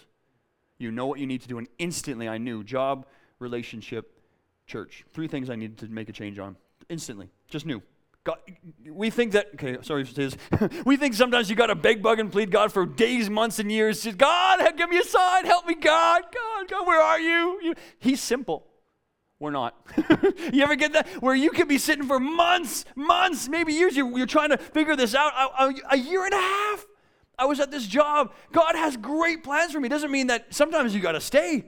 You 0.79 0.91
know 0.91 1.07
what 1.07 1.19
you 1.19 1.27
need 1.27 1.43
to 1.43 1.49
do. 1.49 1.59
And 1.59 1.69
instantly 1.79 2.29
I 2.29 2.39
knew 2.39 2.65
job, 2.65 3.07
relationship, 3.39 4.19
church. 4.67 5.05
Three 5.13 5.29
things 5.29 5.51
I 5.51 5.57
needed 5.57 5.79
to 5.79 5.89
make 5.89 6.09
a 6.09 6.13
change 6.13 6.39
on. 6.39 6.57
Instantly. 6.89 7.29
Just 7.49 7.67
knew. 7.67 7.83
God, 8.23 8.39
we 8.87 9.11
think 9.11 9.33
that, 9.33 9.49
okay, 9.55 9.79
sorry 9.83 10.07
say 10.07 10.29
this. 10.29 10.37
we 10.85 10.97
think 10.97 11.15
sometimes 11.15 11.49
you 11.49 11.57
got 11.57 11.67
to 11.67 11.75
beg, 11.75 12.03
bug, 12.03 12.19
and 12.19 12.31
plead 12.31 12.51
God 12.51 12.73
for 12.73 12.85
days, 12.85 13.31
months, 13.31 13.59
and 13.59 13.71
years. 13.73 14.07
God, 14.07 14.77
give 14.77 14.89
me 14.89 14.99
a 14.99 15.05
sign. 15.05 15.47
Help 15.47 15.67
me, 15.67 15.75
God. 15.75 16.23
God, 16.33 16.69
God, 16.69 16.87
where 16.87 17.01
are 17.01 17.21
you? 17.21 17.61
you 17.63 17.75
he's 17.99 18.21
simple. 18.21 18.67
We're 19.40 19.50
not. 19.50 19.74
you 20.53 20.62
ever 20.62 20.76
get 20.76 20.92
that? 20.92 21.09
Where 21.22 21.35
you 21.35 21.50
could 21.50 21.66
be 21.66 21.79
sitting 21.79 22.07
for 22.07 22.20
months, 22.20 22.85
months, 22.94 23.48
maybe 23.48 23.72
years, 23.72 23.96
you're, 23.96 24.16
you're 24.16 24.26
trying 24.26 24.50
to 24.50 24.59
figure 24.59 24.94
this 24.94 25.14
out. 25.14 25.33
A, 25.90 25.96
year 25.96 26.26
and 26.26 26.35
a 26.35 26.37
half, 26.37 26.87
I 27.38 27.46
was 27.46 27.59
at 27.59 27.70
this 27.70 27.87
job. 27.87 28.35
God 28.53 28.76
has 28.76 28.98
great 28.98 29.42
plans 29.42 29.72
for 29.72 29.81
me. 29.81 29.88
Doesn't 29.88 30.11
mean 30.11 30.26
that 30.26 30.55
sometimes 30.55 30.94
you 30.94 31.00
got 31.00 31.12
to 31.12 31.22
stay. 31.22 31.64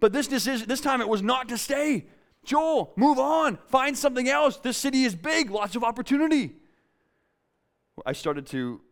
But 0.00 0.12
this 0.12 0.28
decision, 0.28 0.68
this 0.68 0.82
time 0.82 1.00
it 1.00 1.08
was 1.08 1.22
not 1.22 1.48
to 1.48 1.56
stay. 1.56 2.04
Joel, 2.44 2.92
move 2.94 3.18
on. 3.18 3.58
Find 3.68 3.96
something 3.96 4.28
else. 4.28 4.58
This 4.58 4.76
city 4.76 5.04
is 5.04 5.14
big, 5.14 5.50
lots 5.50 5.76
of 5.76 5.82
opportunity. 5.82 6.56
I 8.04 8.12
started 8.12 8.46
to 8.48 8.82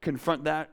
confront 0.00 0.44
that 0.44 0.70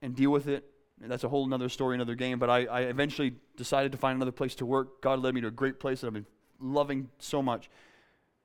and 0.00 0.14
deal 0.14 0.30
with 0.30 0.46
it 0.46 0.64
that's 1.00 1.24
a 1.24 1.28
whole 1.28 1.52
other 1.52 1.68
story, 1.68 1.94
another 1.94 2.14
game. 2.14 2.38
But 2.38 2.50
I, 2.50 2.64
I, 2.64 2.80
eventually 2.82 3.34
decided 3.56 3.92
to 3.92 3.98
find 3.98 4.16
another 4.16 4.32
place 4.32 4.54
to 4.56 4.66
work. 4.66 5.02
God 5.02 5.20
led 5.20 5.34
me 5.34 5.40
to 5.42 5.48
a 5.48 5.50
great 5.50 5.78
place 5.78 6.00
that 6.00 6.06
I've 6.06 6.14
been 6.14 6.26
loving 6.60 7.08
so 7.18 7.42
much. 7.42 7.70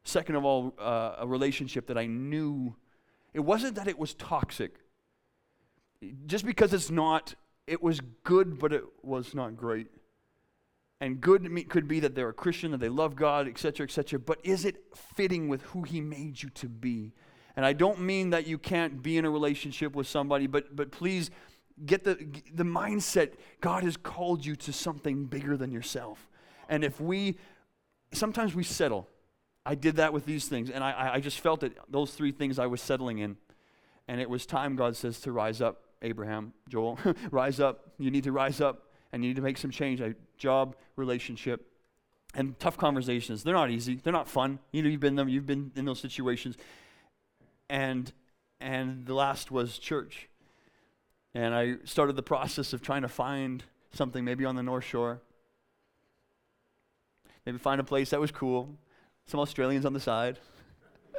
Second 0.04 0.36
of 0.36 0.46
all, 0.46 0.74
uh, 0.80 1.16
a 1.20 1.28
relationship 1.28 1.88
that 1.88 1.98
I 1.98 2.08
knew 2.08 2.76
it 3.34 3.40
wasn't 3.40 3.76
that 3.76 3.88
it 3.88 3.98
was 3.98 4.14
toxic. 4.14 4.76
Just 6.26 6.46
because 6.46 6.74
it's 6.74 6.90
not, 6.90 7.36
it 7.68 7.82
was 7.82 8.02
good, 8.24 8.60
but 8.60 8.74
it 8.74 8.84
was 9.04 9.34
not 9.34 9.56
great. 9.56 9.88
And 11.00 11.20
good 11.20 11.70
could 11.70 11.88
be 11.88 12.00
that 12.02 12.14
they're 12.14 12.30
a 12.30 12.34
Christian, 12.34 12.72
that 12.72 12.80
they 12.80 12.90
love 12.90 13.16
God, 13.16 13.48
etc., 13.48 13.86
etc. 13.86 14.20
But 14.20 14.40
is 14.44 14.66
it 14.66 14.84
fitting 15.16 15.48
with 15.48 15.62
who 15.64 15.84
He 15.84 16.02
made 16.02 16.42
you 16.42 16.50
to 16.50 16.68
be? 16.70 17.14
And 17.56 17.66
I 17.66 17.74
don't 17.74 18.02
mean 18.02 18.30
that 18.32 18.48
you 18.48 18.58
can't 18.58 19.02
be 19.02 19.18
in 19.18 19.26
a 19.26 19.30
relationship 19.30 19.96
with 19.96 20.08
somebody, 20.08 20.48
but 20.48 20.76
but 20.76 20.92
please 20.92 21.32
get 21.86 22.04
the 22.04 22.16
the 22.54 22.64
mindset. 22.64 23.34
God 23.62 23.84
has 23.84 23.98
called 23.98 24.46
you 24.46 24.56
to 24.58 24.72
something 24.72 25.26
bigger 25.26 25.58
than 25.58 25.72
yourself. 25.72 26.30
And 26.70 26.84
if 26.84 27.02
we 27.02 27.38
sometimes 28.14 28.56
we 28.56 28.64
settle. 28.64 29.08
I 29.66 29.76
did 29.76 29.98
that 29.98 30.12
with 30.14 30.26
these 30.26 30.48
things, 30.48 30.70
and 30.70 30.84
I, 30.84 31.12
I 31.16 31.20
just 31.20 31.40
felt 31.40 31.60
that 31.60 31.78
those 31.90 32.12
three 32.12 32.32
things 32.32 32.58
I 32.58 32.68
was 32.68 32.82
settling 32.82 33.20
in. 33.20 33.38
And 34.08 34.20
it 34.20 34.30
was 34.30 34.46
time, 34.46 34.76
God 34.76 34.96
says, 34.96 35.20
to 35.22 35.32
rise 35.32 35.62
up, 35.62 35.84
Abraham, 36.02 36.54
Joel, 36.68 36.98
rise 37.32 37.60
up. 37.60 37.92
You 38.00 38.10
need 38.10 38.24
to 38.24 38.32
rise 38.32 38.60
up, 38.60 38.88
and 39.12 39.24
you 39.24 39.30
need 39.30 39.36
to 39.36 39.42
make 39.42 39.58
some 39.58 39.72
change. 39.72 40.02
A 40.02 40.16
job, 40.38 40.76
relationship, 40.96 41.68
and 42.34 42.58
tough 42.60 42.78
conversations. 42.78 43.44
They're 43.44 43.54
not 43.54 43.70
easy. 43.70 43.96
They're 43.96 44.14
not 44.14 44.28
fun. 44.28 44.60
You 44.72 44.82
know, 44.84 44.90
you've 44.90 45.00
been 45.00 45.16
them. 45.16 45.30
You've 45.30 45.46
been 45.46 45.72
in 45.76 45.86
those 45.86 46.00
situations. 46.00 46.58
And 47.70 48.12
and 48.60 49.06
the 49.06 49.14
last 49.14 49.52
was 49.52 49.78
church. 49.78 50.30
And 51.34 51.54
I 51.54 51.76
started 51.84 52.16
the 52.16 52.24
process 52.24 52.74
of 52.74 52.82
trying 52.82 53.02
to 53.02 53.08
find 53.08 53.64
something, 53.94 54.24
maybe 54.24 54.46
on 54.46 54.56
the 54.56 54.64
North 54.64 54.84
Shore, 54.84 55.22
Maybe 57.46 57.58
find 57.58 57.82
a 57.82 57.84
place 57.84 58.12
that 58.12 58.20
was 58.20 58.32
cool. 58.32 58.78
Some 59.26 59.40
Australians 59.40 59.86
on 59.86 59.94
the 59.94 60.00
side. 60.00 60.40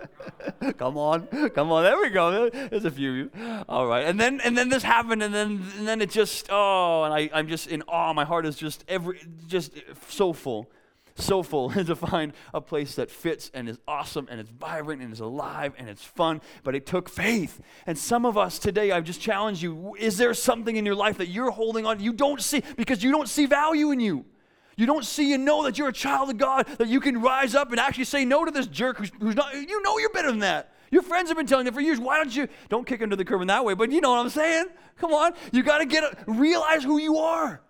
come 0.78 0.96
on, 0.98 1.26
come 1.50 1.70
on. 1.70 1.84
There 1.84 1.96
we 2.00 2.10
go. 2.10 2.50
There's 2.50 2.84
a 2.84 2.90
few 2.90 3.10
of 3.10 3.16
you. 3.16 3.64
All 3.68 3.86
right. 3.86 4.04
And 4.04 4.18
then 4.18 4.40
and 4.40 4.56
then 4.56 4.68
this 4.68 4.82
happened, 4.82 5.22
and 5.22 5.32
then 5.32 5.64
and 5.78 5.86
then 5.86 6.00
it 6.00 6.10
just 6.10 6.48
oh, 6.50 7.04
and 7.04 7.14
I 7.14 7.30
I'm 7.32 7.48
just 7.48 7.68
in 7.68 7.82
awe. 7.82 8.12
My 8.12 8.24
heart 8.24 8.46
is 8.46 8.56
just 8.56 8.84
every 8.88 9.20
just 9.46 9.72
so 10.08 10.32
full 10.32 10.70
so 11.16 11.42
full 11.42 11.70
to 11.70 11.96
find 11.96 12.32
a 12.54 12.60
place 12.60 12.94
that 12.96 13.10
fits 13.10 13.50
and 13.54 13.68
is 13.68 13.78
awesome 13.86 14.26
and 14.30 14.40
it's 14.40 14.50
vibrant 14.50 15.02
and 15.02 15.12
is 15.12 15.20
alive 15.20 15.74
and 15.78 15.88
it's 15.88 16.04
fun, 16.04 16.40
but 16.62 16.74
it 16.74 16.86
took 16.86 17.08
faith. 17.08 17.60
And 17.86 17.96
some 17.98 18.24
of 18.24 18.38
us 18.38 18.58
today, 18.58 18.92
I've 18.92 19.04
just 19.04 19.20
challenged 19.20 19.62
you 19.62 19.94
is 19.98 20.16
there 20.18 20.32
something 20.34 20.76
in 20.76 20.86
your 20.86 20.94
life 20.94 21.18
that 21.18 21.28
you're 21.28 21.50
holding 21.50 21.86
on 21.86 22.00
you 22.00 22.12
don't 22.12 22.40
see 22.40 22.62
because 22.76 23.02
you 23.02 23.10
don't 23.10 23.28
see 23.28 23.46
value 23.46 23.90
in 23.90 24.00
you? 24.00 24.24
You 24.76 24.86
don't 24.86 25.04
see 25.04 25.32
and 25.34 25.44
know 25.44 25.64
that 25.64 25.78
you're 25.78 25.88
a 25.88 25.92
child 25.92 26.30
of 26.30 26.38
God, 26.38 26.66
that 26.78 26.88
you 26.88 27.00
can 27.00 27.20
rise 27.20 27.54
up 27.54 27.70
and 27.70 27.80
actually 27.80 28.04
say 28.04 28.24
no 28.24 28.44
to 28.44 28.50
this 28.50 28.66
jerk 28.66 28.98
who's, 28.98 29.10
who's 29.20 29.34
not, 29.34 29.54
you 29.54 29.82
know 29.82 29.98
you're 29.98 30.10
better 30.10 30.30
than 30.30 30.40
that. 30.40 30.72
Your 30.90 31.02
friends 31.02 31.30
have 31.30 31.36
been 31.36 31.46
telling 31.46 31.66
you 31.66 31.72
for 31.72 31.80
years, 31.80 31.98
why 31.98 32.18
don't 32.18 32.34
you, 32.34 32.48
don't 32.68 32.86
kick 32.86 33.02
under 33.02 33.16
the 33.16 33.24
curb 33.24 33.40
in 33.40 33.48
that 33.48 33.64
way, 33.64 33.74
but 33.74 33.90
you 33.90 34.00
know 34.00 34.10
what 34.10 34.20
I'm 34.20 34.28
saying? 34.28 34.66
Come 34.96 35.12
on. 35.12 35.32
You 35.50 35.62
got 35.62 35.78
to 35.78 35.86
get, 35.86 36.04
a, 36.04 36.16
realize 36.26 36.84
who 36.84 36.98
you 36.98 37.16
are. 37.16 37.62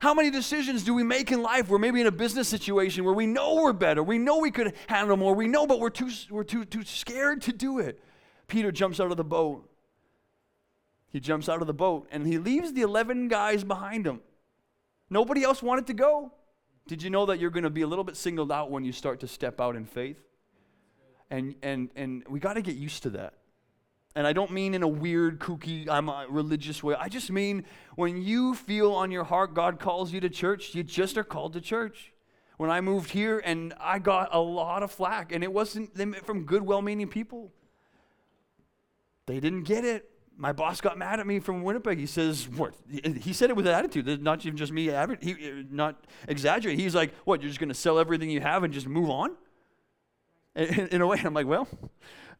How 0.00 0.14
many 0.14 0.30
decisions 0.30 0.84
do 0.84 0.94
we 0.94 1.02
make 1.02 1.32
in 1.32 1.42
life? 1.42 1.68
We're 1.68 1.78
maybe 1.78 2.00
in 2.00 2.06
a 2.06 2.12
business 2.12 2.46
situation 2.46 3.04
where 3.04 3.14
we 3.14 3.26
know 3.26 3.56
we're 3.56 3.72
better, 3.72 4.02
we 4.02 4.18
know 4.18 4.38
we 4.38 4.52
could 4.52 4.74
handle 4.86 5.16
more, 5.16 5.34
we 5.34 5.48
know, 5.48 5.66
but 5.66 5.80
we're 5.80 5.90
too, 5.90 6.10
we're 6.30 6.44
too, 6.44 6.64
too 6.64 6.84
scared 6.84 7.42
to 7.42 7.52
do 7.52 7.80
it. 7.80 8.00
Peter 8.46 8.70
jumps 8.70 9.00
out 9.00 9.10
of 9.10 9.16
the 9.16 9.24
boat. 9.24 9.68
He 11.10 11.18
jumps 11.20 11.48
out 11.48 11.60
of 11.60 11.66
the 11.66 11.74
boat 11.74 12.06
and 12.12 12.26
he 12.26 12.38
leaves 12.38 12.72
the 12.72 12.82
11 12.82 13.28
guys 13.28 13.64
behind 13.64 14.06
him. 14.06 14.20
Nobody 15.10 15.42
else 15.42 15.62
wanted 15.62 15.86
to 15.88 15.94
go. 15.94 16.32
Did 16.88 17.02
you 17.02 17.10
know 17.10 17.26
that 17.26 17.38
you're 17.38 17.50
going 17.50 17.64
to 17.64 17.70
be 17.70 17.82
a 17.82 17.86
little 17.86 18.02
bit 18.02 18.16
singled 18.16 18.50
out 18.50 18.70
when 18.70 18.82
you 18.82 18.92
start 18.92 19.20
to 19.20 19.28
step 19.28 19.60
out 19.60 19.76
in 19.76 19.84
faith? 19.84 20.18
And, 21.30 21.54
and, 21.62 21.90
and 21.94 22.24
we 22.28 22.40
got 22.40 22.54
to 22.54 22.62
get 22.62 22.76
used 22.76 23.02
to 23.02 23.10
that. 23.10 23.34
And 24.14 24.26
I 24.26 24.32
don't 24.32 24.50
mean 24.50 24.72
in 24.72 24.82
a 24.82 24.88
weird, 24.88 25.38
kooky, 25.38 25.86
I'm 25.86 26.08
a 26.08 26.26
religious 26.30 26.82
way. 26.82 26.94
I 26.98 27.08
just 27.08 27.30
mean 27.30 27.66
when 27.94 28.22
you 28.22 28.54
feel 28.54 28.92
on 28.92 29.10
your 29.10 29.24
heart 29.24 29.52
God 29.52 29.78
calls 29.78 30.12
you 30.12 30.20
to 30.20 30.30
church, 30.30 30.74
you 30.74 30.82
just 30.82 31.18
are 31.18 31.24
called 31.24 31.52
to 31.52 31.60
church. 31.60 32.14
When 32.56 32.70
I 32.70 32.80
moved 32.80 33.10
here 33.10 33.40
and 33.44 33.74
I 33.78 33.98
got 33.98 34.30
a 34.32 34.40
lot 34.40 34.82
of 34.82 34.90
flack, 34.90 35.30
and 35.30 35.44
it 35.44 35.52
wasn't 35.52 35.94
from 36.24 36.44
good, 36.44 36.62
well 36.62 36.80
meaning 36.80 37.06
people. 37.06 37.52
They 39.26 39.40
didn't 39.40 39.64
get 39.64 39.84
it. 39.84 40.10
My 40.40 40.52
boss 40.52 40.80
got 40.80 40.96
mad 40.96 41.18
at 41.18 41.26
me 41.26 41.40
from 41.40 41.64
Winnipeg. 41.64 41.98
He 41.98 42.06
says, 42.06 42.48
"What?" 42.48 42.72
He 42.88 43.32
said 43.32 43.50
it 43.50 43.56
with 43.56 43.66
an 43.66 43.74
attitude. 43.74 44.22
Not 44.22 44.46
even 44.46 44.56
just 44.56 44.70
me, 44.70 44.84
he, 45.20 45.64
not 45.68 46.06
exaggerate. 46.28 46.78
He's 46.78 46.94
like, 46.94 47.12
"What? 47.24 47.42
You're 47.42 47.50
just 47.50 47.58
going 47.58 47.70
to 47.70 47.74
sell 47.74 47.98
everything 47.98 48.30
you 48.30 48.40
have 48.40 48.62
and 48.62 48.72
just 48.72 48.86
move 48.86 49.10
on?" 49.10 49.36
In, 50.54 50.88
in 50.88 51.00
a 51.00 51.06
way, 51.08 51.20
I'm 51.24 51.34
like, 51.34 51.48
"Well, 51.48 51.66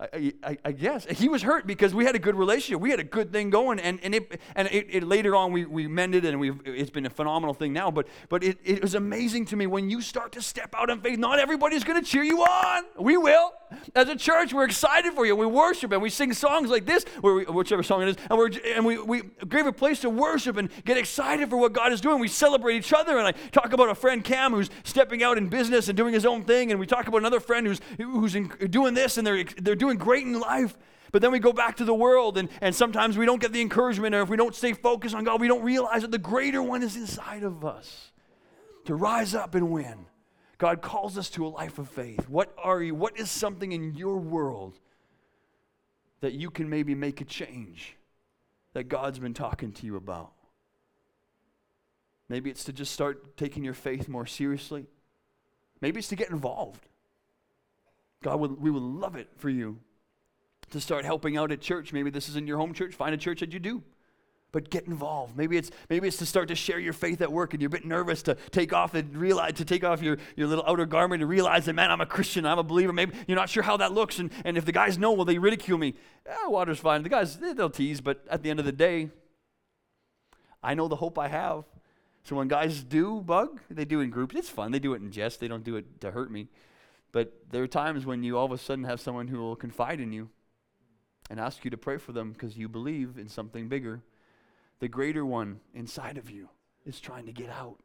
I, 0.00 0.32
I, 0.44 0.58
I, 0.64 0.72
guess 0.72 1.06
he 1.06 1.28
was 1.28 1.42
hurt 1.42 1.66
because 1.66 1.92
we 1.92 2.04
had 2.04 2.14
a 2.14 2.20
good 2.20 2.36
relationship. 2.36 2.80
We 2.80 2.90
had 2.90 3.00
a 3.00 3.04
good 3.04 3.32
thing 3.32 3.50
going, 3.50 3.80
and, 3.80 3.98
and, 4.04 4.14
it, 4.14 4.40
and 4.54 4.68
it, 4.68 4.86
it 4.90 5.02
later 5.02 5.34
on 5.34 5.50
we, 5.50 5.64
we 5.64 5.88
mended, 5.88 6.24
and 6.24 6.38
we 6.38 6.52
it's 6.64 6.90
been 6.90 7.04
a 7.04 7.10
phenomenal 7.10 7.52
thing 7.52 7.72
now. 7.72 7.90
But 7.90 8.06
but 8.28 8.44
it, 8.44 8.58
it 8.62 8.80
was 8.80 8.94
amazing 8.94 9.46
to 9.46 9.56
me 9.56 9.66
when 9.66 9.90
you 9.90 10.00
start 10.00 10.30
to 10.32 10.42
step 10.42 10.72
out 10.78 10.88
in 10.88 11.00
faith. 11.00 11.18
Not 11.18 11.40
everybody's 11.40 11.82
going 11.82 12.00
to 12.00 12.08
cheer 12.08 12.22
you 12.22 12.42
on. 12.42 12.84
We 12.96 13.16
will. 13.16 13.54
As 13.94 14.08
a 14.08 14.16
church, 14.16 14.52
we're 14.52 14.64
excited 14.64 15.12
for 15.12 15.26
you. 15.26 15.36
We 15.36 15.46
worship 15.46 15.92
and 15.92 16.00
we 16.00 16.10
sing 16.10 16.32
songs 16.32 16.70
like 16.70 16.86
this, 16.86 17.04
we, 17.22 17.44
whichever 17.44 17.82
song 17.82 18.02
it 18.02 18.08
is, 18.08 18.16
and, 18.30 18.38
we're, 18.38 18.50
and 18.64 18.84
we, 18.84 18.98
we 18.98 19.22
give 19.48 19.66
a 19.66 19.72
place 19.72 20.00
to 20.00 20.10
worship 20.10 20.56
and 20.56 20.70
get 20.84 20.96
excited 20.96 21.50
for 21.50 21.56
what 21.56 21.72
God 21.72 21.92
is 21.92 22.00
doing. 22.00 22.18
We 22.18 22.28
celebrate 22.28 22.76
each 22.76 22.92
other, 22.92 23.18
and 23.18 23.26
I 23.26 23.32
talk 23.32 23.72
about 23.72 23.90
a 23.90 23.94
friend 23.94 24.24
Cam 24.24 24.52
who's 24.52 24.70
stepping 24.84 25.22
out 25.22 25.36
in 25.38 25.48
business 25.48 25.88
and 25.88 25.96
doing 25.96 26.14
his 26.14 26.24
own 26.24 26.44
thing, 26.44 26.70
and 26.70 26.80
we 26.80 26.86
talk 26.86 27.08
about 27.08 27.18
another 27.18 27.40
friend 27.40 27.66
who's 27.66 27.80
who's 27.98 28.34
in, 28.34 28.48
doing 28.70 28.94
this, 28.94 29.18
and 29.18 29.26
they're 29.26 29.44
they're 29.44 29.74
doing 29.74 29.87
great 29.96 30.24
in 30.24 30.38
life. 30.38 30.76
But 31.10 31.22
then 31.22 31.32
we 31.32 31.38
go 31.38 31.52
back 31.52 31.76
to 31.78 31.84
the 31.84 31.94
world, 31.94 32.36
and, 32.36 32.48
and 32.60 32.74
sometimes 32.74 33.16
we 33.16 33.24
don't 33.24 33.40
get 33.40 33.52
the 33.52 33.62
encouragement, 33.62 34.14
or 34.14 34.20
if 34.20 34.28
we 34.28 34.36
don't 34.36 34.54
stay 34.54 34.74
focused 34.74 35.14
on 35.14 35.24
God, 35.24 35.40
we 35.40 35.48
don't 35.48 35.62
realize 35.62 36.02
that 36.02 36.10
the 36.10 36.18
greater 36.18 36.62
one 36.62 36.82
is 36.82 36.96
inside 36.96 37.44
of 37.44 37.64
us 37.64 38.12
to 38.84 38.94
rise 38.94 39.34
up 39.34 39.54
and 39.54 39.70
win. 39.70 40.06
God 40.58 40.82
calls 40.82 41.16
us 41.16 41.30
to 41.30 41.46
a 41.46 41.48
life 41.48 41.78
of 41.78 41.88
faith. 41.88 42.28
What 42.28 42.52
are 42.58 42.82
you? 42.82 42.94
What 42.94 43.18
is 43.18 43.30
something 43.30 43.72
in 43.72 43.94
your 43.94 44.16
world 44.18 44.78
that 46.20 46.32
you 46.32 46.50
can 46.50 46.68
maybe 46.68 46.94
make 46.94 47.20
a 47.20 47.24
change 47.24 47.96
that 48.72 48.84
God's 48.84 49.18
been 49.18 49.34
talking 49.34 49.72
to 49.72 49.86
you 49.86 49.96
about? 49.96 50.32
Maybe 52.28 52.50
it's 52.50 52.64
to 52.64 52.72
just 52.72 52.92
start 52.92 53.36
taking 53.36 53.64
your 53.64 53.74
faith 53.74 54.08
more 54.08 54.26
seriously. 54.26 54.86
Maybe 55.80 56.00
it's 56.00 56.08
to 56.08 56.16
get 56.16 56.30
involved. 56.30 56.87
God, 58.22 58.36
we 58.36 58.70
would 58.70 58.82
love 58.82 59.16
it 59.16 59.28
for 59.36 59.48
you 59.48 59.78
to 60.70 60.80
start 60.80 61.04
helping 61.04 61.36
out 61.36 61.52
at 61.52 61.60
church. 61.60 61.92
Maybe 61.92 62.10
this 62.10 62.28
is 62.28 62.36
in 62.36 62.46
your 62.46 62.58
home 62.58 62.74
church. 62.74 62.94
Find 62.94 63.14
a 63.14 63.18
church 63.18 63.40
that 63.40 63.52
you 63.52 63.58
do. 63.58 63.82
But 64.50 64.70
get 64.70 64.86
involved. 64.86 65.36
Maybe 65.36 65.58
it's 65.58 65.70
maybe 65.90 66.08
it's 66.08 66.16
to 66.16 66.26
start 66.26 66.48
to 66.48 66.54
share 66.54 66.78
your 66.78 66.94
faith 66.94 67.20
at 67.20 67.30
work 67.30 67.52
and 67.52 67.60
you're 67.60 67.66
a 67.66 67.70
bit 67.70 67.84
nervous 67.84 68.22
to 68.22 68.34
take 68.50 68.72
off 68.72 68.94
and 68.94 69.14
realize 69.14 69.52
to 69.54 69.64
take 69.66 69.84
off 69.84 70.00
your, 70.00 70.16
your 70.36 70.46
little 70.46 70.64
outer 70.66 70.86
garment 70.86 71.20
and 71.20 71.28
realize 71.28 71.66
that 71.66 71.74
man, 71.74 71.90
I'm 71.90 72.00
a 72.00 72.06
Christian, 72.06 72.46
I'm 72.46 72.58
a 72.58 72.62
believer. 72.62 72.94
Maybe 72.94 73.12
you're 73.26 73.36
not 73.36 73.50
sure 73.50 73.62
how 73.62 73.76
that 73.76 73.92
looks, 73.92 74.18
and, 74.18 74.30
and 74.46 74.56
if 74.56 74.64
the 74.64 74.72
guys 74.72 74.96
know, 74.96 75.12
will 75.12 75.26
they 75.26 75.36
ridicule 75.36 75.76
me? 75.76 75.94
Eh, 76.26 76.34
water's 76.46 76.78
fine. 76.78 77.02
The 77.02 77.10
guys 77.10 77.36
they'll 77.36 77.68
tease, 77.68 78.00
but 78.00 78.24
at 78.30 78.42
the 78.42 78.48
end 78.48 78.58
of 78.58 78.64
the 78.64 78.72
day, 78.72 79.10
I 80.62 80.72
know 80.72 80.88
the 80.88 80.96
hope 80.96 81.18
I 81.18 81.28
have. 81.28 81.64
So 82.24 82.36
when 82.36 82.48
guys 82.48 82.82
do 82.82 83.20
bug, 83.20 83.60
they 83.70 83.84
do 83.84 84.00
in 84.00 84.08
groups. 84.08 84.34
It's 84.34 84.48
fun. 84.48 84.72
They 84.72 84.78
do 84.78 84.94
it 84.94 85.02
in 85.02 85.10
jest. 85.10 85.40
They 85.40 85.48
don't 85.48 85.64
do 85.64 85.76
it 85.76 86.00
to 86.00 86.10
hurt 86.10 86.30
me. 86.30 86.48
But 87.18 87.32
there 87.50 87.64
are 87.64 87.66
times 87.66 88.06
when 88.06 88.22
you 88.22 88.38
all 88.38 88.44
of 88.44 88.52
a 88.52 88.58
sudden 88.58 88.84
have 88.84 89.00
someone 89.00 89.26
who 89.26 89.40
will 89.40 89.56
confide 89.56 89.98
in 89.98 90.12
you 90.12 90.28
and 91.28 91.40
ask 91.40 91.64
you 91.64 91.70
to 91.72 91.76
pray 91.76 91.96
for 91.96 92.12
them 92.12 92.30
because 92.30 92.56
you 92.56 92.68
believe 92.68 93.18
in 93.18 93.28
something 93.28 93.68
bigger. 93.68 94.04
The 94.78 94.86
greater 94.86 95.26
one 95.26 95.58
inside 95.74 96.16
of 96.16 96.30
you 96.30 96.48
is 96.86 97.00
trying 97.00 97.26
to 97.26 97.32
get 97.32 97.50
out. 97.50 97.80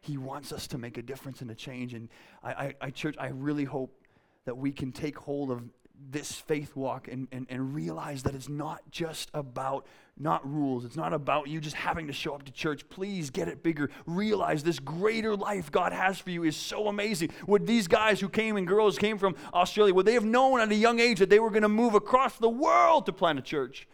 He 0.00 0.18
wants 0.18 0.50
us 0.50 0.66
to 0.66 0.78
make 0.78 0.98
a 0.98 1.02
difference 1.02 1.42
and 1.42 1.50
a 1.52 1.54
change. 1.54 1.94
And 1.94 2.08
I, 2.42 2.50
I, 2.50 2.74
I 2.80 2.90
church, 2.90 3.14
I 3.20 3.28
really 3.28 3.62
hope 3.62 4.02
that 4.46 4.56
we 4.56 4.72
can 4.72 4.90
take 4.90 5.16
hold 5.16 5.52
of 5.52 5.62
this 6.10 6.32
faith 6.32 6.76
walk 6.76 7.08
and, 7.08 7.28
and, 7.32 7.46
and 7.48 7.74
realize 7.74 8.22
that 8.24 8.34
it's 8.34 8.48
not 8.48 8.82
just 8.90 9.30
about 9.34 9.86
not 10.18 10.48
rules. 10.50 10.84
It's 10.84 10.96
not 10.96 11.12
about 11.12 11.48
you 11.48 11.60
just 11.60 11.76
having 11.76 12.06
to 12.06 12.12
show 12.12 12.34
up 12.34 12.44
to 12.44 12.52
church. 12.52 12.88
Please 12.88 13.30
get 13.30 13.48
it 13.48 13.62
bigger. 13.62 13.90
Realize 14.06 14.62
this 14.62 14.78
greater 14.78 15.36
life 15.36 15.70
god 15.70 15.92
has 15.92 16.18
for 16.18 16.30
you 16.30 16.44
is 16.44 16.56
so 16.56 16.88
amazing. 16.88 17.30
Would 17.46 17.66
these 17.66 17.86
guys 17.86 18.20
who 18.20 18.28
came 18.28 18.56
and 18.56 18.66
girls 18.66 18.98
came 18.98 19.18
from 19.18 19.36
australia 19.52 19.92
would 19.94 20.06
they 20.06 20.14
have 20.14 20.24
known 20.24 20.60
at 20.60 20.70
a 20.70 20.74
young 20.74 21.00
age 21.00 21.18
that 21.18 21.28
they 21.28 21.38
were 21.38 21.50
going 21.50 21.62
to 21.62 21.68
move 21.68 21.94
across 21.94 22.38
the 22.38 22.48
world 22.48 23.06
to 23.06 23.12
plant 23.12 23.38
a 23.38 23.42
church. 23.42 23.86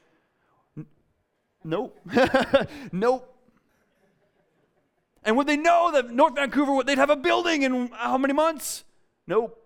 N- 0.76 0.86
nope. 1.64 1.98
Nope. 2.92 3.28
And 5.24 5.36
would 5.36 5.46
they 5.46 5.56
know 5.56 5.92
that 5.92 6.10
north 6.10 6.34
vancouver 6.34 6.82
they'd 6.82 6.98
have 6.98 7.10
a 7.10 7.16
building 7.16 7.62
in 7.62 7.88
how 7.88 8.18
many 8.18 8.34
months? 8.34 8.84
Nope 9.26 9.61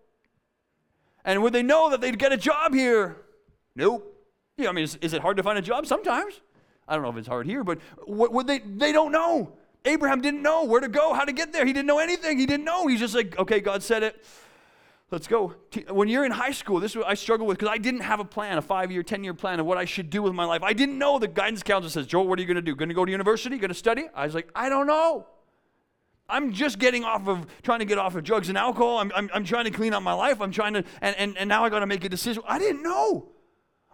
and 1.27 1.43
would 1.43 1.53
they 1.53 1.63
know 1.63 1.91
that 1.91 2.01
they'd 2.01 2.19
get 2.19 2.33
a 2.33 2.37
job 2.39 2.73
here? 2.73 3.17
Nope. 3.75 4.15
Yeah, 4.57 4.71
I 4.71 4.73
mean, 4.73 4.85
is, 4.85 4.97
is 5.03 5.13
it 5.13 5.21
hard 5.21 5.37
to 5.37 5.43
find 5.43 5.59
a 5.59 5.63
job? 5.63 5.87
Sometimes. 5.87 6.41
I 6.89 6.95
don't 6.95 7.03
know 7.03 7.11
if 7.11 7.17
it's 7.17 7.29
hard 7.29 7.47
here, 7.47 7.65
but 7.65 7.79
what 8.07 8.33
would 8.33 8.47
they? 8.47 8.61
They 8.61 8.93
don't 8.93 9.13
know. 9.13 9.53
Abraham 9.85 10.21
didn't 10.21 10.43
know 10.43 10.65
where 10.65 10.81
to 10.81 10.89
go, 10.89 11.13
how 11.13 11.25
to 11.25 11.33
get 11.33 11.53
there. 11.53 11.67
He 11.67 11.73
didn't 11.73 11.87
know 11.87 11.99
anything. 11.99 12.39
He 12.39 12.47
didn't 12.47 12.65
know. 12.65 12.87
He's 12.87 13.01
just 13.01 13.15
like, 13.15 13.39
okay, 13.39 13.61
God 13.61 13.83
said 13.83 14.03
it. 14.03 14.25
Let's 15.11 15.29
go. 15.29 15.55
When 15.89 16.09
you're 16.09 16.25
in 16.25 16.33
high 16.33 16.51
school, 16.51 16.81
this 16.81 16.93
is 16.93 16.97
what 16.97 17.07
I 17.07 17.15
struggle 17.15 17.47
with 17.47 17.59
because 17.59 17.73
I 17.73 17.79
didn't 17.79 18.01
have 18.01 18.19
a 18.19 18.25
plan, 18.25 18.59
a 18.59 18.63
five 18.63 18.91
year, 18.91 19.05
10 19.05 19.23
year 19.23 19.35
plan 19.35 19.61
of 19.61 19.67
what 19.67 19.79
I 19.79 19.85
should 19.85 20.11
do 20.11 20.23
with 20.23 20.33
my 20.33 20.45
life. 20.45 20.65
I 20.65 20.73
didn't 20.73 20.99
know 20.99 21.19
the 21.21 21.29
guidance 21.29 21.63
counselor 21.63 21.91
says, 21.91 22.07
Joel, 22.09 22.27
what 22.27 22.39
are 22.39 22.43
you 22.43 22.49
going 22.49 22.57
to 22.57 22.63
do? 22.63 22.75
Going 22.75 22.89
to 22.89 22.95
go 22.95 23.05
to 23.05 23.11
university? 23.11 23.57
Going 23.59 23.69
to 23.69 23.75
study? 23.75 24.07
I 24.15 24.27
was 24.27 24.35
like, 24.35 24.49
I 24.55 24.69
don't 24.69 24.89
know. 24.89 25.27
I'm 26.29 26.53
just 26.53 26.79
getting 26.79 27.05
off 27.05 27.29
of 27.29 27.47
trying 27.63 27.79
to 27.79 27.85
get 27.85 27.99
off 27.99 28.15
of 28.17 28.25
drugs 28.25 28.49
and 28.49 28.59
alcohol. 28.59 28.99
I'm, 28.99 29.13
I'm, 29.15 29.31
I'm 29.33 29.45
trying 29.45 29.65
to 29.65 29.71
clean 29.71 29.93
up 29.93 30.03
my 30.03 30.13
life. 30.13 30.41
I'm 30.41 30.51
trying 30.51 30.75
to, 30.75 30.85
and, 31.01 31.17
and, 31.17 31.39
and 31.39 31.49
now 31.49 31.65
I 31.65 31.69
got 31.69 31.81
to 31.81 31.87
make 31.87 32.05
a 32.05 32.09
decision. 32.09 32.43
I 32.47 32.59
didn't 32.59 32.83
know. 32.83 33.29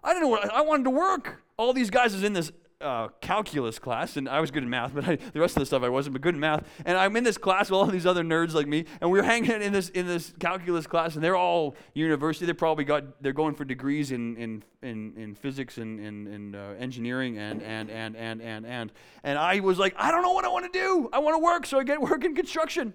I 0.02 0.12
didn't 0.14 0.22
know 0.22 0.28
what 0.28 0.52
I 0.52 0.62
wanted 0.62 0.84
to 0.84 0.90
work. 0.90 1.42
All 1.56 1.72
these 1.72 1.90
guys 1.90 2.14
is 2.14 2.22
in 2.22 2.32
this 2.32 2.50
uh, 2.82 3.08
calculus 3.20 3.78
class, 3.78 4.16
and 4.16 4.28
I 4.28 4.40
was 4.40 4.50
good 4.50 4.62
in 4.62 4.70
math, 4.70 4.94
but 4.94 5.06
I, 5.08 5.16
the 5.16 5.40
rest 5.40 5.56
of 5.56 5.60
the 5.60 5.66
stuff 5.66 5.82
I 5.82 5.88
wasn't, 5.88 6.14
but 6.14 6.22
good 6.22 6.34
in 6.34 6.40
math. 6.40 6.64
And 6.84 6.96
I'm 6.96 7.16
in 7.16 7.24
this 7.24 7.38
class 7.38 7.70
with 7.70 7.78
all 7.78 7.86
these 7.86 8.06
other 8.06 8.22
nerds 8.22 8.54
like 8.54 8.66
me, 8.66 8.84
and 9.00 9.10
we 9.10 9.18
are 9.20 9.22
hanging 9.22 9.62
in 9.62 9.72
this 9.72 9.88
in 9.90 10.06
this 10.06 10.32
calculus 10.38 10.86
class, 10.86 11.14
and 11.14 11.24
they're 11.24 11.36
all 11.36 11.74
university. 11.94 12.46
They 12.46 12.52
probably 12.52 12.84
got 12.84 13.22
they're 13.22 13.32
going 13.32 13.54
for 13.54 13.64
degrees 13.64 14.12
in 14.12 14.36
in 14.36 14.64
in, 14.82 15.14
in 15.16 15.34
physics 15.34 15.78
and 15.78 16.00
in, 16.00 16.26
in 16.26 16.54
uh, 16.54 16.74
engineering 16.78 17.38
and 17.38 17.62
and 17.62 17.90
and 17.90 18.16
and 18.16 18.42
and 18.42 18.66
and 18.66 18.92
and 19.22 19.38
I 19.38 19.60
was 19.60 19.78
like, 19.78 19.94
I 19.96 20.10
don't 20.10 20.22
know 20.22 20.32
what 20.32 20.44
I 20.44 20.48
want 20.48 20.72
to 20.72 20.78
do. 20.78 21.08
I 21.12 21.20
want 21.20 21.34
to 21.36 21.42
work, 21.42 21.66
so 21.66 21.78
I 21.78 21.84
get 21.84 22.00
work 22.00 22.24
in 22.24 22.34
construction. 22.34 22.94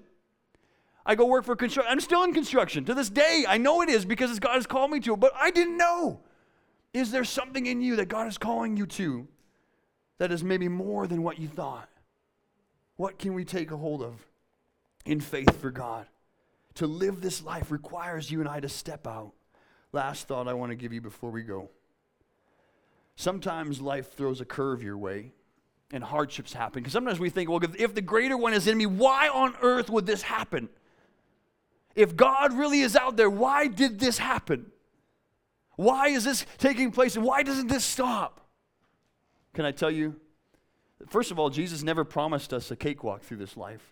I 1.06 1.16
go 1.16 1.26
work 1.26 1.46
for 1.46 1.56
construction. 1.56 1.90
I'm 1.90 2.02
still 2.02 2.24
in 2.24 2.34
construction 2.34 2.84
to 2.86 2.94
this 2.94 3.10
day. 3.10 3.46
I 3.48 3.58
know 3.58 3.82
it 3.82 3.88
is 3.88 4.04
because 4.04 4.38
God 4.40 4.56
has 4.56 4.68
called 4.68 4.92
me 4.92 5.00
to 5.02 5.16
but 5.16 5.32
I 5.40 5.52
didn't 5.52 5.78
know. 5.78 6.20
Is 6.94 7.12
there 7.12 7.24
something 7.24 7.66
in 7.66 7.82
you 7.82 7.96
that 7.98 8.08
God 8.08 8.28
is 8.28 8.38
calling 8.38 8.76
you 8.76 8.86
to? 8.88 9.28
That 10.18 10.32
is 10.32 10.44
maybe 10.44 10.68
more 10.68 11.08
than 11.08 11.24
what 11.24 11.40
you 11.40 11.48
thought. 11.48 11.90
What 12.96 13.20
can 13.20 13.34
we 13.34 13.46
take 13.46 13.72
a 13.72 13.78
hold 13.78 14.02
of 14.02 14.26
in 15.06 15.20
faith 15.20 15.62
for 15.62 15.72
God? 15.72 16.08
To 16.76 16.88
live 16.88 17.22
this 17.22 17.44
life 17.44 17.72
requires 17.72 18.30
you 18.30 18.40
and 18.40 18.50
I 18.50 18.60
to 18.60 18.70
step 18.70 19.08
out. 19.08 19.34
last 19.92 20.28
thought 20.28 20.48
I 20.48 20.54
want 20.54 20.72
to 20.72 20.76
give 20.76 20.94
you 20.94 21.02
before 21.02 21.32
we 21.32 21.44
go. 21.44 21.70
Sometimes 23.16 23.82
life 23.82 24.14
throws 24.14 24.42
a 24.42 24.46
curve 24.46 24.84
your 24.84 24.98
way 24.98 25.32
and 25.92 26.04
hardships 26.04 26.54
happen. 26.54 26.82
Because 26.82 26.94
sometimes 26.94 27.20
we 27.20 27.30
think, 27.30 27.50
well, 27.50 27.62
if 27.78 27.96
the 27.96 28.02
greater 28.02 28.38
one 28.38 28.54
is 28.54 28.68
in 28.68 28.78
me, 28.78 28.86
why 28.86 29.30
on 29.30 29.56
earth 29.62 29.90
would 29.90 30.06
this 30.06 30.22
happen? 30.22 30.70
If 31.96 32.16
God 32.16 32.54
really 32.54 32.82
is 32.82 32.96
out 32.96 33.18
there, 33.18 33.30
why 33.30 33.68
did 33.68 34.00
this 34.00 34.20
happen? 34.20 34.72
Why 35.78 36.10
is 36.10 36.24
this 36.24 36.46
taking 36.58 36.92
place 36.92 37.16
and 37.16 37.26
why 37.26 37.44
doesn't 37.44 37.68
this 37.68 37.84
stop? 37.84 38.47
Can 39.58 39.66
I 39.66 39.72
tell 39.72 39.90
you? 39.90 40.16
First 41.10 41.32
of 41.32 41.40
all, 41.40 41.50
Jesus 41.50 41.82
never 41.82 42.04
promised 42.04 42.54
us 42.54 42.70
a 42.70 42.76
cakewalk 42.76 43.24
through 43.24 43.38
this 43.38 43.58
life. 43.58 43.92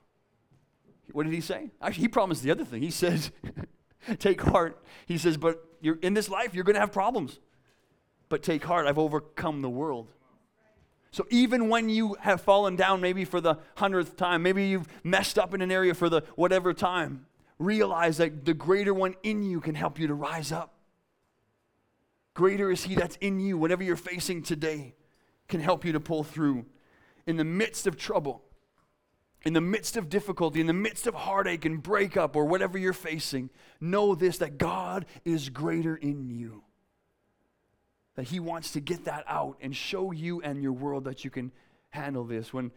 What 1.12 1.24
did 1.24 1.34
he 1.34 1.42
say? 1.42 1.72
Actually, 1.82 2.02
he 2.02 2.08
promised 2.08 2.44
the 2.44 2.52
other 2.52 2.64
thing. 2.64 2.84
He 2.84 2.92
said, 2.92 3.32
Take 4.20 4.44
heart. 4.44 4.80
He 5.08 5.18
says, 5.18 5.38
But 5.38 5.66
you're, 5.82 5.96
in 6.04 6.14
this 6.14 6.30
life, 6.30 6.54
you're 6.54 6.66
going 6.66 6.76
to 6.76 6.82
have 6.82 6.92
problems. 6.92 7.40
But 8.30 8.44
take 8.44 8.64
heart, 8.64 8.86
I've 8.86 9.00
overcome 9.00 9.64
the 9.64 9.70
world. 9.70 10.12
So 11.10 11.26
even 11.32 11.68
when 11.68 11.90
you 11.90 12.16
have 12.20 12.42
fallen 12.42 12.76
down, 12.76 13.02
maybe 13.02 13.26
for 13.26 13.42
the 13.42 13.56
hundredth 13.76 14.16
time, 14.18 14.44
maybe 14.44 14.68
you've 14.68 14.88
messed 15.04 15.40
up 15.40 15.56
in 15.56 15.64
an 15.64 15.72
area 15.72 15.96
for 15.96 16.10
the 16.10 16.22
whatever 16.36 16.76
time, 16.76 17.26
realize 17.58 18.18
that 18.18 18.46
the 18.46 18.54
greater 18.54 18.94
one 18.94 19.16
in 19.24 19.42
you 19.42 19.60
can 19.62 19.74
help 19.74 19.98
you 19.98 20.06
to 20.06 20.14
rise 20.14 20.52
up. 20.52 20.76
Greater 22.36 22.70
is 22.70 22.84
he 22.84 22.94
that's 22.94 23.16
in 23.16 23.40
you, 23.40 23.58
whatever 23.58 23.82
you're 23.82 23.96
facing 23.96 24.44
today, 24.44 24.94
can 25.48 25.60
help 25.60 25.86
you 25.86 25.92
to 25.94 26.00
pull 26.00 26.24
through. 26.24 26.66
In 27.28 27.38
the 27.38 27.44
midst 27.44 27.88
of 27.88 27.98
trouble, 27.98 28.44
in 29.44 29.54
the 29.54 29.62
midst 29.62 29.98
of 29.98 30.10
difficulty, 30.10 30.60
in 30.60 30.68
the 30.68 30.74
midst 30.74 31.08
of 31.08 31.14
heartache 31.14 31.66
and 31.66 31.82
breakup 31.82 32.36
or 32.36 32.46
whatever 32.46 32.78
you're 32.78 32.94
facing, 32.94 33.50
know 33.80 34.16
this 34.16 34.40
that 34.40 34.58
God 34.58 35.06
is 35.24 35.50
greater 35.50 35.96
in 35.96 36.30
you 36.30 36.64
that 38.16 38.24
He 38.24 38.40
wants 38.40 38.72
to 38.72 38.80
get 38.80 39.06
that 39.06 39.24
out 39.28 39.58
and 39.62 39.76
show 39.76 40.12
you 40.12 40.42
and 40.42 40.62
your 40.62 40.72
world 40.74 41.04
that 41.04 41.24
you 41.24 41.30
can 41.30 41.52
handle 41.90 42.24
this. 42.24 42.54
When 42.54 42.72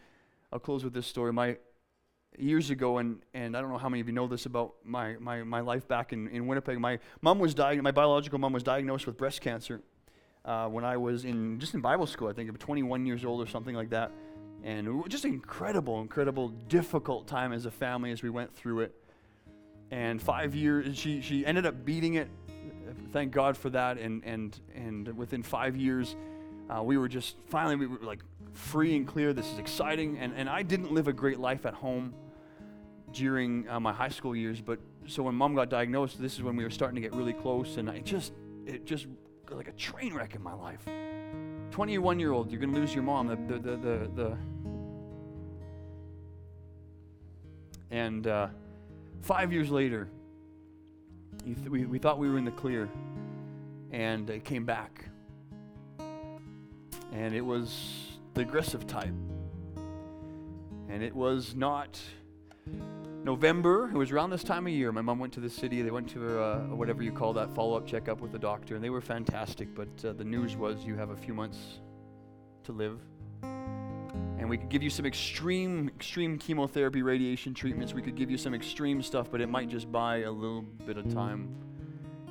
I'll 0.52 0.58
close 0.58 0.84
with 0.84 0.92
this 0.92 1.06
story. 1.06 1.32
My 1.32 1.58
years 2.38 2.70
ago, 2.70 2.98
and, 2.98 3.20
and 3.34 3.56
I 3.56 3.60
don't 3.60 3.70
know 3.70 3.78
how 3.78 3.88
many 3.88 4.00
of 4.00 4.06
you 4.06 4.12
know 4.12 4.26
this 4.26 4.46
about 4.46 4.74
my, 4.84 5.16
my, 5.18 5.42
my 5.42 5.60
life 5.60 5.88
back 5.88 6.12
in, 6.12 6.28
in 6.28 6.46
Winnipeg. 6.46 6.78
My 6.78 6.98
mom 7.20 7.38
was 7.38 7.54
diagnosed, 7.54 7.84
my 7.84 7.90
biological 7.90 8.38
mom 8.38 8.52
was 8.52 8.62
diagnosed 8.62 9.06
with 9.06 9.16
breast 9.16 9.40
cancer 9.40 9.82
uh, 10.48 10.66
when 10.68 10.84
I 10.84 10.96
was 10.96 11.24
in 11.24 11.60
just 11.60 11.74
in 11.74 11.80
Bible 11.80 12.06
school. 12.06 12.28
I 12.28 12.32
think 12.32 12.48
about 12.48 12.60
21 12.60 13.06
years 13.06 13.24
old 13.24 13.46
or 13.46 13.48
something 13.48 13.74
like 13.74 13.90
that. 13.90 14.10
And 14.64 15.08
just 15.08 15.24
incredible, 15.24 16.00
incredible, 16.00 16.48
difficult 16.48 17.28
time 17.28 17.52
as 17.52 17.64
a 17.66 17.70
family 17.70 18.10
as 18.10 18.22
we 18.22 18.30
went 18.30 18.52
through 18.56 18.80
it. 18.80 18.94
And 19.92 20.20
five 20.20 20.54
years, 20.54 20.98
she, 20.98 21.20
she 21.20 21.46
ended 21.46 21.64
up 21.64 21.84
beating 21.84 22.14
it 22.14 22.28
thank 23.12 23.32
God 23.32 23.56
for 23.56 23.70
that. 23.70 23.98
And, 23.98 24.22
and, 24.24 24.58
and 24.74 25.16
within 25.16 25.42
five 25.42 25.76
years, 25.76 26.16
uh, 26.70 26.82
we 26.82 26.98
were 26.98 27.08
just 27.08 27.36
finally 27.48 27.76
we 27.76 27.86
were 27.86 27.98
like 27.98 28.20
free 28.52 28.96
and 28.96 29.06
clear. 29.06 29.32
This 29.32 29.50
is 29.50 29.58
exciting. 29.58 30.18
And, 30.18 30.32
and 30.36 30.48
I 30.48 30.62
didn't 30.62 30.92
live 30.92 31.08
a 31.08 31.12
great 31.12 31.38
life 31.38 31.66
at 31.66 31.74
home 31.74 32.14
during 33.12 33.68
uh, 33.68 33.80
my 33.80 33.92
high 33.92 34.08
school 34.08 34.36
years. 34.36 34.60
But 34.60 34.78
so 35.06 35.22
when 35.22 35.34
mom 35.34 35.54
got 35.54 35.70
diagnosed, 35.70 36.20
this 36.20 36.34
is 36.34 36.42
when 36.42 36.56
we 36.56 36.64
were 36.64 36.70
starting 36.70 36.96
to 36.96 37.00
get 37.00 37.14
really 37.14 37.32
close. 37.32 37.76
And 37.76 37.88
I 37.88 38.00
just, 38.00 38.32
it 38.66 38.84
just 38.84 39.06
like 39.56 39.68
a 39.68 39.72
train 39.72 40.14
wreck 40.14 40.34
in 40.34 40.42
my 40.42 40.54
life. 40.54 40.84
21 41.70 42.18
year 42.18 42.32
old, 42.32 42.50
you're 42.50 42.60
going 42.60 42.72
to 42.72 42.78
lose 42.78 42.94
your 42.94 43.04
mom. 43.04 43.28
The, 43.28 43.36
the, 43.36 43.58
the, 43.58 43.76
the, 43.76 44.10
the 44.14 44.38
and 47.90 48.26
uh, 48.26 48.48
five 49.22 49.52
years 49.52 49.70
later, 49.70 50.08
th- 51.44 51.68
we, 51.68 51.86
we 51.86 51.98
thought 51.98 52.18
we 52.18 52.28
were 52.28 52.38
in 52.38 52.44
the 52.44 52.50
clear, 52.50 52.88
and 53.92 54.28
it 54.28 54.44
came 54.44 54.64
back. 54.64 55.06
And 57.12 57.34
it 57.34 57.40
was 57.40 58.18
the 58.34 58.42
aggressive 58.42 58.86
type. 58.86 59.14
And 60.90 61.02
it 61.02 61.14
was 61.14 61.54
not 61.54 61.98
November. 63.28 63.90
It 63.92 63.98
was 63.98 64.10
around 64.10 64.30
this 64.30 64.42
time 64.42 64.66
of 64.66 64.72
year. 64.72 64.90
My 64.90 65.02
mom 65.02 65.18
went 65.18 65.34
to 65.34 65.40
the 65.40 65.50
city. 65.50 65.82
They 65.82 65.90
went 65.90 66.08
to 66.10 66.38
a, 66.38 66.70
a 66.70 66.74
whatever 66.74 67.02
you 67.02 67.12
call 67.12 67.34
that 67.34 67.54
follow 67.54 67.76
up 67.76 67.86
checkup 67.86 68.22
with 68.22 68.32
the 68.32 68.38
doctor, 68.38 68.74
and 68.74 68.82
they 68.82 68.88
were 68.88 69.02
fantastic. 69.02 69.74
But 69.74 69.88
uh, 70.02 70.14
the 70.14 70.24
news 70.24 70.56
was 70.56 70.82
you 70.82 70.96
have 70.96 71.10
a 71.10 71.16
few 71.16 71.34
months 71.34 71.58
to 72.64 72.72
live 72.72 72.98
and 73.42 74.48
we 74.48 74.56
could 74.56 74.70
give 74.70 74.82
you 74.82 74.88
some 74.88 75.04
extreme, 75.04 75.88
extreme 75.88 76.38
chemotherapy, 76.38 77.02
radiation 77.02 77.52
treatments. 77.52 77.92
We 77.92 78.00
could 78.00 78.14
give 78.14 78.30
you 78.30 78.38
some 78.38 78.54
extreme 78.54 79.02
stuff, 79.02 79.30
but 79.30 79.42
it 79.42 79.48
might 79.50 79.68
just 79.68 79.92
buy 79.92 80.18
a 80.22 80.30
little 80.30 80.62
bit 80.62 80.96
of 80.96 81.12
time. 81.12 81.54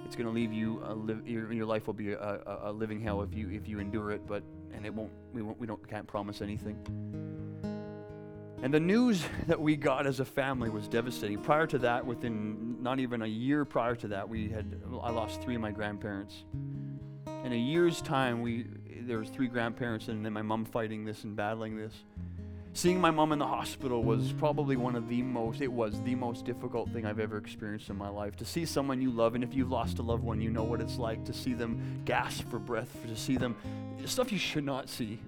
It's 0.03 0.15
going 0.15 0.25
to 0.25 0.33
leave 0.33 0.51
you 0.51 0.81
a 0.83 0.95
li- 0.95 1.21
your, 1.27 1.53
your 1.53 1.67
life 1.67 1.85
will 1.85 1.93
be 1.93 2.13
a, 2.13 2.19
a, 2.19 2.59
a, 2.63 2.71
living 2.71 2.99
hell 2.99 3.21
if 3.21 3.35
you 3.35 3.51
if 3.51 3.67
you 3.67 3.79
endure 3.79 4.09
it. 4.09 4.25
But 4.25 4.41
and 4.73 4.83
it 4.83 4.91
won't. 4.91 5.11
We 5.31 5.43
won't. 5.43 5.59
We 5.59 5.67
don't 5.67 5.87
can't 5.87 6.07
promise 6.07 6.41
anything. 6.41 6.75
And 8.63 8.73
the 8.73 8.79
news 8.79 9.23
that 9.47 9.59
we 9.59 9.75
got 9.75 10.07
as 10.07 10.19
a 10.19 10.25
family 10.25 10.69
was 10.69 10.87
devastating. 10.87 11.39
Prior 11.39 11.67
to 11.67 11.77
that, 11.79 12.05
within 12.05 12.81
not 12.81 12.99
even 12.99 13.21
a 13.21 13.27
year 13.27 13.65
prior 13.65 13.95
to 13.95 14.07
that, 14.09 14.27
we 14.27 14.49
had 14.49 14.81
I 15.01 15.11
lost 15.11 15.41
three 15.41 15.55
of 15.55 15.61
my 15.61 15.71
grandparents. 15.71 16.43
In 17.43 17.53
a 17.53 17.57
year's 17.57 18.01
time, 18.01 18.41
we 18.41 18.65
there 19.01 19.19
was 19.19 19.29
three 19.29 19.47
grandparents 19.47 20.09
and 20.09 20.25
then 20.25 20.33
my 20.33 20.41
mom 20.41 20.65
fighting 20.65 21.05
this 21.05 21.23
and 21.23 21.35
battling 21.35 21.77
this. 21.77 21.93
Seeing 22.73 23.01
my 23.01 23.09
mom 23.09 23.31
in 23.31 23.39
the 23.39 23.47
hospital 23.47 24.03
was 24.03 24.33
probably 24.33 24.75
one 24.75 24.95
of 24.95 25.09
the 25.09 25.23
most, 25.23 25.61
it 25.61 25.71
was 25.71 25.99
the 26.03 26.13
most 26.13 26.45
difficult 26.45 26.91
thing 26.91 27.07
I've 27.07 27.19
ever 27.19 27.37
experienced 27.37 27.89
in 27.89 27.97
my 27.97 28.09
life. 28.09 28.35
To 28.35 28.45
see 28.45 28.65
someone 28.65 29.01
you 29.01 29.09
love, 29.09 29.33
and 29.33 29.43
if 29.43 29.55
you've 29.55 29.71
lost 29.71 29.97
a 29.97 30.03
loved 30.03 30.23
one, 30.23 30.41
you 30.41 30.51
know 30.51 30.63
what 30.63 30.79
it's 30.79 30.97
like 30.97 31.25
to 31.25 31.33
see 31.33 31.53
them 31.53 32.03
gasp 32.05 32.47
for 32.51 32.59
breath, 32.59 32.95
to 33.07 33.15
see 33.15 33.35
them, 33.35 33.55
stuff 34.05 34.31
you 34.31 34.37
should 34.37 34.63
not 34.63 34.89
see. 34.89 35.19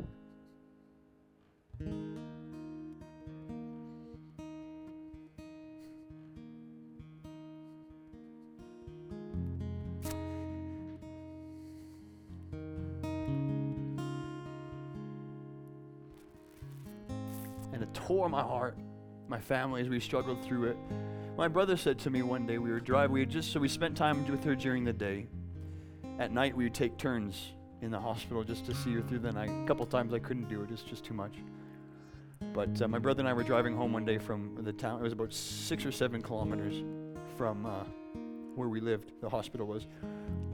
Tore 18.09 18.27
my 18.27 18.41
heart, 18.41 18.75
my 19.27 19.39
family, 19.39 19.81
as 19.81 19.87
we 19.87 19.99
struggled 19.99 20.43
through 20.43 20.63
it. 20.63 20.77
My 21.37 21.47
brother 21.47 21.77
said 21.77 21.99
to 21.99 22.09
me 22.09 22.23
one 22.23 22.47
day, 22.47 22.57
we 22.57 22.71
were 22.71 22.79
driving, 22.79 23.11
we 23.11 23.19
had 23.19 23.29
just, 23.29 23.51
so 23.51 23.59
we 23.59 23.69
spent 23.69 23.95
time 23.95 24.25
with 24.25 24.43
her 24.45 24.55
during 24.55 24.83
the 24.83 24.91
day. 24.91 25.27
At 26.17 26.31
night, 26.31 26.57
we 26.57 26.63
would 26.63 26.73
take 26.73 26.97
turns 26.97 27.51
in 27.83 27.91
the 27.91 27.99
hospital 27.99 28.43
just 28.43 28.65
to 28.65 28.73
see 28.73 28.95
her 28.95 29.01
through 29.01 29.19
the 29.19 29.31
night. 29.31 29.51
A 29.51 29.67
couple 29.67 29.85
times 29.85 30.11
I 30.11 30.17
couldn't 30.17 30.49
do 30.49 30.63
it, 30.63 30.71
it's 30.71 30.81
just 30.81 31.05
too 31.05 31.13
much. 31.13 31.35
But 32.51 32.81
uh, 32.81 32.87
my 32.87 32.97
brother 32.97 33.19
and 33.19 33.29
I 33.29 33.33
were 33.33 33.43
driving 33.43 33.75
home 33.75 33.93
one 33.93 34.05
day 34.05 34.17
from 34.17 34.57
the 34.59 34.73
town. 34.73 35.01
It 35.01 35.03
was 35.03 35.13
about 35.13 35.31
six 35.31 35.85
or 35.85 35.91
seven 35.91 36.23
kilometers 36.23 36.83
from 37.37 37.67
uh, 37.67 37.83
where 38.55 38.69
we 38.69 38.81
lived, 38.81 39.11
the 39.21 39.29
hospital 39.29 39.67
was, 39.67 39.85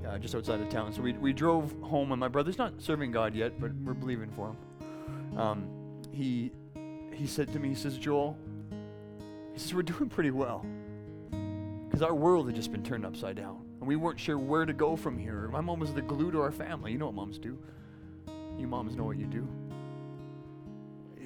uh, 0.05 0.17
just 0.17 0.35
outside 0.35 0.59
of 0.59 0.67
town. 0.67 0.91
So 0.91 1.01
we, 1.01 1.13
we 1.13 1.31
drove 1.31 1.73
home, 1.83 2.11
and 2.11 2.19
my 2.19 2.27
brother's 2.27 2.57
not 2.57 2.81
serving 2.81 3.13
God 3.13 3.33
yet, 3.33 3.61
but 3.61 3.71
we're 3.75 3.93
believing 3.93 4.29
for 4.31 4.49
him. 4.49 5.39
Um, 5.39 5.67
he 6.11 6.51
he 7.15 7.27
said 7.27 7.51
to 7.53 7.59
me, 7.59 7.69
he 7.69 7.75
says, 7.75 7.97
Joel, 7.97 8.37
he 9.53 9.59
says, 9.59 9.73
we're 9.73 9.83
doing 9.83 10.09
pretty 10.09 10.31
well. 10.31 10.65
Because 11.87 12.01
our 12.01 12.13
world 12.13 12.47
had 12.47 12.55
just 12.55 12.71
been 12.71 12.83
turned 12.83 13.05
upside 13.05 13.37
down. 13.37 13.61
And 13.79 13.87
we 13.87 13.95
weren't 13.95 14.19
sure 14.19 14.37
where 14.37 14.65
to 14.65 14.73
go 14.73 14.95
from 14.95 15.17
here. 15.17 15.47
My 15.47 15.61
mom 15.61 15.79
was 15.79 15.93
the 15.93 16.01
glue 16.01 16.31
to 16.31 16.41
our 16.41 16.51
family. 16.51 16.91
You 16.91 16.97
know 16.97 17.05
what 17.05 17.15
moms 17.15 17.37
do. 17.37 17.57
You 18.57 18.67
moms 18.67 18.95
know 18.95 19.03
what 19.03 19.17
you 19.17 19.27
do. 19.27 19.47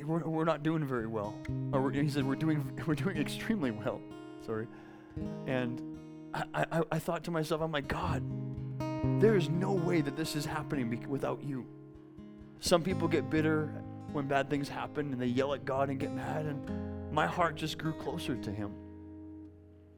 We're, 0.06 0.20
we're 0.20 0.46
not 0.46 0.64
doing 0.64 0.86
very 0.86 1.08
well. 1.08 1.36
Or 1.72 1.92
he 1.92 2.10
said, 2.10 2.26
we're 2.26 2.36
doing, 2.36 2.80
we're 2.86 2.96
doing 2.96 3.18
extremely 3.18 3.72
well. 3.72 4.02
Sorry. 4.46 4.68
And 5.48 5.82
I, 6.34 6.66
I, 6.72 6.82
I 6.92 7.00
thought 7.00 7.24
to 7.26 7.32
myself, 7.32 7.62
I'm 7.62 7.72
like, 7.72 7.88
God, 7.88 8.24
there 9.22 9.36
is 9.36 9.50
no 9.50 9.72
way 9.72 10.02
that 10.02 10.16
this 10.16 10.36
is 10.36 10.46
happening 10.46 11.06
without 11.08 11.44
you. 11.44 11.66
Some 12.60 12.84
people 12.84 13.08
get 13.08 13.30
bitter 13.30 13.72
when 14.12 14.28
bad 14.28 14.50
things 14.50 14.70
happen 14.70 15.14
and 15.14 15.22
they 15.22 15.28
yell 15.28 15.54
at 15.54 15.66
God 15.66 15.90
and 15.90 16.00
get 16.00 16.14
mad. 16.14 16.46
And 16.46 17.14
my 17.14 17.28
heart 17.28 17.56
just 17.56 17.78
grew 17.78 17.94
closer 17.94 18.36
to 18.36 18.52
Him. 18.52 18.72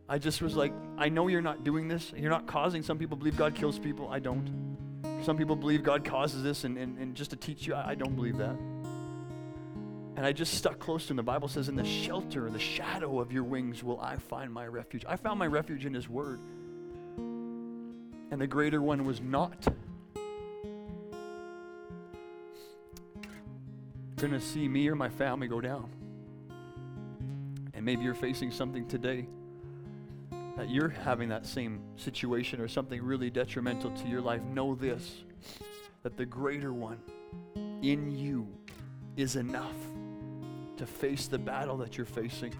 I 0.07 0.17
just 0.17 0.41
was 0.41 0.55
like, 0.55 0.73
I 0.97 1.09
know 1.09 1.27
you're 1.27 1.41
not 1.41 1.63
doing 1.63 1.87
this. 1.87 2.11
You're 2.15 2.31
not 2.31 2.45
causing. 2.45 2.83
Some 2.83 2.97
people 2.97 3.15
believe 3.15 3.37
God 3.37 3.55
kills 3.55 3.79
people. 3.79 4.09
I 4.09 4.19
don't. 4.19 4.77
Some 5.23 5.37
people 5.37 5.55
believe 5.55 5.83
God 5.83 6.03
causes 6.03 6.43
this 6.43 6.63
and, 6.63 6.77
and, 6.77 6.97
and 6.97 7.15
just 7.15 7.29
to 7.29 7.37
teach 7.37 7.65
you. 7.65 7.75
I, 7.75 7.91
I 7.91 7.95
don't 7.95 8.15
believe 8.15 8.37
that. 8.37 8.55
And 10.17 10.25
I 10.25 10.33
just 10.33 10.55
stuck 10.55 10.79
close 10.79 11.05
to 11.05 11.11
him. 11.11 11.17
The 11.17 11.23
Bible 11.23 11.47
says, 11.47 11.69
In 11.69 11.75
the 11.75 11.85
shelter, 11.85 12.49
the 12.49 12.59
shadow 12.59 13.19
of 13.19 13.31
your 13.31 13.43
wings 13.43 13.83
will 13.83 13.99
I 14.01 14.17
find 14.17 14.51
my 14.51 14.67
refuge. 14.67 15.05
I 15.07 15.15
found 15.15 15.39
my 15.39 15.47
refuge 15.47 15.85
in 15.85 15.93
His 15.93 16.09
Word. 16.09 16.39
And 17.17 18.39
the 18.39 18.47
greater 18.47 18.81
one 18.81 19.05
was 19.05 19.21
not 19.21 19.67
going 24.21 24.33
to 24.33 24.39
see 24.39 24.67
me 24.67 24.87
or 24.87 24.95
my 24.95 25.09
family 25.09 25.47
go 25.47 25.59
down. 25.59 25.89
And 27.73 27.83
maybe 27.83 28.03
you're 28.03 28.13
facing 28.13 28.51
something 28.51 28.87
today 28.87 29.27
that 30.57 30.69
you're 30.69 30.89
having 30.89 31.29
that 31.29 31.45
same 31.45 31.81
situation 31.95 32.61
or 32.61 32.67
something 32.67 33.01
really 33.01 33.29
detrimental 33.29 33.89
to 33.91 34.07
your 34.07 34.21
life, 34.21 34.41
know 34.43 34.75
this 34.75 35.23
that 36.03 36.17
the 36.17 36.25
greater 36.25 36.73
one 36.73 36.99
in 37.81 38.11
you 38.11 38.47
is 39.17 39.35
enough 39.35 39.75
to 40.77 40.85
face 40.85 41.27
the 41.27 41.37
battle 41.37 41.77
that 41.77 41.97
you're 41.97 42.05
facing. 42.05 42.53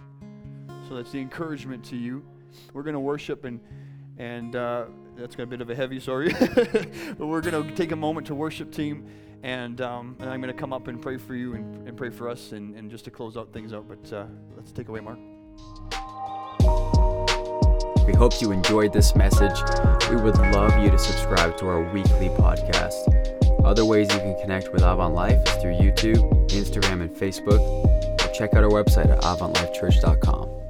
So 0.88 0.96
that's 0.96 1.12
the 1.12 1.20
encouragement 1.20 1.84
to 1.86 1.96
you. 1.96 2.24
We're 2.74 2.84
going 2.84 2.94
to 2.94 3.00
worship 3.00 3.46
and 3.46 3.60
and 4.18 4.56
uh, 4.56 4.86
that's 5.16 5.36
got 5.36 5.44
a 5.44 5.48
bit 5.48 5.62
of 5.62 5.70
a 5.70 5.76
heavy 5.76 6.00
sorry, 6.00 6.34
but 6.40 7.26
we're 7.26 7.42
going 7.42 7.68
to 7.68 7.76
take 7.76 7.92
a 7.92 7.96
moment 7.96 8.28
to 8.28 8.36
worship 8.36 8.72
team, 8.72 9.08
and, 9.44 9.82
um, 9.82 10.16
and 10.20 10.30
I'm 10.30 10.42
going 10.42 10.54
to 10.54 10.60
come 10.60 10.74
up 10.74 10.88
and 10.88 11.02
pray 11.02 11.18
for 11.18 11.36
you 11.36 11.54
and, 11.56 11.88
and 11.88 11.98
pray 11.98 12.10
for 12.10 12.30
us, 12.30 12.52
and, 12.52 12.76
and 12.76 12.90
just 12.90 13.06
to 13.06 13.12
close 13.12 13.38
out 13.38 13.52
things 13.54 13.74
out. 13.74 13.88
But 13.88 14.14
uh, 14.14 14.26
let's 14.56 14.72
take 14.72 14.90
away, 14.90 15.00
Mark. 15.00 15.20
We 18.06 18.14
hope 18.14 18.42
you 18.42 18.52
enjoyed 18.52 18.94
this 18.94 19.16
message. 19.16 19.58
We 20.10 20.16
would 20.18 20.38
love 20.38 20.78
you 20.84 20.90
to 20.90 20.98
subscribe 20.98 21.58
to 21.58 21.68
our 21.68 21.92
weekly 21.94 22.30
podcast. 22.30 23.32
Other 23.64 23.86
ways 23.86 24.12
you 24.12 24.20
can 24.20 24.40
connect 24.42 24.74
with 24.74 24.82
Avant 24.82 25.14
Life 25.14 25.40
is 25.48 25.54
through 25.62 25.76
YouTube, 25.76 26.50
Instagram, 26.50 27.02
and 27.02 27.12
Facebook. 27.12 27.60
Or 27.60 28.34
check 28.34 28.54
out 28.54 28.64
our 28.64 28.70
website 28.70 29.10
at 29.10 29.22
avantlifechurch.com. 29.22 30.61